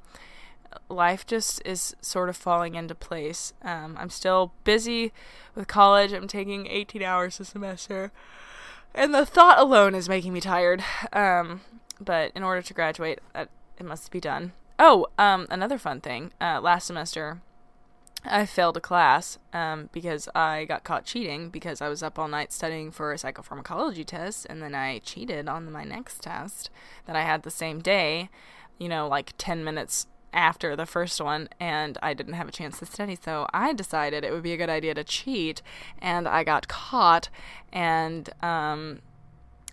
life 0.88 1.26
just 1.26 1.62
is 1.64 1.94
sort 2.00 2.28
of 2.28 2.36
falling 2.36 2.74
into 2.74 2.94
place. 2.94 3.52
Um, 3.62 3.96
I'm 3.98 4.11
still 4.11 4.52
busy 4.64 5.12
with 5.54 5.68
college. 5.68 6.12
I'm 6.12 6.28
taking 6.28 6.66
18 6.66 7.02
hours 7.02 7.38
a 7.40 7.44
semester, 7.44 8.11
and 8.94 9.14
the 9.14 9.24
thought 9.24 9.59
alone 9.59 9.94
is 9.94 10.09
making 10.09 10.32
me 10.32 10.40
tired. 10.40 10.82
Um, 11.12 11.61
but 12.00 12.32
in 12.34 12.42
order 12.42 12.62
to 12.62 12.74
graduate, 12.74 13.20
it 13.78 13.86
must 13.86 14.10
be 14.10 14.20
done. 14.20 14.52
Oh, 14.78 15.06
um, 15.18 15.46
another 15.50 15.78
fun 15.78 16.00
thing. 16.00 16.32
Uh, 16.40 16.60
last 16.60 16.86
semester, 16.86 17.40
I 18.24 18.46
failed 18.46 18.76
a 18.76 18.80
class 18.80 19.38
um, 19.52 19.88
because 19.92 20.28
I 20.34 20.64
got 20.64 20.84
caught 20.84 21.04
cheating 21.04 21.50
because 21.50 21.80
I 21.80 21.88
was 21.88 22.02
up 22.02 22.18
all 22.18 22.28
night 22.28 22.52
studying 22.52 22.90
for 22.90 23.12
a 23.12 23.16
psychopharmacology 23.16 24.04
test, 24.04 24.46
and 24.48 24.62
then 24.62 24.74
I 24.74 24.98
cheated 24.98 25.48
on 25.48 25.72
my 25.72 25.84
next 25.84 26.22
test 26.22 26.70
that 27.06 27.16
I 27.16 27.22
had 27.22 27.42
the 27.42 27.50
same 27.50 27.80
day, 27.80 28.28
you 28.78 28.88
know, 28.88 29.08
like 29.08 29.34
10 29.38 29.64
minutes 29.64 30.06
after 30.32 30.76
the 30.76 30.86
first 30.86 31.20
one, 31.20 31.48
and 31.58 31.96
I 32.02 32.14
didn't 32.14 32.34
have 32.34 32.48
a 32.48 32.52
chance 32.52 32.78
to 32.78 32.86
study. 32.86 33.16
So 33.20 33.46
I 33.52 33.72
decided 33.72 34.24
it 34.24 34.32
would 34.32 34.42
be 34.42 34.52
a 34.52 34.58
good 34.58 34.70
idea 34.70 34.94
to 34.94 35.04
cheat, 35.04 35.62
and 36.00 36.28
I 36.28 36.44
got 36.44 36.68
caught, 36.68 37.28
and 37.72 38.28
um, 38.42 39.00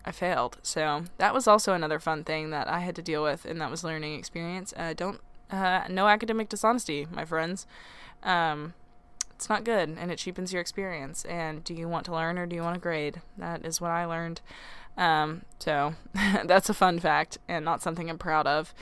I 0.06 0.12
failed. 0.12 0.58
So 0.62 1.06
that 1.18 1.34
was 1.34 1.48
also 1.48 1.74
another 1.74 2.00
fun 2.00 2.24
thing 2.24 2.52
that 2.52 2.68
I 2.68 2.80
had 2.80 2.96
to 2.96 3.02
deal 3.02 3.24
with, 3.24 3.44
and 3.46 3.60
that 3.60 3.72
was 3.72 3.84
learning 3.84 4.18
experience. 4.18 4.74
Uh, 4.78 4.94
don't 4.94 5.20
uh, 5.52 5.84
no 5.90 6.08
academic 6.08 6.50
dishonesty, 6.50 7.08
my 7.12 7.26
friends. 7.26 7.66
Um, 8.24 8.74
it's 9.32 9.50
not 9.50 9.64
good, 9.64 9.90
and 10.00 10.12
it 10.12 10.18
cheapens 10.18 10.54
your 10.54 10.62
experience. 10.62 11.26
And 11.26 11.64
do 11.64 11.74
you 11.74 11.88
want 11.88 12.06
to 12.06 12.14
learn 12.14 12.38
or 12.38 12.46
do 12.46 12.56
you 12.56 12.62
want 12.62 12.76
to 12.76 12.80
grade? 12.80 13.22
That 13.38 13.66
is 13.66 13.82
what 13.82 13.92
I 13.92 14.06
learned. 14.06 14.42
Um, 14.98 15.42
so 15.60 15.96
that's 16.46 16.70
a 16.70 16.74
fun 16.74 17.00
fact, 17.00 17.38
and 17.48 17.66
not 17.66 17.82
something 17.82 18.10
I'm 18.10 18.18
proud 18.18 18.48
of. 18.48 18.74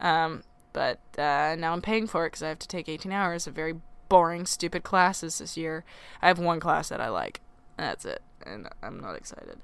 Um, 0.00 0.42
but 0.72 0.98
uh, 1.16 1.54
now 1.58 1.72
I'm 1.72 1.82
paying 1.82 2.06
for 2.06 2.26
it 2.26 2.30
because 2.30 2.42
I 2.42 2.48
have 2.48 2.58
to 2.58 2.68
take 2.68 2.88
18 2.88 3.12
hours 3.12 3.46
of 3.46 3.54
very 3.54 3.74
boring, 4.08 4.46
stupid 4.46 4.82
classes 4.82 5.38
this 5.38 5.56
year. 5.56 5.84
I 6.20 6.28
have 6.28 6.38
one 6.38 6.60
class 6.60 6.88
that 6.88 7.00
I 7.00 7.08
like. 7.08 7.40
That's 7.76 8.04
it, 8.04 8.22
and 8.44 8.68
I'm 8.82 9.00
not 9.00 9.16
excited. 9.16 9.58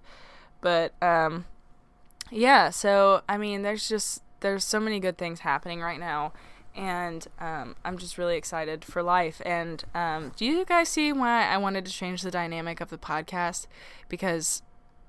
But 0.61 0.93
um, 1.03 1.45
yeah, 2.31 2.71
so 2.71 3.23
I 3.29 3.39
mean, 3.39 3.63
there's 3.63 3.89
just 3.89 4.23
there's 4.41 4.65
so 4.65 4.81
many 4.81 5.01
good 5.01 5.19
things 5.19 5.41
happening 5.41 5.81
right 5.81 6.01
now, 6.01 6.33
and 6.75 7.27
um, 7.41 7.77
I'm 7.85 7.99
just 7.99 8.19
really 8.19 8.37
excited 8.37 8.85
for 8.85 9.03
life. 9.03 9.41
And 9.45 9.85
um, 9.95 10.33
do 10.37 10.45
you 10.45 10.65
guys 10.65 10.89
see 10.89 11.13
why 11.13 11.47
I 11.47 11.57
wanted 11.57 11.85
to 11.87 11.93
change 11.93 12.23
the 12.23 12.31
dynamic 12.31 12.81
of 12.81 12.91
the 12.91 12.99
podcast? 12.99 13.67
Because 14.09 14.63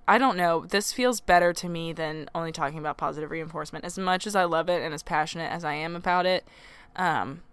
I 0.08 0.18
don't 0.18 0.38
know, 0.38 0.66
this 0.66 0.91
feels 0.91 1.22
better 1.22 1.54
to 1.54 1.70
me 1.70 1.93
than 1.93 2.30
only 2.34 2.52
talking 2.52 2.80
about 2.80 2.97
positive 2.97 3.30
reinforcement. 3.30 3.86
As 3.86 3.97
much 3.97 4.26
as 4.26 4.36
I 4.36 4.45
love 4.45 4.68
it 4.68 4.82
and 4.82 4.91
as 4.91 5.04
passionate 5.04 5.52
as 5.52 5.64
I 5.64 5.76
am 5.76 5.95
about 5.95 6.26
it, 6.26 6.47
um, 6.95 7.43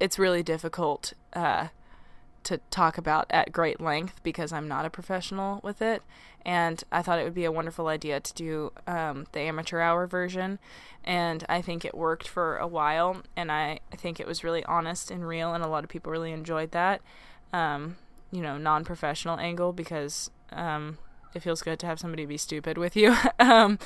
it's 0.00 0.18
really 0.18 0.42
difficult 0.42 1.12
uh, 1.34 1.68
to 2.46 2.58
talk 2.70 2.96
about 2.96 3.26
at 3.30 3.52
great 3.52 3.80
length 3.80 4.22
because 4.22 4.52
I'm 4.52 4.68
not 4.68 4.84
a 4.84 4.90
professional 4.90 5.60
with 5.62 5.82
it. 5.82 6.02
And 6.44 6.82
I 6.92 7.02
thought 7.02 7.18
it 7.18 7.24
would 7.24 7.34
be 7.34 7.44
a 7.44 7.50
wonderful 7.50 7.88
idea 7.88 8.20
to 8.20 8.34
do 8.34 8.72
um, 8.86 9.26
the 9.32 9.40
amateur 9.40 9.80
hour 9.80 10.06
version. 10.06 10.60
And 11.04 11.44
I 11.48 11.60
think 11.60 11.84
it 11.84 11.94
worked 11.94 12.28
for 12.28 12.56
a 12.56 12.66
while. 12.68 13.22
And 13.36 13.50
I, 13.50 13.80
I 13.92 13.96
think 13.96 14.20
it 14.20 14.28
was 14.28 14.44
really 14.44 14.64
honest 14.64 15.10
and 15.10 15.26
real. 15.26 15.54
And 15.54 15.64
a 15.64 15.68
lot 15.68 15.82
of 15.82 15.90
people 15.90 16.12
really 16.12 16.30
enjoyed 16.30 16.70
that, 16.70 17.02
um, 17.52 17.96
you 18.30 18.42
know, 18.42 18.58
non 18.58 18.84
professional 18.84 19.40
angle 19.40 19.72
because 19.72 20.30
um, 20.52 20.98
it 21.34 21.42
feels 21.42 21.62
good 21.62 21.78
to 21.80 21.86
have 21.86 21.98
somebody 21.98 22.24
be 22.26 22.38
stupid 22.38 22.78
with 22.78 22.96
you. 22.96 23.16
um, 23.40 23.78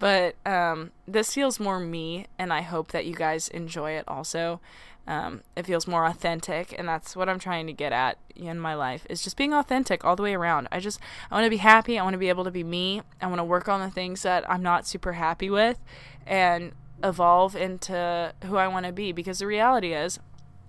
but 0.00 0.34
um, 0.44 0.90
this 1.06 1.32
feels 1.32 1.60
more 1.60 1.78
me, 1.78 2.26
and 2.38 2.52
I 2.52 2.62
hope 2.62 2.92
that 2.92 3.06
you 3.06 3.14
guys 3.14 3.48
enjoy 3.48 3.92
it 3.92 4.04
also. 4.06 4.60
Um, 5.06 5.42
it 5.56 5.66
feels 5.66 5.86
more 5.86 6.06
authentic, 6.06 6.74
and 6.78 6.88
that's 6.88 7.16
what 7.16 7.28
I'm 7.28 7.38
trying 7.38 7.66
to 7.66 7.72
get 7.72 7.92
at 7.92 8.18
in 8.36 8.58
my 8.58 8.74
life 8.74 9.06
is 9.10 9.22
just 9.22 9.36
being 9.36 9.52
authentic 9.52 10.04
all 10.04 10.16
the 10.16 10.22
way 10.22 10.34
around. 10.34 10.68
I 10.72 10.80
just 10.80 11.00
I 11.30 11.34
want 11.34 11.44
to 11.44 11.50
be 11.50 11.58
happy. 11.58 11.98
I 11.98 12.02
want 12.02 12.14
to 12.14 12.18
be 12.18 12.28
able 12.28 12.44
to 12.44 12.50
be 12.50 12.64
me. 12.64 13.02
I 13.20 13.26
want 13.26 13.38
to 13.38 13.44
work 13.44 13.68
on 13.68 13.80
the 13.80 13.90
things 13.90 14.22
that 14.22 14.48
I'm 14.50 14.62
not 14.62 14.86
super 14.86 15.14
happy 15.14 15.50
with, 15.50 15.78
and 16.26 16.72
evolve 17.02 17.56
into 17.56 18.32
who 18.44 18.56
I 18.56 18.68
want 18.68 18.86
to 18.86 18.92
be. 18.92 19.12
Because 19.12 19.40
the 19.40 19.46
reality 19.46 19.94
is, 19.94 20.18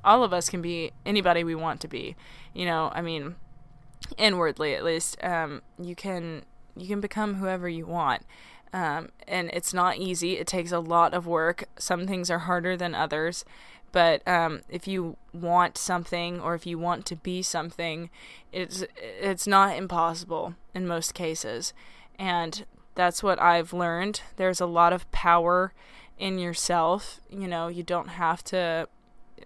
all 0.04 0.24
of 0.24 0.34
us 0.34 0.50
can 0.50 0.62
be 0.62 0.92
anybody 1.06 1.44
we 1.44 1.56
want 1.56 1.82
to 1.82 1.88
be. 1.88 2.16
You 2.54 2.66
know, 2.66 2.92
I 2.94 3.02
mean, 3.02 3.36
inwardly 4.18 4.74
at 4.76 4.84
least, 4.84 5.18
um, 5.24 5.62
you 5.80 5.96
can 5.96 6.44
you 6.76 6.88
can 6.88 7.02
become 7.02 7.36
whoever 7.36 7.70
you 7.70 7.86
want. 7.86 8.24
Um, 8.74 9.10
and 9.28 9.50
it's 9.52 9.74
not 9.74 9.98
easy. 9.98 10.38
It 10.38 10.48
takes 10.48 10.72
a 10.72 10.80
lot 10.80 11.14
of 11.14 11.28
work. 11.28 11.66
Some 11.78 12.08
things 12.08 12.32
are 12.32 12.40
harder 12.40 12.78
than 12.78 12.96
others. 12.96 13.44
But 13.92 14.26
um, 14.28 14.62
if 14.70 14.88
you 14.88 15.18
want 15.34 15.78
something 15.78 16.40
or 16.40 16.56
if 16.56 16.66
you 16.66 16.78
want 16.78 17.06
to 17.08 17.16
be 17.16 17.42
something, 17.42 18.10
it's 18.52 18.86
it's 18.96 19.48
not 19.48 19.76
impossible 19.76 20.56
in 20.74 20.88
most 20.88 21.14
cases, 21.14 21.74
and 22.18 22.66
that's 22.96 23.22
what 23.22 23.42
I've 23.42 23.74
learned. 23.74 24.22
There's 24.38 24.62
a 24.62 24.66
lot 24.66 24.94
of 24.94 25.10
power 25.12 25.74
in 26.18 26.40
yourself. 26.40 27.20
You 27.30 27.48
know, 27.48 27.68
you 27.68 27.84
don't 27.84 28.10
have 28.10 28.44
to 28.46 28.88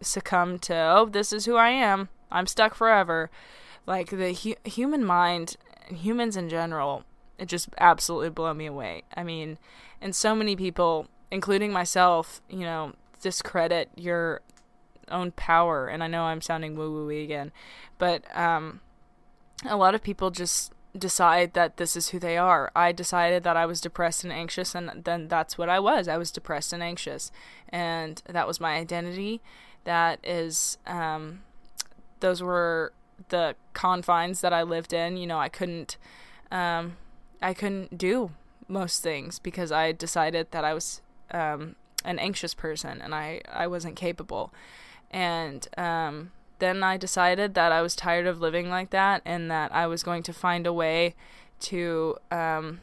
succumb 0.01 0.59
to 0.59 0.75
oh, 0.75 1.05
this 1.05 1.33
is 1.33 1.45
who 1.45 1.55
I 1.55 1.69
am. 1.69 2.09
I'm 2.31 2.47
stuck 2.47 2.75
forever. 2.75 3.29
Like 3.87 4.09
the 4.09 4.33
hu- 4.33 4.69
human 4.69 5.05
mind, 5.05 5.57
humans 5.87 6.35
in 6.35 6.49
general, 6.49 7.03
it 7.37 7.47
just 7.47 7.69
absolutely 7.77 8.29
blow 8.29 8.53
me 8.53 8.65
away. 8.65 9.03
I 9.15 9.23
mean, 9.23 9.57
and 10.01 10.15
so 10.15 10.35
many 10.35 10.55
people, 10.55 11.07
including 11.31 11.71
myself, 11.71 12.41
you 12.49 12.61
know, 12.61 12.93
discredit 13.21 13.89
your 13.95 14.41
own 15.09 15.31
power. 15.31 15.87
And 15.87 16.03
I 16.03 16.07
know 16.07 16.23
I'm 16.23 16.41
sounding 16.41 16.75
woo 16.75 16.91
woo 16.91 17.09
again, 17.09 17.51
but 17.97 18.23
um, 18.35 18.81
a 19.65 19.77
lot 19.77 19.95
of 19.95 20.03
people 20.03 20.31
just 20.31 20.71
decide 20.97 21.53
that 21.53 21.77
this 21.77 21.95
is 21.95 22.09
who 22.09 22.19
they 22.19 22.37
are. 22.37 22.71
I 22.75 22.91
decided 22.91 23.43
that 23.43 23.57
I 23.57 23.65
was 23.65 23.81
depressed 23.81 24.23
and 24.23 24.31
anxious, 24.31 24.73
and 24.75 25.03
then 25.03 25.27
that's 25.27 25.57
what 25.57 25.69
I 25.69 25.79
was. 25.79 26.07
I 26.07 26.17
was 26.17 26.31
depressed 26.31 26.73
and 26.73 26.81
anxious, 26.81 27.31
and 27.69 28.21
that 28.27 28.47
was 28.47 28.59
my 28.59 28.75
identity. 28.75 29.41
That 29.83 30.19
is, 30.23 30.77
um, 30.87 31.41
those 32.19 32.41
were 32.41 32.93
the 33.29 33.55
confines 33.73 34.41
that 34.41 34.53
I 34.53 34.63
lived 34.63 34.93
in. 34.93 35.17
You 35.17 35.27
know, 35.27 35.39
I 35.39 35.49
couldn't, 35.49 35.97
um, 36.51 36.97
I 37.41 37.53
couldn't 37.53 37.97
do 37.97 38.31
most 38.67 39.03
things 39.03 39.37
because 39.39 39.71
I 39.71 39.91
decided 39.91 40.51
that 40.51 40.63
I 40.63 40.73
was 40.73 41.01
um, 41.31 41.75
an 42.05 42.19
anxious 42.19 42.53
person 42.53 43.01
and 43.01 43.13
I, 43.13 43.41
I 43.51 43.67
wasn't 43.67 43.95
capable. 43.95 44.53
And 45.11 45.67
um, 45.77 46.31
then 46.59 46.83
I 46.83 46.97
decided 46.97 47.53
that 47.55 47.71
I 47.71 47.81
was 47.81 47.95
tired 47.95 48.27
of 48.27 48.39
living 48.39 48.69
like 48.69 48.91
that 48.91 49.21
and 49.25 49.51
that 49.51 49.73
I 49.73 49.87
was 49.87 50.03
going 50.03 50.23
to 50.23 50.33
find 50.33 50.65
a 50.65 50.73
way 50.73 51.15
to 51.61 52.17
um, 52.31 52.81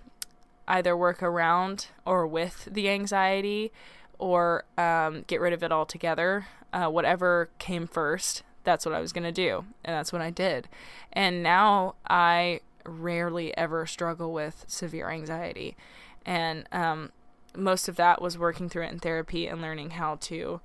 either 0.69 0.97
work 0.97 1.23
around 1.23 1.89
or 2.05 2.27
with 2.27 2.69
the 2.71 2.89
anxiety 2.89 3.73
or 4.19 4.65
um, 4.79 5.25
get 5.27 5.41
rid 5.41 5.53
of 5.53 5.63
it 5.63 5.73
altogether. 5.73 6.47
Uh, 6.73 6.89
whatever 6.89 7.51
came 7.59 7.87
first, 7.87 8.43
that's 8.65 8.87
what 8.87 8.95
I 8.95 9.01
was 9.01 9.13
going 9.13 9.25
to 9.25 9.33
do. 9.33 9.65
And 9.85 9.95
that's 9.95 10.13
what 10.13 10.23
I 10.23 10.31
did. 10.31 10.69
And 11.13 11.43
now 11.43 11.95
I 12.09 12.61
rarely 12.85 13.57
ever 13.57 13.87
struggle 13.87 14.33
with 14.33 14.65
severe 14.69 15.11
anxiety. 15.11 15.77
And 16.25 16.67
um, 16.73 17.11
most 17.57 17.89
of 17.89 17.97
that 17.97 18.21
was 18.23 18.39
working 18.39 18.69
through 18.69 18.85
it 18.85 18.93
in 18.93 18.99
therapy 18.99 19.47
and 19.47 19.61
learning 19.61 19.91
how 19.91 20.17
to, 20.17 20.61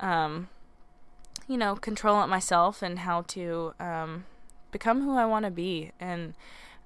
um, 0.00 0.48
you 1.46 1.56
know, 1.56 1.74
control 1.76 2.22
it 2.22 2.26
myself 2.28 2.82
and 2.82 3.00
how 3.00 3.22
to 3.22 3.74
um, 3.80 4.24
become 4.70 5.02
who 5.02 5.16
I 5.16 5.26
want 5.26 5.44
to 5.44 5.50
be. 5.50 5.92
And 5.98 6.34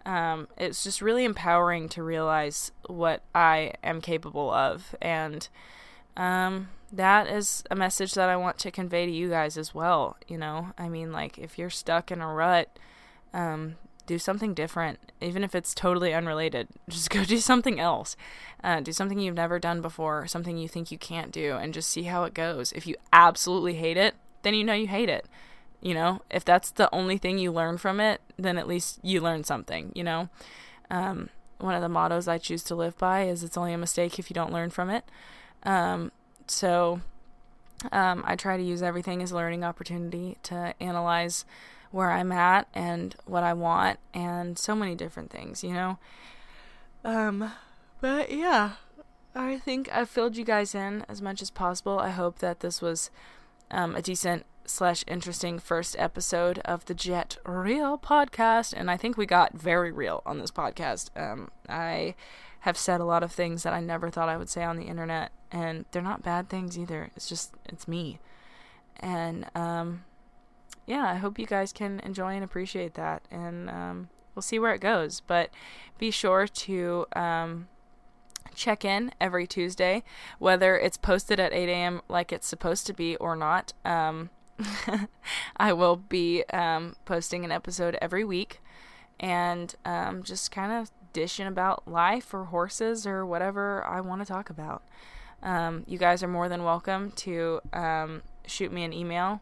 um, 0.07 0.49
it's 0.57 0.85
just 0.85 1.03
really 1.03 1.25
empowering 1.25 1.89
to 1.91 2.03
realize 2.03 2.73
what 2.87 3.23
I 3.35 3.75
am 3.83 4.01
capable 4.01 4.51
of. 4.51 4.95
And 5.01 5.49
um, 6.17 6.69
that 6.93 7.27
is 7.27 7.65
a 7.71 7.77
message 7.77 8.15
that 8.15 8.29
I 8.29 8.37
want 8.37 8.59
to 8.59 8.71
convey 8.71 9.07
to 9.07 9.13
you 9.13 9.31
guys 9.31 9.57
as 9.57 9.75
well. 9.75 10.17
You 10.29 10.39
know, 10.39 10.73
I 10.77 10.89
mean, 10.89 11.13
like, 11.13 11.39
if 11.39 11.59
you're 11.59 11.71
stuck 11.71 12.11
in 12.11 12.21
a 12.21 12.33
rut, 12.33 12.79
um, 13.33 13.77
do 14.07 14.19
something 14.19 14.55
different, 14.55 14.99
even 15.21 15.45
if 15.45 15.55
it's 15.55 15.75
totally 15.75 16.13
unrelated. 16.13 16.69
Just 16.89 17.11
go 17.11 17.25
do 17.25 17.39
something 17.39 17.79
else. 17.81 18.17
Uh, 18.63 18.81
do 18.81 18.93
something 18.93 19.19
you've 19.19 19.35
never 19.35 19.59
done 19.59 19.81
before, 19.81 20.27
something 20.27 20.57
you 20.57 20.69
think 20.69 20.91
you 20.91 20.99
can't 20.99 21.33
do, 21.33 21.57
and 21.57 21.75
just 21.75 21.91
see 21.91 22.05
how 22.05 22.23
it 22.23 22.33
goes. 22.33 22.71
If 22.73 22.87
you 22.87 22.95
absolutely 23.13 23.75
hate 23.75 23.97
it, 23.97 24.15
then 24.43 24.55
you 24.55 24.63
know 24.63 24.73
you 24.73 24.87
hate 24.87 25.09
it. 25.09 25.27
You 25.81 25.95
know, 25.95 26.23
if 26.31 26.45
that's 26.45 26.71
the 26.71 26.89
only 26.95 27.19
thing 27.19 27.39
you 27.39 27.51
learn 27.51 27.77
from 27.77 27.99
it, 27.99 28.21
then 28.39 28.57
at 28.57 28.69
least 28.69 29.01
you 29.03 29.21
learn 29.21 29.43
something, 29.43 29.91
you 29.97 30.05
know? 30.05 30.29
Um, 30.91 31.31
one 31.59 31.75
of 31.75 31.83
the 31.83 31.89
mottos 31.89 32.29
I 32.29 32.39
choose 32.39 32.63
to 32.65 32.77
live 32.77 32.97
by 32.99 33.25
is 33.25 33.43
it's 33.43 33.57
only 33.57 33.73
a 33.73 33.79
mistake 33.79 34.19
if 34.19 34.31
you 34.31 34.35
don't 34.35 34.53
learn 34.53 34.71
from 34.71 34.91
it. 34.91 35.05
Um, 35.65 36.13
so 36.47 37.01
um, 37.91 38.23
I 38.27 38.37
try 38.37 38.57
to 38.57 38.63
use 38.63 38.83
everything 38.83 39.23
as 39.23 39.33
a 39.33 39.37
learning 39.37 39.65
opportunity 39.65 40.37
to 40.45 40.75
analyze 40.81 41.45
where 41.93 42.11
I'm 42.11 42.33
at 42.33 42.67
and 42.75 43.15
what 43.27 43.45
I 43.45 43.53
want 43.53 43.99
and 44.13 44.59
so 44.59 44.75
many 44.75 44.95
different 44.95 45.31
things, 45.31 45.63
you 45.63 45.73
know? 45.73 45.99
Um, 47.05 47.53
but 48.01 48.33
yeah, 48.33 48.73
I 49.35 49.59
think 49.59 49.93
I've 49.93 50.11
filled 50.11 50.37
you 50.37 50.45
guys 50.45 50.75
in 50.75 51.05
as 51.09 51.23
much 51.23 51.41
as 51.43 51.51
possible. 51.51 51.99
I 51.99 52.11
hope 52.11 52.39
that 52.39 52.61
this 52.61 52.83
was 52.83 53.11
um, 53.71 53.95
a 53.95 54.03
decent 54.03 54.45
slash 54.65 55.05
interesting 55.07 55.59
first 55.59 55.97
episode 55.99 56.59
of 56.61 56.85
the 56.87 56.95
Jet 56.95 57.37
Real 57.45 57.99
podcast, 57.99 58.73
and 58.77 58.91
I 58.91 58.97
think 58.97 59.17
we 59.17 59.27
got 59.27 59.55
very 59.55 59.93
real 59.93 60.23
on 60.25 60.39
this 60.39 60.51
podcast. 60.51 61.11
Um, 61.17 61.51
I 61.69 62.15
have 62.61 62.79
said 62.79 63.01
a 63.01 63.05
lot 63.05 63.23
of 63.23 63.33
things 63.33 63.65
that 63.65 63.73
I 63.73 63.81
never 63.81 64.11
thought 64.11 64.29
I 64.29 64.37
would 64.37 64.49
say 64.49 64.63
on 64.63 64.77
the 64.77 64.85
internet, 64.85 65.33
and 65.51 65.85
they're 65.91 66.03
not 66.03 66.23
bad 66.23 66.49
things 66.49 66.79
either. 66.79 67.11
It's 67.17 67.29
just 67.29 67.55
it's 67.65 67.89
me, 67.89 68.21
and 69.01 69.47
um, 69.55 70.05
yeah, 70.87 71.07
I 71.07 71.15
hope 71.15 71.39
you 71.39 71.47
guys 71.47 71.73
can 71.73 72.01
enjoy 72.01 72.35
and 72.35 72.45
appreciate 72.45 72.95
that, 72.95 73.23
and 73.31 73.71
um, 73.71 74.09
we'll 74.35 74.43
see 74.43 74.59
where 74.59 74.75
it 74.75 74.81
goes. 74.81 75.21
But 75.21 75.51
be 75.99 76.11
sure 76.11 76.47
to 76.47 77.07
um, 77.15 77.69
check 78.55 78.85
in 78.85 79.13
every 79.21 79.47
Tuesday, 79.47 80.03
whether 80.39 80.77
it's 80.77 80.97
posted 80.97 81.39
at 81.39 81.53
8 81.53 81.69
a.m. 81.69 82.03
like 82.09 82.33
it's 82.33 82.47
supposed 82.47 82.87
to 82.89 82.93
be 82.93 83.17
or 83.17 83.37
not. 83.37 83.73
Um, 83.85 84.31
I 85.57 85.73
will 85.73 85.97
be 85.97 86.45
um, 86.53 86.97
posting 87.05 87.45
an 87.45 87.53
episode 87.53 87.97
every 88.01 88.25
week 88.25 88.61
and 89.19 89.75
um, 89.85 90.23
just 90.23 90.51
kind 90.51 90.73
of 90.73 90.91
dishing 91.13 91.47
about 91.47 91.87
life 91.87 92.33
or 92.35 92.47
horses 92.47 93.07
or 93.07 93.25
whatever 93.25 93.87
I 93.87 94.01
want 94.01 94.21
to 94.21 94.27
talk 94.27 94.51
about. 94.51 94.83
Um, 95.43 95.85
you 95.87 95.99
guys 95.99 96.23
are 96.23 96.29
more 96.29 96.49
than 96.49 96.65
welcome 96.65 97.11
to 97.13 97.61
shoot 98.47 98.73
me 98.73 98.85
an 98.85 98.93
email, 98.93 99.41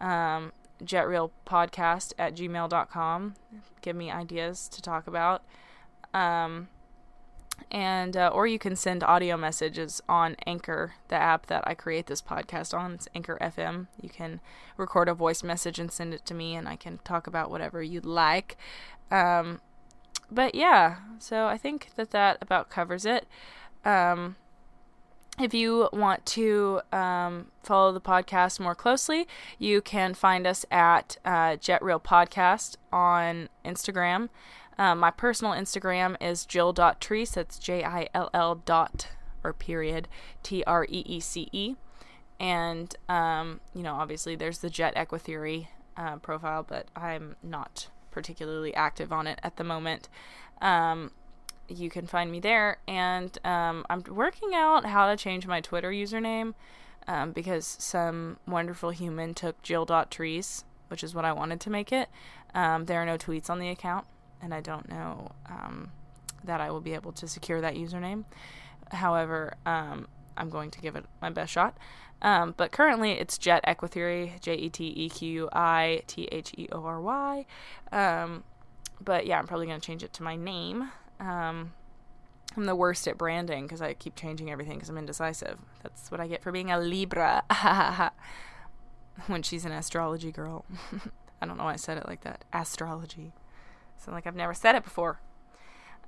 um, 0.00 0.52
jetreelpodcast 0.84 2.12
at 2.18 2.34
gmail.com. 2.34 3.34
Give 3.82 3.96
me 3.96 4.10
ideas 4.10 4.68
to 4.68 4.82
talk 4.82 5.06
about. 5.06 5.42
Um, 6.12 6.68
and 7.70 8.16
uh, 8.16 8.30
or 8.32 8.46
you 8.46 8.58
can 8.58 8.76
send 8.76 9.02
audio 9.02 9.36
messages 9.36 10.02
on 10.08 10.36
Anchor, 10.46 10.94
the 11.08 11.16
app 11.16 11.46
that 11.46 11.66
I 11.66 11.74
create 11.74 12.06
this 12.06 12.22
podcast 12.22 12.76
on. 12.76 12.92
It's 12.92 13.08
Anchor 13.14 13.38
FM. 13.40 13.86
You 14.00 14.08
can 14.08 14.40
record 14.76 15.08
a 15.08 15.14
voice 15.14 15.42
message 15.42 15.78
and 15.78 15.90
send 15.90 16.14
it 16.14 16.24
to 16.26 16.34
me, 16.34 16.54
and 16.54 16.68
I 16.68 16.76
can 16.76 16.98
talk 17.04 17.26
about 17.26 17.50
whatever 17.50 17.82
you'd 17.82 18.06
like. 18.06 18.56
Um, 19.10 19.60
but 20.30 20.54
yeah, 20.54 20.96
so 21.18 21.46
I 21.46 21.56
think 21.56 21.90
that 21.96 22.10
that 22.10 22.38
about 22.40 22.68
covers 22.68 23.04
it. 23.04 23.26
Um, 23.84 24.36
if 25.38 25.52
you 25.52 25.88
want 25.92 26.24
to 26.26 26.80
um, 26.92 27.46
follow 27.62 27.92
the 27.92 28.00
podcast 28.00 28.58
more 28.58 28.74
closely, 28.74 29.26
you 29.58 29.80
can 29.80 30.14
find 30.14 30.46
us 30.46 30.64
at 30.70 31.16
uh, 31.24 31.56
Jet 31.56 31.82
Real 31.82 32.00
Podcast 32.00 32.76
on 32.92 33.48
Instagram. 33.64 34.28
Um, 34.78 34.98
my 34.98 35.10
personal 35.10 35.52
Instagram 35.52 36.16
is 36.20 36.44
jill.treece. 36.44 37.34
That's 37.34 37.58
J 37.58 37.84
I 37.84 38.08
L 38.14 38.30
L 38.34 38.56
dot 38.56 39.08
or 39.42 39.52
period 39.52 40.08
T 40.42 40.62
R 40.66 40.84
E 40.88 41.02
E 41.06 41.20
C 41.20 41.48
E. 41.52 41.76
And, 42.38 42.94
um, 43.08 43.60
you 43.74 43.82
know, 43.82 43.94
obviously 43.94 44.36
there's 44.36 44.58
the 44.58 44.68
Jet 44.68 44.94
Equitheory 44.94 45.68
uh, 45.96 46.16
profile, 46.16 46.62
but 46.62 46.88
I'm 46.94 47.36
not 47.42 47.88
particularly 48.10 48.74
active 48.74 49.12
on 49.12 49.26
it 49.26 49.38
at 49.42 49.56
the 49.56 49.64
moment. 49.64 50.08
Um, 50.60 51.12
you 51.68 51.90
can 51.90 52.06
find 52.06 52.30
me 52.30 52.40
there. 52.40 52.78
And 52.86 53.36
um, 53.44 53.84
I'm 53.90 54.02
working 54.08 54.54
out 54.54 54.86
how 54.86 55.08
to 55.08 55.16
change 55.16 55.46
my 55.46 55.60
Twitter 55.60 55.90
username 55.90 56.54
um, 57.06 57.32
because 57.32 57.76
some 57.78 58.38
wonderful 58.46 58.90
human 58.90 59.34
took 59.34 59.62
jill.treece, 59.62 60.64
which 60.88 61.04
is 61.04 61.14
what 61.14 61.24
I 61.24 61.32
wanted 61.32 61.60
to 61.60 61.70
make 61.70 61.92
it. 61.92 62.08
Um, 62.54 62.86
there 62.86 63.00
are 63.00 63.06
no 63.06 63.18
tweets 63.18 63.50
on 63.50 63.58
the 63.58 63.68
account 63.68 64.06
and 64.40 64.54
I 64.54 64.60
don't 64.60 64.88
know 64.88 65.32
um, 65.48 65.90
that 66.44 66.60
I 66.60 66.70
will 66.70 66.80
be 66.80 66.94
able 66.94 67.12
to 67.12 67.28
secure 67.28 67.60
that 67.60 67.74
username. 67.74 68.24
However, 68.90 69.54
um, 69.66 70.08
I'm 70.36 70.50
going 70.50 70.70
to 70.70 70.80
give 70.80 70.96
it 70.96 71.04
my 71.20 71.30
best 71.30 71.52
shot. 71.52 71.76
Um, 72.22 72.54
but 72.56 72.72
currently, 72.72 73.12
it's 73.12 73.36
Jet 73.36 73.62
Equitheory, 73.66 74.40
J 74.40 74.54
E 74.54 74.70
T 74.70 74.92
E 74.96 75.08
Q 75.10 75.48
I 75.52 76.02
T 76.06 76.28
H 76.32 76.52
E 76.56 76.68
O 76.72 76.84
R 76.84 77.00
Y. 77.00 77.46
Um, 77.92 78.44
but 79.00 79.26
yeah, 79.26 79.38
I'm 79.38 79.46
probably 79.46 79.66
going 79.66 79.80
to 79.80 79.86
change 79.86 80.02
it 80.02 80.12
to 80.14 80.22
my 80.22 80.36
name. 80.36 80.90
Um, 81.20 81.72
I'm 82.56 82.64
the 82.64 82.76
worst 82.76 83.06
at 83.06 83.18
branding 83.18 83.64
because 83.64 83.82
I 83.82 83.94
keep 83.94 84.16
changing 84.16 84.50
everything 84.50 84.74
because 84.74 84.88
I'm 84.88 84.98
indecisive. 84.98 85.58
That's 85.82 86.10
what 86.10 86.20
I 86.20 86.26
get 86.26 86.42
for 86.42 86.52
being 86.52 86.70
a 86.70 86.78
Libra. 86.78 87.42
when 89.26 89.42
she's 89.42 89.64
an 89.64 89.72
astrology 89.72 90.30
girl. 90.30 90.64
I 91.40 91.46
don't 91.46 91.56
know 91.56 91.64
why 91.64 91.74
I 91.74 91.76
said 91.76 91.98
it 91.98 92.06
like 92.06 92.22
that. 92.22 92.44
Astrology. 92.52 93.32
So 93.96 94.10
like 94.10 94.26
I've 94.26 94.36
never 94.36 94.54
said 94.54 94.74
it 94.74 94.84
before. 94.84 95.20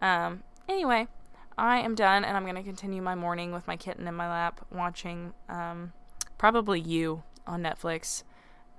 Um, 0.01 0.43
anyway, 0.69 1.09
I 1.57 1.79
am 1.79 1.95
done 1.95 2.25
and 2.25 2.37
I'm 2.37 2.45
going 2.45 2.57
to 2.57 2.63
continue 2.63 3.03
my 3.03 3.15
morning 3.15 3.53
with 3.53 3.67
my 3.67 3.77
kitten 3.77 4.07
in 4.07 4.15
my 4.15 4.29
lap 4.29 4.65
watching 4.71 5.33
um, 5.49 5.93
probably 6.37 6.81
you 6.81 7.23
on 7.47 7.63
Netflix. 7.63 8.23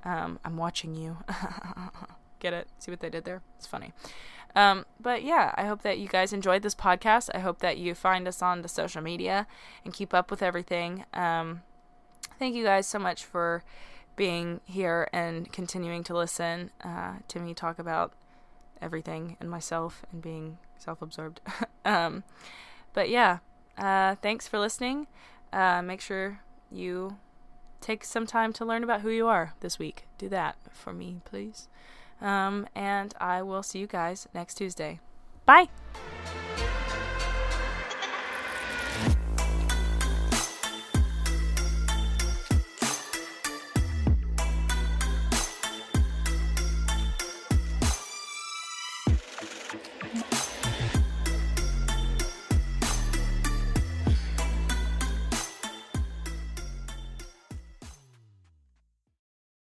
Um, 0.03 0.39
I'm 0.45 0.57
watching 0.57 0.95
you. 0.95 1.17
Get 2.39 2.53
it? 2.53 2.67
See 2.77 2.89
what 2.91 3.01
they 3.01 3.09
did 3.09 3.25
there? 3.25 3.41
It's 3.57 3.67
funny. 3.67 3.91
Um, 4.55 4.85
but 4.99 5.23
yeah, 5.23 5.53
I 5.57 5.65
hope 5.65 5.83
that 5.83 5.99
you 5.99 6.07
guys 6.07 6.33
enjoyed 6.33 6.63
this 6.63 6.75
podcast. 6.75 7.29
I 7.33 7.39
hope 7.39 7.59
that 7.59 7.77
you 7.77 7.93
find 7.93 8.27
us 8.27 8.41
on 8.41 8.61
the 8.61 8.67
social 8.67 9.01
media 9.01 9.47
and 9.85 9.93
keep 9.93 10.13
up 10.13 10.31
with 10.31 10.41
everything. 10.41 11.05
Um, 11.13 11.61
thank 12.37 12.55
you 12.55 12.63
guys 12.63 12.87
so 12.87 12.99
much 12.99 13.23
for 13.23 13.63
being 14.15 14.59
here 14.65 15.07
and 15.13 15.51
continuing 15.51 16.03
to 16.03 16.13
listen 16.13 16.71
uh, 16.83 17.13
to 17.27 17.39
me 17.39 17.53
talk 17.53 17.79
about 17.79 18.13
everything 18.81 19.37
and 19.39 19.49
myself 19.49 20.03
and 20.11 20.21
being 20.21 20.57
self 20.77 21.01
absorbed. 21.01 21.41
um, 21.85 22.23
but 22.93 23.09
yeah, 23.09 23.39
uh, 23.77 24.15
thanks 24.15 24.47
for 24.47 24.59
listening. 24.59 25.07
Uh, 25.53 25.81
make 25.81 26.01
sure 26.01 26.41
you 26.71 27.17
take 27.81 28.03
some 28.03 28.25
time 28.25 28.51
to 28.53 28.65
learn 28.65 28.83
about 28.83 29.01
who 29.01 29.09
you 29.09 29.27
are 29.27 29.53
this 29.61 29.79
week. 29.79 30.05
Do 30.17 30.29
that 30.29 30.57
for 30.71 30.93
me, 30.93 31.21
please. 31.25 31.67
Um, 32.21 32.67
and 32.75 33.13
I 33.19 33.41
will 33.41 33.63
see 33.63 33.79
you 33.79 33.87
guys 33.87 34.27
next 34.33 34.55
Tuesday. 34.55 34.99
Bye. 35.45 35.69